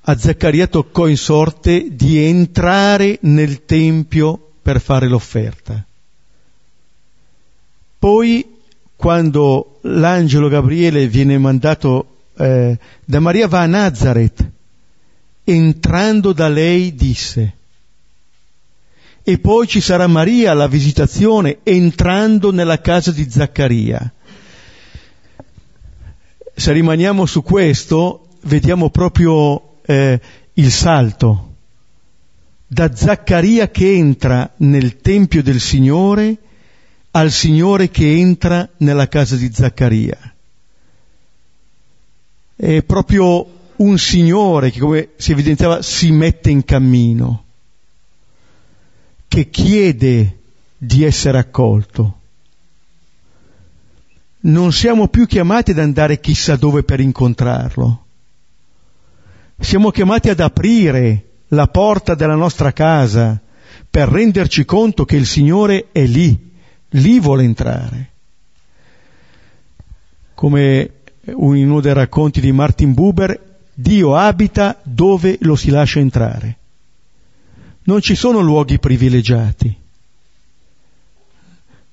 a 0.00 0.16
Zaccaria 0.16 0.66
toccò 0.66 1.06
in 1.06 1.18
sorte 1.18 1.88
di 1.90 2.18
entrare 2.18 3.18
nel 3.22 3.64
Tempio 3.66 4.52
per 4.62 4.80
fare 4.80 5.06
l'offerta. 5.06 5.87
Poi, 7.98 8.56
quando 8.96 9.78
l'angelo 9.82 10.48
Gabriele 10.48 11.08
viene 11.08 11.38
mandato 11.38 12.16
eh, 12.36 12.78
da 13.04 13.20
Maria, 13.20 13.48
va 13.48 13.60
a 13.60 13.66
Nazareth. 13.66 14.50
Entrando 15.44 16.32
da 16.32 16.48
lei 16.48 16.94
disse. 16.94 17.54
E 19.22 19.38
poi 19.38 19.66
ci 19.66 19.80
sarà 19.80 20.06
Maria 20.06 20.52
alla 20.52 20.68
visitazione, 20.68 21.58
entrando 21.62 22.52
nella 22.52 22.80
casa 22.80 23.12
di 23.12 23.28
Zaccaria. 23.28 24.12
Se 26.54 26.72
rimaniamo 26.72 27.26
su 27.26 27.42
questo, 27.42 28.28
vediamo 28.42 28.90
proprio 28.90 29.80
eh, 29.84 30.20
il 30.54 30.70
salto 30.70 31.48
da 32.70 32.94
Zaccaria 32.94 33.70
che 33.70 33.94
entra 33.94 34.52
nel 34.58 34.98
Tempio 35.00 35.42
del 35.42 35.58
Signore 35.58 36.36
al 37.12 37.30
Signore 37.30 37.90
che 37.90 38.18
entra 38.18 38.68
nella 38.78 39.08
casa 39.08 39.36
di 39.36 39.50
Zaccaria. 39.52 40.34
È 42.56 42.82
proprio 42.82 43.46
un 43.76 43.98
Signore 43.98 44.70
che, 44.70 44.80
come 44.80 45.08
si 45.16 45.32
evidenziava, 45.32 45.82
si 45.82 46.10
mette 46.10 46.50
in 46.50 46.64
cammino, 46.64 47.44
che 49.28 49.50
chiede 49.50 50.38
di 50.76 51.04
essere 51.04 51.38
accolto. 51.38 52.16
Non 54.40 54.72
siamo 54.72 55.08
più 55.08 55.26
chiamati 55.26 55.72
ad 55.72 55.78
andare 55.78 56.20
chissà 56.20 56.56
dove 56.56 56.82
per 56.82 57.00
incontrarlo 57.00 58.04
siamo 59.60 59.90
chiamati 59.90 60.28
ad 60.28 60.40
aprire 60.40 61.24
la 61.48 61.66
porta 61.66 62.14
della 62.14 62.36
nostra 62.36 62.72
casa 62.72 63.40
per 63.90 64.08
renderci 64.08 64.64
conto 64.64 65.04
che 65.04 65.16
il 65.16 65.26
Signore 65.26 65.88
è 65.90 66.04
lì, 66.04 66.47
lì 66.90 67.20
vuole 67.20 67.44
entrare. 67.44 68.10
Come 70.34 70.90
in 71.24 71.70
uno 71.70 71.80
dei 71.80 71.92
racconti 71.92 72.40
di 72.40 72.52
Martin 72.52 72.94
Buber, 72.94 73.46
Dio 73.74 74.16
abita 74.16 74.78
dove 74.82 75.38
lo 75.42 75.56
si 75.56 75.70
lascia 75.70 76.00
entrare. 76.00 76.56
Non 77.84 78.00
ci 78.00 78.14
sono 78.14 78.40
luoghi 78.40 78.78
privilegiati. 78.78 79.76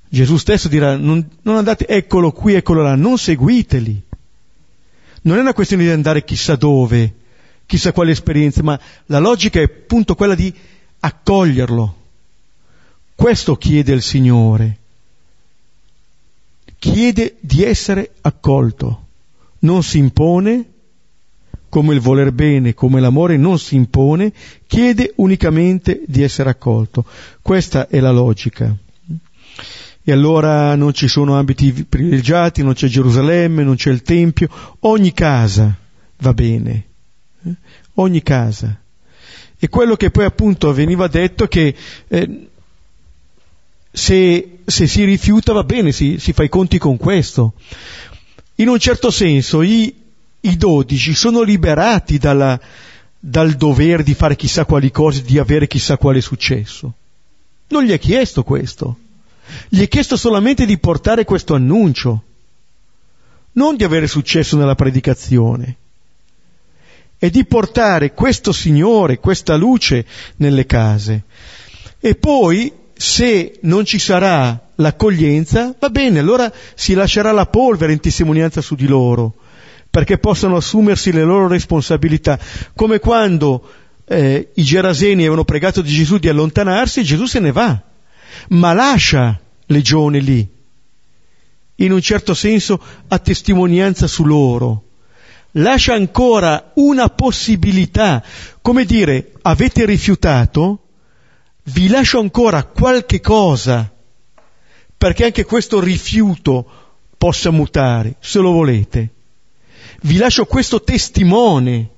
Gesù 0.08 0.38
stesso 0.38 0.68
dirà, 0.68 0.96
non, 0.96 1.28
non 1.42 1.58
andate, 1.58 1.88
eccolo 1.88 2.32
qui, 2.32 2.54
eccolo 2.54 2.82
là, 2.82 2.96
non 2.96 3.18
seguiteli. 3.18 4.02
Non 5.24 5.38
è 5.38 5.42
una 5.42 5.54
questione 5.54 5.84
di 5.84 5.90
andare 5.90 6.24
chissà 6.24 6.56
dove, 6.56 7.14
chissà 7.66 7.92
quale 7.92 8.12
esperienza, 8.12 8.64
ma 8.64 8.80
la 9.08 9.20
logica 9.20 9.60
è 9.60 9.64
appunto 9.64 10.16
quella 10.16 10.36
di 10.36 10.54
accoglierlo. 11.00 11.96
Questo 13.16 13.56
chiede 13.56 13.94
il 13.94 14.02
Signore. 14.02 14.78
Chiede 16.92 17.38
di 17.40 17.64
essere 17.64 18.12
accolto. 18.22 19.04
Non 19.60 19.84
si 19.84 19.98
impone, 19.98 20.66
come 21.70 21.94
il 21.94 22.00
voler 22.00 22.32
bene, 22.32 22.74
come 22.74 23.00
l'amore 23.00 23.38
non 23.38 23.58
si 23.60 23.76
impone, 23.76 24.32
chiede 24.68 25.14
unicamente 25.18 26.04
di 26.06 26.22
essere 26.22 26.50
accolto. 26.50 27.06
Questa 27.42 27.88
è 27.88 28.00
la 28.00 28.12
logica. 28.12 28.76
E 30.08 30.12
allora 30.12 30.76
non 30.76 30.94
ci 30.94 31.08
sono 31.08 31.38
ambiti 31.38 31.72
privilegiati, 31.72 32.62
non 32.62 32.74
c'è 32.74 32.88
Gerusalemme, 32.88 33.64
non 33.64 33.76
c'è 33.76 33.90
il 33.90 34.04
Tempio, 34.04 34.50
ogni 34.82 35.14
casa 35.14 35.76
va 36.18 36.34
bene 36.34 36.94
ogni 37.96 38.22
casa. 38.22 38.80
E 39.58 39.70
quello 39.70 39.96
che 39.96 40.12
poi 40.12 40.26
appunto 40.26 40.74
veniva 40.74 41.08
detto 41.08 41.46
è 41.46 41.48
che 41.48 41.76
eh, 42.08 42.48
se, 43.96 44.60
se, 44.66 44.88
si 44.88 45.06
rifiuta 45.06 45.54
va 45.54 45.64
bene, 45.64 45.94
si, 45.94 46.20
si, 46.20 46.34
fa 46.34 46.44
i 46.44 46.50
conti 46.50 46.78
con 46.78 46.98
questo. 46.98 47.54
In 48.56 48.68
un 48.68 48.78
certo 48.78 49.10
senso 49.10 49.62
i, 49.62 49.94
i 50.42 50.58
dodici 50.58 51.14
sono 51.14 51.42
liberati 51.42 52.18
dalla, 52.18 52.60
dal 53.18 53.54
dovere 53.54 54.04
di 54.04 54.14
fare 54.14 54.36
chissà 54.36 54.66
quali 54.66 54.92
cose, 54.92 55.22
di 55.22 55.40
avere 55.40 55.68
chissà 55.68 55.98
quale 55.98 56.20
successo. 56.20 56.94
Non 57.70 57.84
gli 57.84 57.92
è 57.92 58.00
chiesto 58.00 58.44
questo. 58.44 58.98
Gli 59.70 59.82
è 59.82 59.88
chiesto 59.88 60.18
solamente 60.18 60.66
di 60.66 60.78
portare 60.78 61.24
questo 61.24 61.54
annuncio, 61.54 62.24
non 63.54 63.78
di 63.78 63.86
avere 63.86 64.08
successo 64.08 64.58
nella 64.58 64.76
predicazione 64.76 65.78
e 67.18 67.30
di 67.30 67.46
portare 67.46 68.12
questo 68.12 68.52
Signore, 68.52 69.20
questa 69.20 69.56
luce 69.56 70.06
nelle 70.38 70.66
case. 70.66 71.24
E 72.02 72.16
poi, 72.16 72.84
se 72.98 73.60
non 73.62 73.86
ci 73.86 74.00
sarà 74.00 74.70
l'accoglienza, 74.76 75.76
va 75.80 75.90
bene, 75.90 76.20
allora 76.20 76.52
si 76.76 76.94
lascerà 76.94 77.32
la 77.32 77.46
polvere 77.46 77.94
in 77.94 78.00
testimonianza 78.00 78.62
su 78.62 78.76
di 78.76 78.88
loro, 78.88 79.36
perché 79.90 80.18
possano 80.18 80.58
assumersi 80.58 81.12
le 81.12 81.24
loro 81.24 81.48
responsabilità, 81.48 82.40
come 82.74 83.00
quando 83.00 83.70
eh, 84.06 84.52
i 84.54 84.64
Geraseni 84.64 85.22
avevano 85.22 85.44
pregato 85.44 85.82
di 85.82 85.92
Gesù 85.92 86.18
di 86.18 86.30
allontanarsi, 86.30 87.04
Gesù 87.04 87.26
se 87.26 87.40
ne 87.40 87.52
va, 87.52 87.82
ma 88.50 88.74
lascia 88.74 89.40
legione 89.68 90.20
lì, 90.20 90.48
in 91.76 91.92
un 91.92 92.02
certo 92.02 92.34
senso 92.34 92.82
a 93.08 93.20
testimonianza 93.20 94.08
su 94.08 94.24
loro. 94.24 94.84
Lascia 95.58 95.94
ancora 95.94 96.72
una 96.76 97.08
possibilità, 97.08 98.22
come 98.62 98.84
dire, 98.84 99.32
avete 99.42 99.86
rifiutato, 99.86 100.85
vi 101.66 101.88
lascio 101.88 102.20
ancora 102.20 102.64
qualche 102.64 103.22
cosa, 103.22 103.92
perché 104.98 105.26
anche 105.26 105.46
questo 105.46 105.80
rifiuto 105.80 106.66
possa 107.18 107.52
mutare, 107.52 108.16
se 108.20 108.40
lo 108.40 108.52
volete. 108.52 109.10
Vi 110.02 110.18
lascio 110.18 110.46
questo 110.46 110.82
testimone 110.82 111.90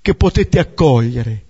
che 0.00 0.14
potete 0.14 0.58
accogliere. 0.58 1.44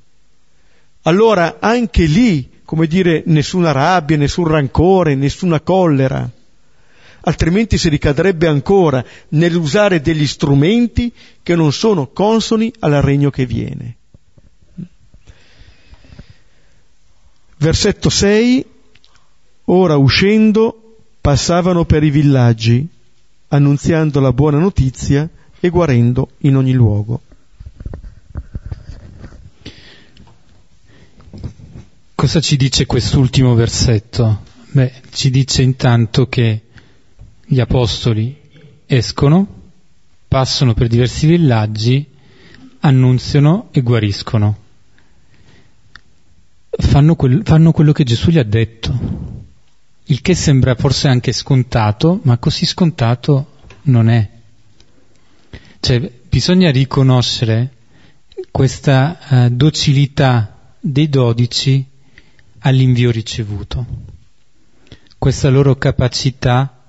Allora 1.03 1.57
anche 1.61 2.05
lì, 2.05 2.61
come 2.65 2.87
dire, 2.87 3.23
nessuna 3.27 3.73
rabbia, 3.73 4.17
nessun 4.17 4.47
rancore, 4.47 5.15
nessuna 5.15 5.61
collera 5.61 6.31
altrimenti 7.29 7.77
si 7.77 7.89
ricadrebbe 7.89 8.47
ancora 8.47 9.05
nell'usare 9.31 10.01
degli 10.01 10.27
strumenti 10.27 11.13
che 11.43 11.55
non 11.55 11.73
sono 11.73 12.09
consoni 12.09 12.73
al 12.81 13.03
regno 13.03 13.31
che 13.31 13.45
viene. 13.45 13.98
Versetto 17.59 18.09
6. 18.09 18.65
Ora 19.65 19.97
uscendo 19.97 20.97
passavano 21.21 21.85
per 21.85 22.05
i 22.05 22.11
villaggi, 22.11 22.89
annunziando 23.49 24.21
la 24.21 24.33
buona 24.33 24.59
notizia 24.59 25.29
e 25.59 25.69
guarendo 25.69 26.31
in 26.39 26.57
ogni 26.57 26.73
luogo. 26.73 27.21
Cosa 32.15 32.41
ci 32.41 32.57
dice 32.57 32.87
quest'ultimo 32.87 33.55
versetto? 33.55 34.43
Beh, 34.71 34.93
ci 35.11 35.31
dice 35.31 35.63
intanto 35.63 36.29
che 36.29 36.63
gli 37.45 37.59
apostoli 37.59 38.37
escono, 38.87 39.47
passano 40.29 40.75
per 40.75 40.87
diversi 40.87 41.27
villaggi, 41.27 42.07
annunziano 42.81 43.69
e 43.73 43.81
guariscono. 43.81 44.67
Fanno, 46.81 47.17
quel, 47.17 47.43
fanno 47.45 47.73
quello 47.73 47.93
che 47.93 48.05
Gesù 48.05 48.31
gli 48.31 48.39
ha 48.39 48.45
detto. 48.45 48.97
Il 50.05 50.21
che 50.23 50.35
sembra 50.35 50.77
forse 50.77 51.09
anche 51.09 51.33
scontato, 51.33 52.21
ma 52.23 52.39
così 52.39 52.65
scontato 52.67 53.57
non 53.83 54.09
è. 54.09 54.29
Cioè, 55.81 56.13
bisogna 56.29 56.71
riconoscere 56.71 57.73
questa 58.53 59.19
uh, 59.29 59.49
docilità 59.51 60.75
dei 60.79 61.09
dodici 61.09 61.85
all'invio 62.61 63.11
ricevuto, 63.11 63.87
questa 65.19 65.49
loro 65.49 65.75
capacità 65.77 66.81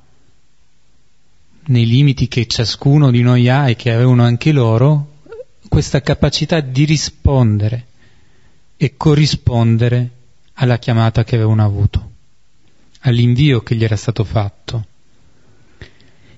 nei 1.65 1.85
limiti 1.85 2.27
che 2.27 2.45
ciascuno 2.45 3.09
di 3.09 3.21
noi 3.21 3.49
ha 3.49 3.69
e 3.69 3.75
che 3.75 3.91
avevano 3.91 4.23
anche 4.23 4.51
loro, 4.51 5.17
questa 5.67 6.01
capacità 6.01 6.61
di 6.61 6.85
rispondere 6.85 7.87
e 8.81 8.95
corrispondere 8.95 10.09
alla 10.53 10.79
chiamata 10.79 11.25
che 11.25 11.35
avevano 11.35 11.65
avuto 11.65 12.09
all'invio 13.01 13.61
che 13.61 13.75
gli 13.75 13.83
era 13.83 13.95
stato 13.95 14.23
fatto. 14.23 14.85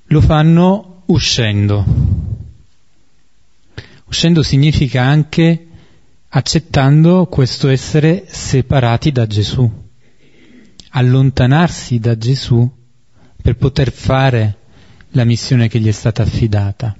Lo 0.05 0.21
fanno 0.21 1.03
uscendo. 1.05 1.85
Uscendo 4.05 4.43
significa 4.43 5.03
anche 5.03 5.67
accettando 6.29 7.27
questo 7.27 7.69
essere 7.69 8.25
separati 8.27 9.11
da 9.11 9.25
Gesù, 9.25 9.69
allontanarsi 10.89 11.99
da 11.99 12.17
Gesù 12.17 12.69
per 13.41 13.55
poter 13.55 13.91
fare 13.91 14.57
la 15.11 15.23
missione 15.23 15.67
che 15.67 15.79
gli 15.79 15.87
è 15.87 15.91
stata 15.91 16.23
affidata. 16.23 16.95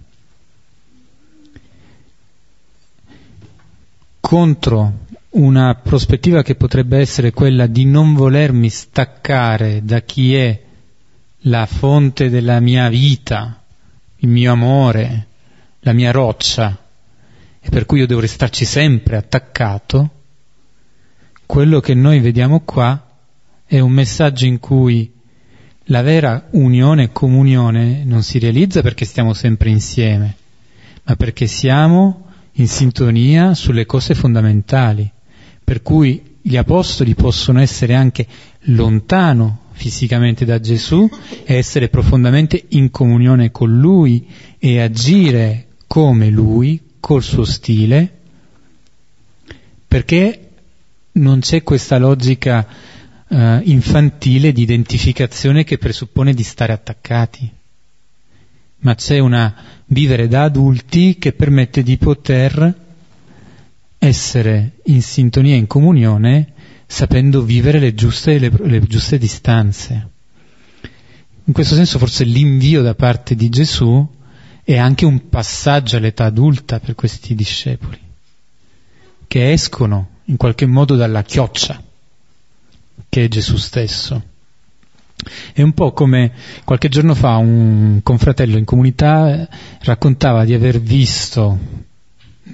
Contro 4.20 5.01
una 5.32 5.76
prospettiva 5.76 6.42
che 6.42 6.56
potrebbe 6.56 6.98
essere 6.98 7.32
quella 7.32 7.68
di 7.68 7.86
non 7.86 8.14
volermi 8.14 8.70
staccare 8.70 9.82
da 9.84 10.02
chi 10.02 10.36
è 10.36 10.62
la 11.46 11.66
fonte 11.66 12.30
della 12.30 12.60
mia 12.60 12.90
vita, 12.90 13.64
il 14.18 14.30
mio 14.30 14.52
amore, 14.52 15.28
la 15.80 15.94
mia 15.94 16.12
roccia, 16.12 16.78
e 17.62 17.70
per 17.70 17.86
cui 17.86 18.00
io 18.00 18.08
dovrei 18.08 18.28
starci 18.28 18.66
sempre 18.66 19.16
attaccato, 19.16 20.10
quello 21.46 21.80
che 21.80 21.94
noi 21.94 22.20
vediamo 22.20 22.62
qua 22.62 23.08
è 23.66 23.80
un 23.80 23.92
messaggio 23.92 24.46
in 24.46 24.60
cui 24.60 25.12
la 25.86 26.02
vera 26.02 26.48
unione 26.52 27.04
e 27.04 27.12
comunione 27.12 28.04
non 28.04 28.22
si 28.22 28.38
realizza 28.38 28.82
perché 28.82 29.06
stiamo 29.06 29.34
sempre 29.34 29.70
insieme, 29.70 30.36
ma 31.04 31.16
perché 31.16 31.48
siamo 31.48 32.28
in 32.54 32.68
sintonia 32.68 33.54
sulle 33.54 33.86
cose 33.86 34.14
fondamentali 34.14 35.10
per 35.72 35.82
cui 35.82 36.22
gli 36.42 36.58
apostoli 36.58 37.16
possono 37.16 37.62
essere 37.62 37.96
anche 37.96 38.28
lontano 38.64 39.70
fisicamente 39.72 40.44
da 40.44 40.60
Gesù 40.60 41.10
e 41.46 41.56
essere 41.56 41.88
profondamente 41.88 42.62
in 42.72 42.92
comunione 42.92 43.52
con 43.52 43.80
Lui 43.80 44.28
e 44.60 44.82
agire 44.82 45.68
come 45.88 46.30
Lui, 46.30 46.78
col 47.00 47.24
suo 47.24 47.46
stile, 47.46 48.18
perché 49.88 50.50
non 51.14 51.40
c'è 51.40 51.64
questa 51.64 51.98
logica 51.98 52.68
uh, 53.30 53.62
infantile 53.64 54.52
di 54.52 54.64
identificazione 54.64 55.64
che 55.64 55.78
presuppone 55.78 56.34
di 56.34 56.44
stare 56.44 56.74
attaccati, 56.74 57.50
ma 58.80 58.94
c'è 58.94 59.20
una 59.20 59.56
vivere 59.86 60.28
da 60.28 60.44
adulti 60.44 61.18
che 61.18 61.32
permette 61.32 61.82
di 61.82 61.96
poter 61.96 62.90
essere 64.04 64.78
in 64.86 65.04
sintonia, 65.04 65.56
in 65.56 65.68
comunione, 65.68 66.54
sapendo 66.88 67.44
vivere 67.44 67.78
le 67.78 67.94
giuste, 67.94 68.40
le, 68.40 68.52
le 68.64 68.82
giuste 68.82 69.20
distanze. 69.20 70.10
In 71.44 71.54
questo 71.54 71.76
senso 71.76 72.00
forse 72.00 72.24
l'invio 72.24 72.82
da 72.82 72.96
parte 72.96 73.36
di 73.36 73.48
Gesù 73.50 74.08
è 74.64 74.76
anche 74.76 75.06
un 75.06 75.30
passaggio 75.30 75.98
all'età 75.98 76.26
adulta 76.26 76.80
per 76.80 76.96
questi 76.96 77.36
discepoli, 77.36 78.00
che 79.28 79.52
escono 79.52 80.10
in 80.26 80.38
qualche 80.38 80.66
modo 80.66 80.96
dalla 80.96 81.22
chioccia 81.22 81.80
che 83.08 83.26
è 83.26 83.28
Gesù 83.28 83.58
stesso. 83.58 84.30
È 85.54 85.62
un 85.62 85.74
po' 85.74 85.94
come 85.94 86.32
qualche 86.64 86.90
giorno 86.90 87.14
fa 87.14 87.36
un 87.36 88.00
confratello 88.02 88.58
in 88.58 88.66
comunità 88.66 89.48
raccontava 89.82 90.44
di 90.44 90.56
aver 90.56 90.82
visto 90.82 91.90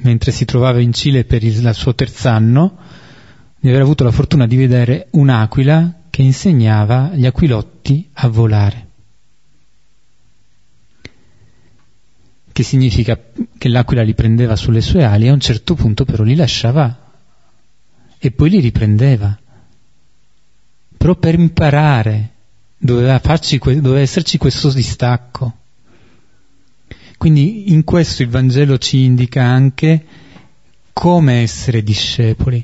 mentre 0.01 0.31
si 0.31 0.45
trovava 0.45 0.79
in 0.79 0.93
Cile 0.93 1.25
per 1.25 1.43
il, 1.43 1.73
suo 1.73 1.95
terzo 1.95 2.29
anno, 2.29 2.77
di 3.59 3.69
aver 3.69 3.81
avuto 3.81 4.03
la 4.03 4.11
fortuna 4.11 4.47
di 4.47 4.55
vedere 4.55 5.07
un'aquila 5.11 6.03
che 6.09 6.21
insegnava 6.21 7.11
agli 7.11 7.25
aquilotti 7.25 8.09
a 8.13 8.27
volare. 8.27 8.85
Che 12.51 12.63
significa 12.63 13.19
che 13.57 13.69
l'aquila 13.69 14.01
li 14.01 14.15
prendeva 14.15 14.55
sulle 14.55 14.81
sue 14.81 15.03
ali 15.03 15.25
e 15.25 15.29
a 15.29 15.33
un 15.33 15.39
certo 15.39 15.75
punto 15.75 16.05
però 16.05 16.23
li 16.23 16.35
lasciava 16.35 17.13
e 18.17 18.31
poi 18.31 18.49
li 18.49 18.59
riprendeva. 18.59 19.37
Però 20.97 21.15
per 21.15 21.35
imparare 21.35 22.31
doveva, 22.77 23.19
farci, 23.19 23.59
doveva 23.59 23.99
esserci 23.99 24.37
questo 24.37 24.71
distacco. 24.71 25.65
Quindi 27.17 27.73
in 27.73 27.83
questo 27.83 28.21
il 28.21 28.29
Vangelo 28.29 28.77
ci 28.77 29.03
indica 29.03 29.43
anche 29.43 30.05
come 30.93 31.41
essere 31.41 31.81
discepoli, 31.83 32.63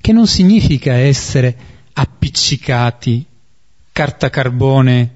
che 0.00 0.12
non 0.12 0.26
significa 0.26 0.92
essere 0.92 1.56
appiccicati, 1.94 3.24
carta 3.92 4.28
carbone 4.28 5.12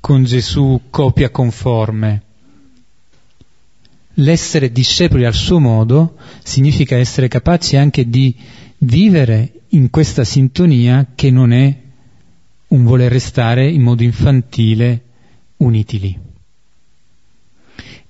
con 0.00 0.24
Gesù, 0.24 0.80
copia 0.88 1.28
conforme. 1.30 2.22
L'essere 4.14 4.72
discepoli 4.72 5.24
al 5.24 5.34
suo 5.34 5.58
modo 5.58 6.16
significa 6.42 6.96
essere 6.96 7.28
capaci 7.28 7.76
anche 7.76 8.08
di 8.08 8.34
vivere 8.78 9.60
in 9.68 9.90
questa 9.90 10.24
sintonia 10.24 11.12
che 11.14 11.30
non 11.30 11.52
è 11.52 11.80
un 12.68 12.84
voler 12.84 13.12
restare 13.12 13.70
in 13.70 13.82
modo 13.82 14.02
infantile 14.02 15.02
uniti 15.58 15.98
lì 15.98 16.30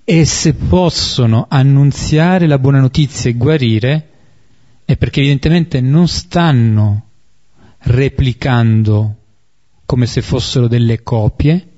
e 0.05 0.24
se 0.24 0.55
possono 0.55 1.46
annunziare 1.48 2.46
la 2.46 2.59
buona 2.59 2.80
notizia 2.80 3.30
e 3.30 3.34
guarire, 3.34 4.09
è 4.84 4.96
perché 4.96 5.20
evidentemente 5.20 5.80
non 5.80 6.09
stanno 6.09 7.07
replicando 7.78 9.16
come 9.86 10.07
se 10.07 10.22
fossero 10.22 10.66
delle 10.66 11.03
copie, 11.03 11.68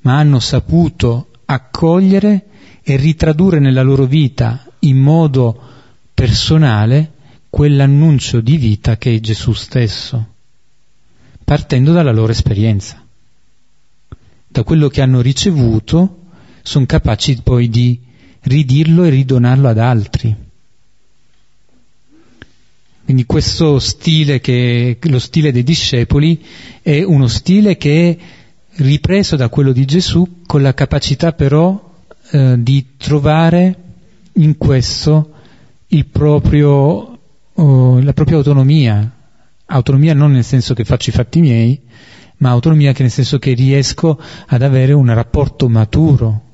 ma 0.00 0.18
hanno 0.18 0.40
saputo 0.40 1.28
accogliere 1.44 2.46
e 2.82 2.96
ritradurre 2.96 3.58
nella 3.58 3.82
loro 3.82 4.06
vita 4.06 4.64
in 4.80 4.98
modo 4.98 5.60
personale 6.14 7.12
quell'annuncio 7.50 8.40
di 8.40 8.56
vita 8.56 8.96
che 8.96 9.14
è 9.14 9.20
Gesù 9.20 9.52
stesso, 9.52 10.26
partendo 11.44 11.92
dalla 11.92 12.12
loro 12.12 12.32
esperienza, 12.32 13.04
da 14.46 14.62
quello 14.62 14.88
che 14.88 15.02
hanno 15.02 15.20
ricevuto 15.20 16.25
sono 16.66 16.84
capaci 16.84 17.40
poi 17.42 17.68
di 17.68 17.98
ridirlo 18.42 19.04
e 19.04 19.10
ridonarlo 19.10 19.68
ad 19.68 19.78
altri. 19.78 20.34
Quindi 23.04 23.24
questo 23.24 23.78
stile 23.78 24.40
che 24.40 24.98
lo 25.00 25.20
stile 25.20 25.52
dei 25.52 25.62
discepoli 25.62 26.44
è 26.82 27.04
uno 27.04 27.28
stile 27.28 27.76
che 27.76 28.10
è 28.10 28.24
ripreso 28.82 29.36
da 29.36 29.48
quello 29.48 29.70
di 29.70 29.84
Gesù 29.84 30.42
con 30.44 30.60
la 30.60 30.74
capacità 30.74 31.32
però 31.32 31.94
eh, 32.32 32.56
di 32.58 32.84
trovare 32.96 33.76
in 34.32 34.56
questo 34.58 35.30
proprio, 36.10 37.18
oh, 37.52 38.00
la 38.00 38.12
propria 38.12 38.38
autonomia, 38.38 39.08
autonomia 39.66 40.14
non 40.14 40.32
nel 40.32 40.44
senso 40.44 40.74
che 40.74 40.84
faccio 40.84 41.10
i 41.10 41.12
fatti 41.12 41.38
miei, 41.38 41.80
ma 42.38 42.50
autonomia 42.50 42.92
che 42.92 43.02
nel 43.02 43.12
senso 43.12 43.38
che 43.38 43.52
riesco 43.52 44.20
ad 44.46 44.62
avere 44.62 44.92
un 44.92 45.14
rapporto 45.14 45.68
maturo 45.68 46.45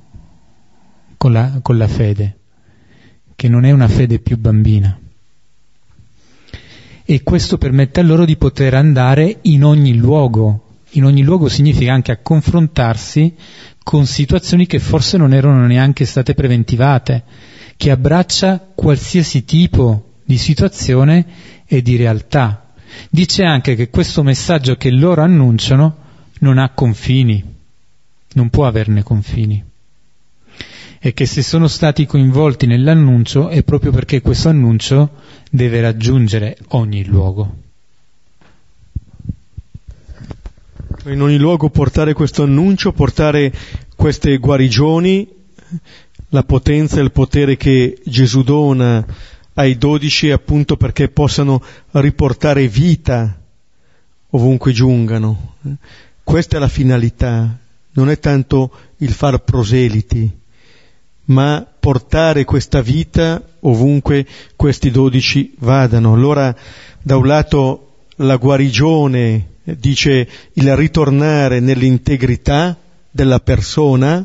con 1.22 1.32
la, 1.32 1.60
con 1.62 1.78
la 1.78 1.86
fede, 1.86 2.38
che 3.36 3.46
non 3.46 3.64
è 3.64 3.70
una 3.70 3.86
fede 3.86 4.18
più 4.18 4.36
bambina. 4.36 4.98
E 7.04 7.22
questo 7.22 7.58
permette 7.58 8.00
a 8.00 8.02
loro 8.02 8.24
di 8.24 8.36
poter 8.36 8.74
andare 8.74 9.38
in 9.42 9.62
ogni 9.62 9.94
luogo 9.94 10.64
In 10.94 11.04
ogni 11.04 11.22
luogo 11.22 11.48
significa 11.48 11.92
anche 11.92 12.10
a 12.10 12.18
confrontarsi 12.18 13.34
con 13.84 14.04
situazioni 14.04 14.66
che 14.66 14.80
forse 14.80 15.16
non 15.16 15.32
erano 15.32 15.64
neanche 15.64 16.04
state 16.04 16.34
preventivate, 16.34 17.22
che 17.76 17.92
abbraccia 17.92 18.58
qualsiasi 18.74 19.44
tipo 19.44 20.14
di 20.24 20.36
situazione 20.36 21.24
e 21.66 21.82
di 21.82 21.94
realtà. 21.94 22.72
Dice 23.08 23.44
anche 23.44 23.76
che 23.76 23.90
questo 23.90 24.24
messaggio 24.24 24.74
che 24.74 24.90
loro 24.90 25.22
annunciano 25.22 25.96
non 26.40 26.58
ha 26.58 26.70
confini, 26.70 27.42
non 28.32 28.50
può 28.50 28.66
averne 28.66 29.04
confini. 29.04 29.70
E 31.04 31.12
che 31.14 31.26
se 31.26 31.42
sono 31.42 31.66
stati 31.66 32.06
coinvolti 32.06 32.66
nell'annuncio 32.66 33.48
è 33.48 33.64
proprio 33.64 33.90
perché 33.90 34.20
questo 34.20 34.50
annuncio 34.50 35.10
deve 35.50 35.80
raggiungere 35.80 36.56
ogni 36.68 37.04
luogo. 37.04 37.56
In 41.06 41.20
ogni 41.20 41.38
luogo 41.38 41.70
portare 41.70 42.12
questo 42.12 42.44
annuncio, 42.44 42.92
portare 42.92 43.52
queste 43.96 44.38
guarigioni, 44.38 45.28
la 46.28 46.44
potenza 46.44 47.00
e 47.00 47.02
il 47.02 47.10
potere 47.10 47.56
che 47.56 48.00
Gesù 48.04 48.44
dona 48.44 49.04
ai 49.54 49.76
dodici 49.76 50.30
appunto 50.30 50.76
perché 50.76 51.08
possano 51.08 51.60
riportare 51.90 52.68
vita 52.68 53.40
ovunque 54.30 54.70
giungano. 54.70 55.56
Questa 56.22 56.58
è 56.58 56.60
la 56.60 56.68
finalità, 56.68 57.58
non 57.94 58.08
è 58.08 58.20
tanto 58.20 58.70
il 58.98 59.10
far 59.10 59.42
proseliti, 59.42 60.40
ma 61.26 61.66
portare 61.78 62.44
questa 62.44 62.80
vita 62.80 63.42
ovunque 63.60 64.26
questi 64.56 64.90
dodici 64.90 65.54
vadano. 65.58 66.14
Allora, 66.14 66.54
da 67.00 67.16
un 67.16 67.26
lato, 67.26 67.88
la 68.16 68.36
guarigione 68.36 69.48
dice 69.64 70.28
il 70.54 70.76
ritornare 70.76 71.60
nell'integrità 71.60 72.76
della 73.10 73.40
persona, 73.40 74.24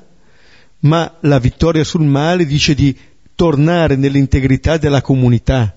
ma 0.80 1.18
la 1.22 1.40
vittoria 1.40 1.84
sul 1.84 2.04
male 2.04 2.46
dice 2.46 2.74
di 2.74 2.96
tornare 3.36 3.96
nell'integrità 3.96 4.78
della 4.78 5.02
comunità. 5.02 5.76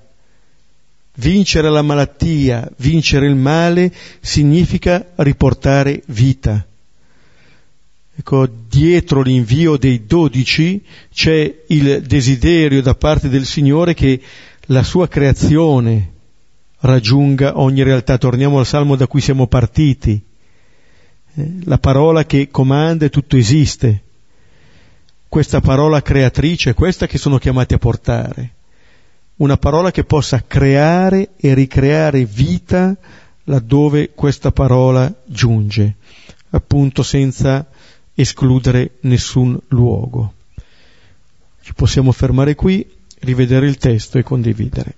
Vincere 1.17 1.69
la 1.69 1.83
malattia, 1.83 2.71
vincere 2.79 3.27
il 3.27 3.35
male, 3.35 3.93
significa 4.21 5.07
riportare 5.17 6.03
vita. 6.07 6.67
Ecco, 8.21 8.47
dietro 8.47 9.23
l'invio 9.23 9.79
dei 9.79 10.05
dodici 10.05 10.85
c'è 11.11 11.63
il 11.69 12.03
desiderio 12.03 12.83
da 12.83 12.95
parte 12.95 13.31
del 13.31 13.47
Signore 13.47 13.95
che 13.95 14.21
la 14.67 14.83
sua 14.83 15.09
creazione 15.09 16.13
raggiunga 16.81 17.59
ogni 17.59 17.83
realtà. 17.83 18.19
Torniamo 18.19 18.59
al 18.59 18.67
salmo 18.67 18.95
da 18.95 19.07
cui 19.07 19.23
siamo 19.23 19.47
partiti. 19.47 20.23
Eh, 21.33 21.51
la 21.65 21.79
parola 21.79 22.27
che 22.27 22.51
comanda 22.51 23.07
e 23.07 23.09
tutto 23.09 23.39
esiste 23.39 24.03
questa 25.27 25.63
parola 25.63 26.03
creatrice, 26.03 26.75
questa 26.75 27.07
che 27.07 27.17
sono 27.17 27.39
chiamati 27.39 27.73
a 27.73 27.79
portare, 27.79 28.55
una 29.37 29.57
parola 29.57 29.91
che 29.91 30.05
possa 30.05 30.45
creare 30.47 31.31
e 31.39 31.55
ricreare 31.55 32.27
vita 32.27 32.95
laddove 33.45 34.11
questa 34.15 34.53
parola 34.53 35.11
giunge, 35.25 35.95
appunto 36.51 37.03
senza 37.03 37.67
escludere 38.21 38.99
nessun 39.01 39.59
luogo. 39.69 40.35
Ci 41.63 41.73
possiamo 41.75 42.13
fermare 42.13 42.55
qui, 42.55 42.87
rivedere 43.21 43.67
il 43.67 43.79
testo 43.79 44.19
e 44.19 44.23
condividere. 44.23 44.95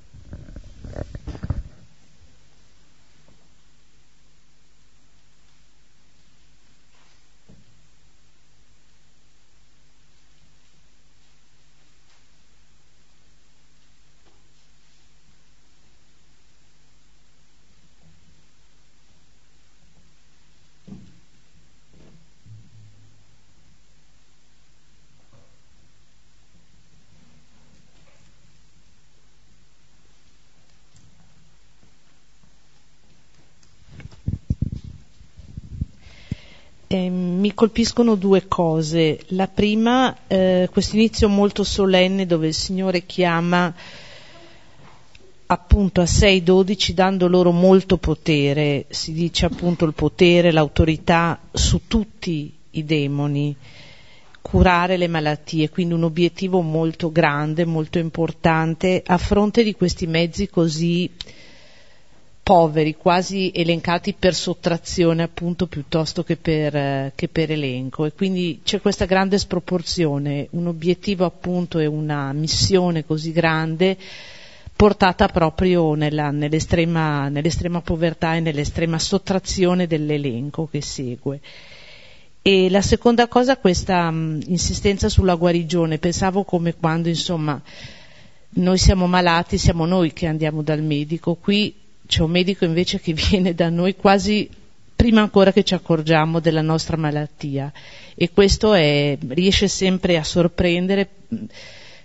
Eh, 36.93 37.09
mi 37.09 37.52
colpiscono 37.63 38.17
due 38.17 38.49
cose. 38.49 39.21
La 39.29 39.47
prima, 39.47 40.27
eh, 40.27 40.69
questo 40.73 40.97
inizio 40.97 41.29
molto 41.29 41.63
solenne 41.63 42.27
dove 42.27 42.49
il 42.49 42.55
Signore 42.55 43.07
chiama 43.07 43.73
appunto 45.47 46.01
a 46.01 46.05
6-12 46.05 46.91
dando 46.91 47.29
loro 47.29 47.53
molto 47.53 47.99
potere, 47.99 48.87
si 48.89 49.13
dice 49.13 49.47
appunto 49.47 49.85
il 49.85 49.95
potere, 49.95 50.51
l'autorità 50.51 51.39
su 51.53 51.83
tutti 51.87 52.53
i 52.71 52.85
demoni, 52.85 53.55
curare 54.41 54.97
le 54.97 55.07
malattie, 55.07 55.71
quindi 55.71 55.95
un 55.95 56.03
obiettivo 56.03 56.63
molto 56.63 57.13
grande, 57.13 57.65
molto 57.65 58.01
importante. 58.01 59.05
A 59.07 59.19
fronte 59.19 59.63
di 59.63 59.77
questi 59.77 60.09
mezzi 60.09 60.49
così 60.49 61.09
poveri, 62.53 62.96
quasi 62.96 63.50
elencati 63.55 64.12
per 64.12 64.34
sottrazione 64.34 65.22
appunto 65.22 65.66
piuttosto 65.66 66.22
che 66.22 66.36
per, 66.36 66.76
eh, 66.76 67.12
che 67.14 67.28
per, 67.28 67.50
elenco. 67.50 68.05
E 68.05 68.12
quindi 68.12 68.61
c'è 68.62 68.82
questa 68.82 69.07
grande 69.07 69.38
sproporzione, 69.38 70.48
un 70.50 70.66
obiettivo 70.66 71.24
appunto 71.24 71.78
e 71.78 71.86
una 71.86 72.30
missione 72.34 73.07
così 73.07 73.32
grande 73.32 73.96
portata 74.76 75.28
proprio 75.28 75.94
nella, 75.94 76.30
nell'estrema, 76.30 77.30
nell'estrema 77.30 77.80
povertà 77.80 78.34
e 78.34 78.40
nell'estrema 78.40 78.98
sottrazione 78.98 79.86
dell'elenco 79.86 80.68
che 80.70 80.82
segue. 80.82 81.40
E 82.42 82.68
la 82.68 82.82
seconda 82.82 83.28
cosa, 83.28 83.57
questa 83.57 84.11
mh, 84.11 84.42
insistenza 84.48 85.09
sulla 85.09 85.36
guarigione, 85.36 85.96
pensavo 85.96 86.44
come 86.44 86.74
quando 86.74 87.09
insomma 87.09 87.59
noi 88.55 88.76
siamo 88.76 89.07
malati, 89.07 89.57
siamo 89.57 89.86
noi 89.86 90.12
che 90.12 90.26
andiamo 90.26 90.61
dal 90.61 90.82
medico, 90.82 91.36
qui 91.36 91.80
c'è 92.07 92.22
un 92.22 92.30
medico 92.30 92.64
invece 92.64 93.00
che 93.00 93.12
viene 93.30 93.55
da 93.55 93.68
noi 93.68 93.96
quasi 93.96 94.48
prima 94.94 95.20
ancora 95.20 95.53
che 95.53 95.64
ci 95.64 95.74
accorgiamo 95.74 96.38
della 96.38 96.62
nostra 96.62 96.96
malattia 96.96 97.72
e 98.14 98.30
questo 98.30 98.74
è, 98.74 99.18
riesce 99.28 99.66
sempre 99.66 100.16
a 100.16 100.22
sorprendere. 100.22 101.09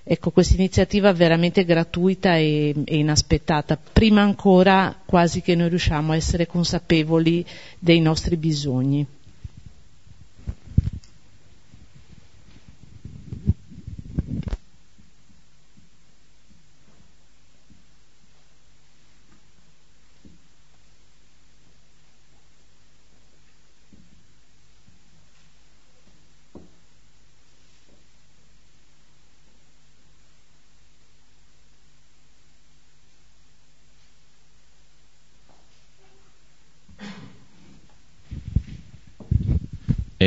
Ecco, 0.03 0.31
questa 0.31 0.55
iniziativa 0.55 1.11
veramente 1.11 1.65
gratuita 1.65 2.37
e, 2.37 2.73
e, 2.85 2.97
inaspettata, 2.97 3.77
prima 3.77 4.21
ancora 4.21 4.99
quasi 5.05 5.41
che 5.41 5.53
noi 5.53 5.69
riusciamo 5.69 6.13
a 6.13 6.15
essere 6.15 6.47
consapevoli 6.47 7.45
dei 7.77 7.99
nostri 7.99 8.37
bisogni. 8.37 9.05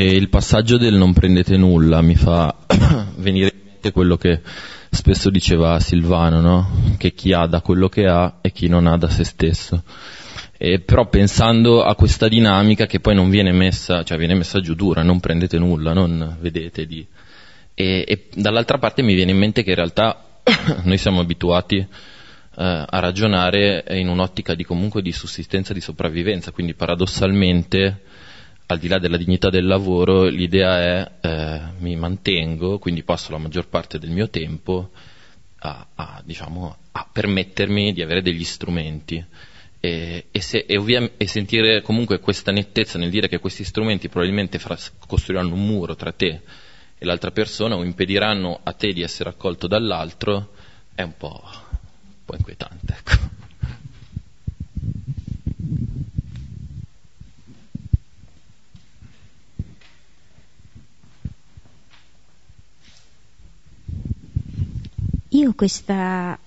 E 0.01 0.17
il 0.17 0.31
passaggio 0.31 0.79
del 0.79 0.95
non 0.95 1.13
prendete 1.13 1.59
nulla 1.59 2.01
mi 2.01 2.15
fa 2.15 2.57
venire 3.17 3.53
in 3.53 3.61
mente 3.67 3.93
quello 3.93 4.17
che 4.17 4.41
spesso 4.89 5.29
diceva 5.29 5.79
Silvano, 5.79 6.41
no? 6.41 6.95
che 6.97 7.13
chi 7.13 7.35
ha 7.35 7.45
da 7.45 7.61
quello 7.61 7.91
che 7.91 8.07
ha 8.07 8.39
e 8.41 8.51
chi 8.51 8.67
non 8.67 8.87
ha 8.87 8.97
da 8.97 9.11
se 9.11 9.25
stesso. 9.25 9.85
E 10.57 10.81
però 10.81 11.11
pensando 11.11 11.83
a 11.83 11.95
questa 11.97 12.29
dinamica 12.29 12.87
che 12.87 13.01
poi 13.01 13.15
non 13.15 13.29
viene 13.29 13.53
messa, 13.53 14.03
cioè 14.03 14.17
viene 14.17 14.35
messa 14.35 14.61
giù 14.61 14.75
dura, 14.75 15.03
non 15.03 15.21
prendete 15.21 15.59
nulla, 15.59 15.93
non 15.93 16.39
vedete 16.41 16.87
di... 16.87 17.07
E, 17.75 18.03
e 18.09 18.29
dall'altra 18.33 18.79
parte 18.79 19.03
mi 19.03 19.13
viene 19.13 19.33
in 19.33 19.39
mente 19.39 19.63
che 19.63 19.69
in 19.69 19.77
realtà 19.77 20.41
noi 20.85 20.97
siamo 20.97 21.21
abituati 21.21 21.77
eh, 21.77 21.87
a 22.55 22.99
ragionare 23.01 23.85
in 23.91 24.09
un'ottica 24.09 24.55
di 24.55 24.65
comunque 24.65 25.03
di 25.03 25.13
sussistenza, 25.13 25.75
di 25.75 25.83
sopravvivenza, 25.83 26.53
quindi 26.53 26.73
paradossalmente 26.73 28.01
al 28.71 28.79
di 28.79 28.87
là 28.87 28.99
della 29.01 29.17
dignità 29.17 29.51
del 29.51 29.67
lavoro, 29.67 30.27
l'idea 30.27 30.79
è 30.79 31.11
eh, 31.21 31.61
mi 31.79 31.97
mantengo, 31.97 32.79
quindi 32.79 33.03
passo 33.03 33.33
la 33.33 33.39
maggior 33.39 33.67
parte 33.67 33.99
del 33.99 34.11
mio 34.11 34.31
tempo 34.31 34.91
a, 35.59 35.87
a, 35.93 36.23
diciamo, 36.25 36.77
a 36.93 37.09
permettermi 37.13 37.93
di 37.93 38.01
avere 38.01 38.23
degli 38.23 38.45
strumenti 38.45 39.25
e, 39.81 40.27
e, 40.31 40.41
se, 40.41 40.67
e, 40.69 40.79
ovvia, 40.79 41.11
e, 41.17 41.27
sentire 41.27 41.83
comunque 41.83 42.21
questa 42.21 42.53
nettezza 42.53 42.97
nel 42.97 43.11
dire 43.11 43.27
che 43.27 43.41
questi 43.41 43.65
strumenti 43.65 44.09
probabilmente 44.09 44.61
fra, 44.61 44.79
costruiranno 45.05 45.53
un 45.53 45.67
muro 45.67 45.97
tra 45.97 46.13
te 46.13 46.41
e 46.97 47.05
l'altra 47.05 47.33
persona 47.33 47.75
o 47.75 47.83
impediranno 47.83 48.61
a 48.63 48.73
te 48.73 48.93
di 48.93 49.03
essere 49.03 49.31
accolto 49.31 49.67
dall'altro 49.67 50.53
è 50.95 51.03
un 51.03 51.17
po', 51.17 51.43
un 51.43 52.25
po 52.25 52.37
inquietante. 52.37 52.95
Ecco. 52.97 53.40
Io 65.41 65.55
questa, 65.55 66.39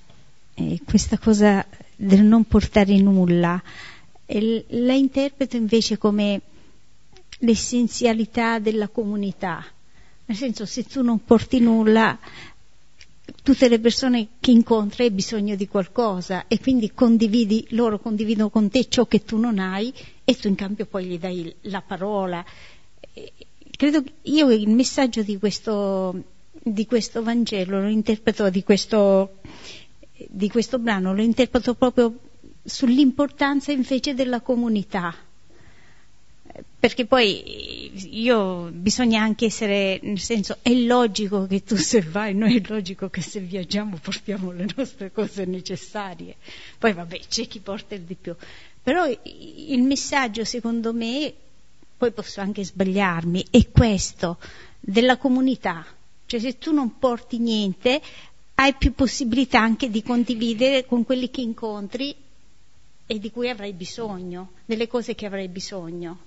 eh, 0.54 0.80
questa 0.86 1.18
cosa 1.18 1.66
del 1.96 2.22
non 2.22 2.44
portare 2.44 2.96
nulla 3.00 3.60
la 4.26 4.94
interpreto 4.94 5.56
invece 5.56 5.98
come 5.98 6.42
l'essenzialità 7.40 8.60
della 8.60 8.88
comunità. 8.88 9.66
Nel 10.26 10.38
senso, 10.38 10.68
se 10.68 10.84
tu 10.84 11.02
non 11.02 11.24
porti 11.24 11.60
nulla, 11.60 12.20
tutte 13.42 13.68
le 13.68 13.80
persone 13.80 14.28
che 14.40 14.52
incontri 14.52 15.06
hai 15.06 15.12
bisogno 15.12 15.56
di 15.56 15.68
qualcosa 15.68 16.46
e 16.48 16.60
quindi 16.60 16.94
condividi, 16.94 17.66
loro 17.72 17.98
condividono 17.98 18.52
con 18.52 18.70
te 18.70 18.88
ciò 18.88 19.08
che 19.08 19.24
tu 19.24 19.38
non 19.38 19.58
hai 19.58 19.92
e 20.24 20.36
tu 20.36 20.48
in 20.50 20.56
cambio 20.56 20.86
poi 20.86 21.06
gli 21.06 21.18
dai 21.18 21.52
la 21.62 21.82
parola. 21.82 22.46
Credo 23.76 24.04
io 24.22 24.52
il 24.52 24.70
messaggio 24.70 25.24
di 25.24 25.40
questo, 25.40 26.33
di 26.66 26.86
questo 26.86 27.24
Vangelo 27.24 27.82
lo 27.82 27.90
interpreto, 27.90 28.50
di 28.50 28.64
questo, 28.64 29.40
di 30.28 30.50
questo 30.50 30.80
brano, 30.80 31.14
lo 31.14 31.22
interpreto 31.22 31.74
proprio 31.74 32.18
sull'importanza 32.64 33.72
invece 33.72 34.14
della 34.14 34.42
comunità 34.42 35.14
perché 36.80 37.06
poi 37.06 37.92
io 38.20 38.70
bisogna 38.72 39.22
anche 39.22 39.46
essere, 39.46 40.00
nel 40.04 40.20
senso, 40.20 40.58
è 40.62 40.74
logico 40.74 41.48
che 41.48 41.64
tu 41.64 41.76
se 41.78 42.02
vai, 42.02 42.36
noi 42.36 42.58
è 42.58 42.62
logico 42.68 43.10
che 43.10 43.22
se 43.22 43.40
viaggiamo 43.40 43.98
portiamo 44.02 44.52
le 44.52 44.68
nostre 44.76 45.12
cose 45.12 45.46
necessarie. 45.46 46.36
Poi 46.78 46.94
vabbè, 46.94 47.22
c'è 47.30 47.48
chi 47.48 47.60
porta 47.60 47.96
il 47.96 48.02
di 48.02 48.16
più. 48.16 48.36
Però 48.84 49.08
il 49.08 49.82
messaggio, 49.82 50.44
secondo 50.44 50.94
me, 50.94 51.34
poi 51.98 52.12
posso 52.12 52.42
anche 52.42 52.66
sbagliarmi, 52.66 53.46
è 53.50 53.70
questo, 53.72 54.38
della 54.80 55.18
comunità. 55.18 55.86
Cioè 56.34 56.42
se 56.42 56.58
tu 56.58 56.74
non 56.74 56.98
porti 56.98 57.38
niente, 57.38 58.02
hai 58.56 58.74
più 58.74 58.96
possibilità 58.96 59.60
anche 59.60 59.92
di 59.92 60.02
condividere 60.02 60.84
con 60.84 61.04
quelli 61.06 61.30
che 61.30 61.42
incontri 61.42 62.16
e 63.06 63.20
di 63.20 63.30
cui 63.30 63.50
avrai 63.50 63.72
bisogno, 63.74 64.54
delle 64.66 64.88
cose 64.88 65.14
che 65.14 65.28
avrai 65.28 65.48
bisogno. 65.48 66.18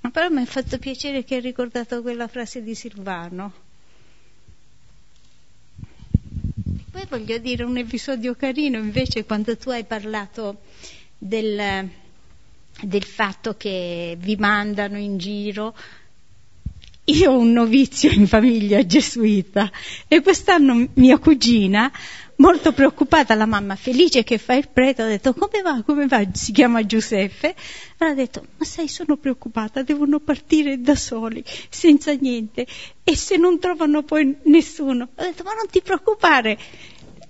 Ma 0.00 0.10
però 0.10 0.30
mi 0.30 0.40
ha 0.40 0.46
fatto 0.46 0.78
piacere 0.78 1.24
che 1.24 1.34
hai 1.34 1.40
ricordato 1.42 2.00
quella 2.00 2.26
frase 2.26 2.62
di 2.62 2.74
Silvano. 2.74 3.52
Poi 6.90 7.04
voglio 7.06 7.36
dire 7.36 7.64
un 7.64 7.76
episodio 7.76 8.34
carino 8.34 8.78
invece 8.78 9.26
quando 9.26 9.58
tu 9.58 9.68
hai 9.68 9.84
parlato 9.84 10.62
del, 11.18 11.86
del 12.80 13.04
fatto 13.04 13.58
che 13.58 14.16
vi 14.18 14.36
mandano 14.36 14.96
in 14.96 15.18
giro 15.18 15.74
io 17.04 17.32
ho 17.32 17.38
un 17.38 17.52
novizio 17.52 18.10
in 18.12 18.28
famiglia 18.28 18.84
gesuita 18.86 19.70
e 20.06 20.20
quest'anno 20.20 20.88
mia 20.94 21.18
cugina 21.18 21.90
molto 22.36 22.72
preoccupata 22.72 23.34
la 23.34 23.46
mamma, 23.46 23.74
felice 23.74 24.22
che 24.22 24.38
fa 24.38 24.54
il 24.54 24.68
prete, 24.68 25.02
ha 25.02 25.06
detto 25.06 25.34
come 25.34 25.62
va, 25.62 25.82
come 25.84 26.06
va, 26.06 26.24
si 26.32 26.52
chiama 26.52 26.86
Giuseppe, 26.86 27.54
allora 27.98 28.14
ha 28.14 28.18
detto 28.18 28.46
ma 28.56 28.64
sai 28.64 28.88
sono 28.88 29.16
preoccupata, 29.16 29.82
devono 29.82 30.20
partire 30.20 30.80
da 30.80 30.94
soli, 30.94 31.44
senza 31.68 32.12
niente 32.12 32.66
e 33.02 33.16
se 33.16 33.36
non 33.36 33.58
trovano 33.58 34.02
poi 34.02 34.36
nessuno, 34.44 35.08
ha 35.14 35.22
detto 35.22 35.42
ma 35.42 35.54
non 35.54 35.66
ti 35.70 35.82
preoccupare, 35.82 36.58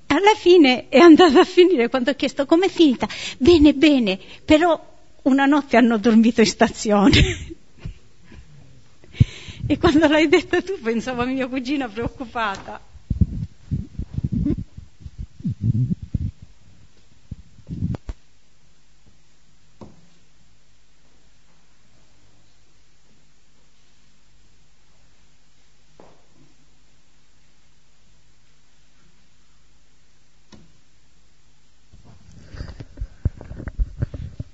alla 0.06 0.34
fine 0.36 0.88
è 0.90 0.98
andata 0.98 1.40
a 1.40 1.44
finire 1.44 1.88
quando 1.88 2.10
ho 2.10 2.14
chiesto 2.14 2.44
com'è 2.44 2.68
finita, 2.68 3.08
bene 3.38 3.72
bene, 3.72 4.18
però 4.44 4.78
una 5.22 5.46
notte 5.46 5.76
hanno 5.76 5.96
dormito 5.98 6.40
in 6.40 6.46
stazione. 6.46 7.51
E 9.66 9.78
quando 9.78 10.06
l'hai 10.08 10.28
detto 10.28 10.62
tu 10.62 10.78
pensavo 10.82 11.22
a 11.22 11.26
mia 11.26 11.46
cugina 11.46 11.88
preoccupata. 11.88 12.80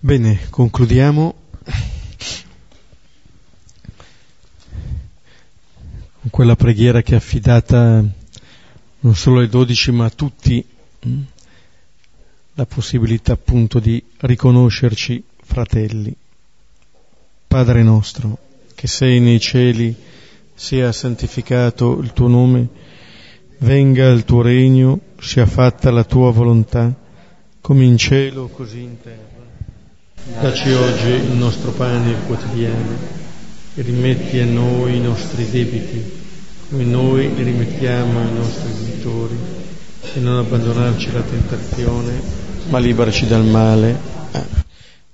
Bene, 0.00 0.38
concludiamo 0.48 1.34
con 6.28 6.30
quella 6.30 6.56
preghiera 6.56 7.00
che 7.00 7.14
è 7.14 7.16
affidata 7.16 8.04
non 9.00 9.14
solo 9.14 9.40
ai 9.40 9.48
dodici 9.48 9.90
ma 9.90 10.04
a 10.04 10.10
tutti, 10.10 10.62
mm, 11.06 11.20
la 12.54 12.66
possibilità 12.66 13.32
appunto 13.32 13.78
di 13.78 14.02
riconoscerci 14.18 15.22
fratelli. 15.42 16.14
Padre 17.46 17.82
nostro, 17.82 18.36
che 18.74 18.86
sei 18.86 19.20
nei 19.20 19.40
cieli, 19.40 19.94
sia 20.54 20.92
santificato 20.92 21.98
il 21.98 22.12
tuo 22.12 22.28
nome, 22.28 22.68
venga 23.58 24.08
il 24.08 24.24
tuo 24.24 24.42
regno, 24.42 25.00
sia 25.20 25.46
fatta 25.46 25.90
la 25.90 26.04
tua 26.04 26.30
volontà, 26.30 26.94
come 27.60 27.84
in 27.84 27.96
cielo 27.96 28.48
così 28.48 28.80
in 28.80 29.00
terra. 29.00 29.36
Dacci 30.40 30.72
oggi 30.72 31.08
il 31.08 31.36
nostro 31.36 31.70
pane 31.70 32.14
quotidiano 32.26 33.16
e 33.78 33.82
rimetti 33.82 34.40
a 34.40 34.44
noi 34.44 34.96
i 34.96 35.00
nostri 35.00 35.48
debiti, 35.48 36.17
come 36.68 36.84
noi 36.84 37.34
li 37.34 37.42
rimettiamo 37.44 38.20
ai 38.20 38.32
nostri 38.34 38.70
debitori, 38.72 39.36
e 40.14 40.20
non 40.20 40.36
abbandonarci 40.36 41.08
alla 41.08 41.22
tentazione, 41.22 42.20
ma 42.68 42.78
liberaci 42.78 43.26
dal 43.26 43.44
male. 43.44 44.16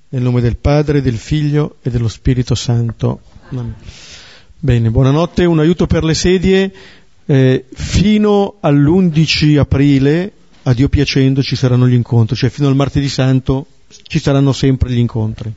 Nel 0.09 0.22
nome 0.22 0.40
del 0.40 0.57
Padre, 0.57 1.00
del 1.00 1.16
Figlio 1.16 1.76
e 1.82 1.90
dello 1.90 2.09
Spirito 2.09 2.55
Santo. 2.55 3.20
Bene, 4.59 4.90
buonanotte, 4.90 5.44
un 5.44 5.61
aiuto 5.61 5.86
per 5.86 6.02
le 6.02 6.14
sedie. 6.14 6.72
Eh, 7.26 7.64
fino 7.72 8.57
all'11 8.61 9.59
aprile, 9.59 10.32
a 10.64 10.72
Dio 10.72 10.88
piacendo, 10.88 11.42
ci 11.42 11.57
saranno 11.57 11.86
gli 11.86 11.94
incontri, 11.94 12.36
cioè 12.36 12.50
fino 12.50 12.68
al 12.68 12.76
martedì 12.76 13.09
santo 13.09 13.66
ci 13.88 14.18
saranno 14.18 14.52
sempre 14.52 14.90
gli 14.90 14.98
incontri. 14.98 15.52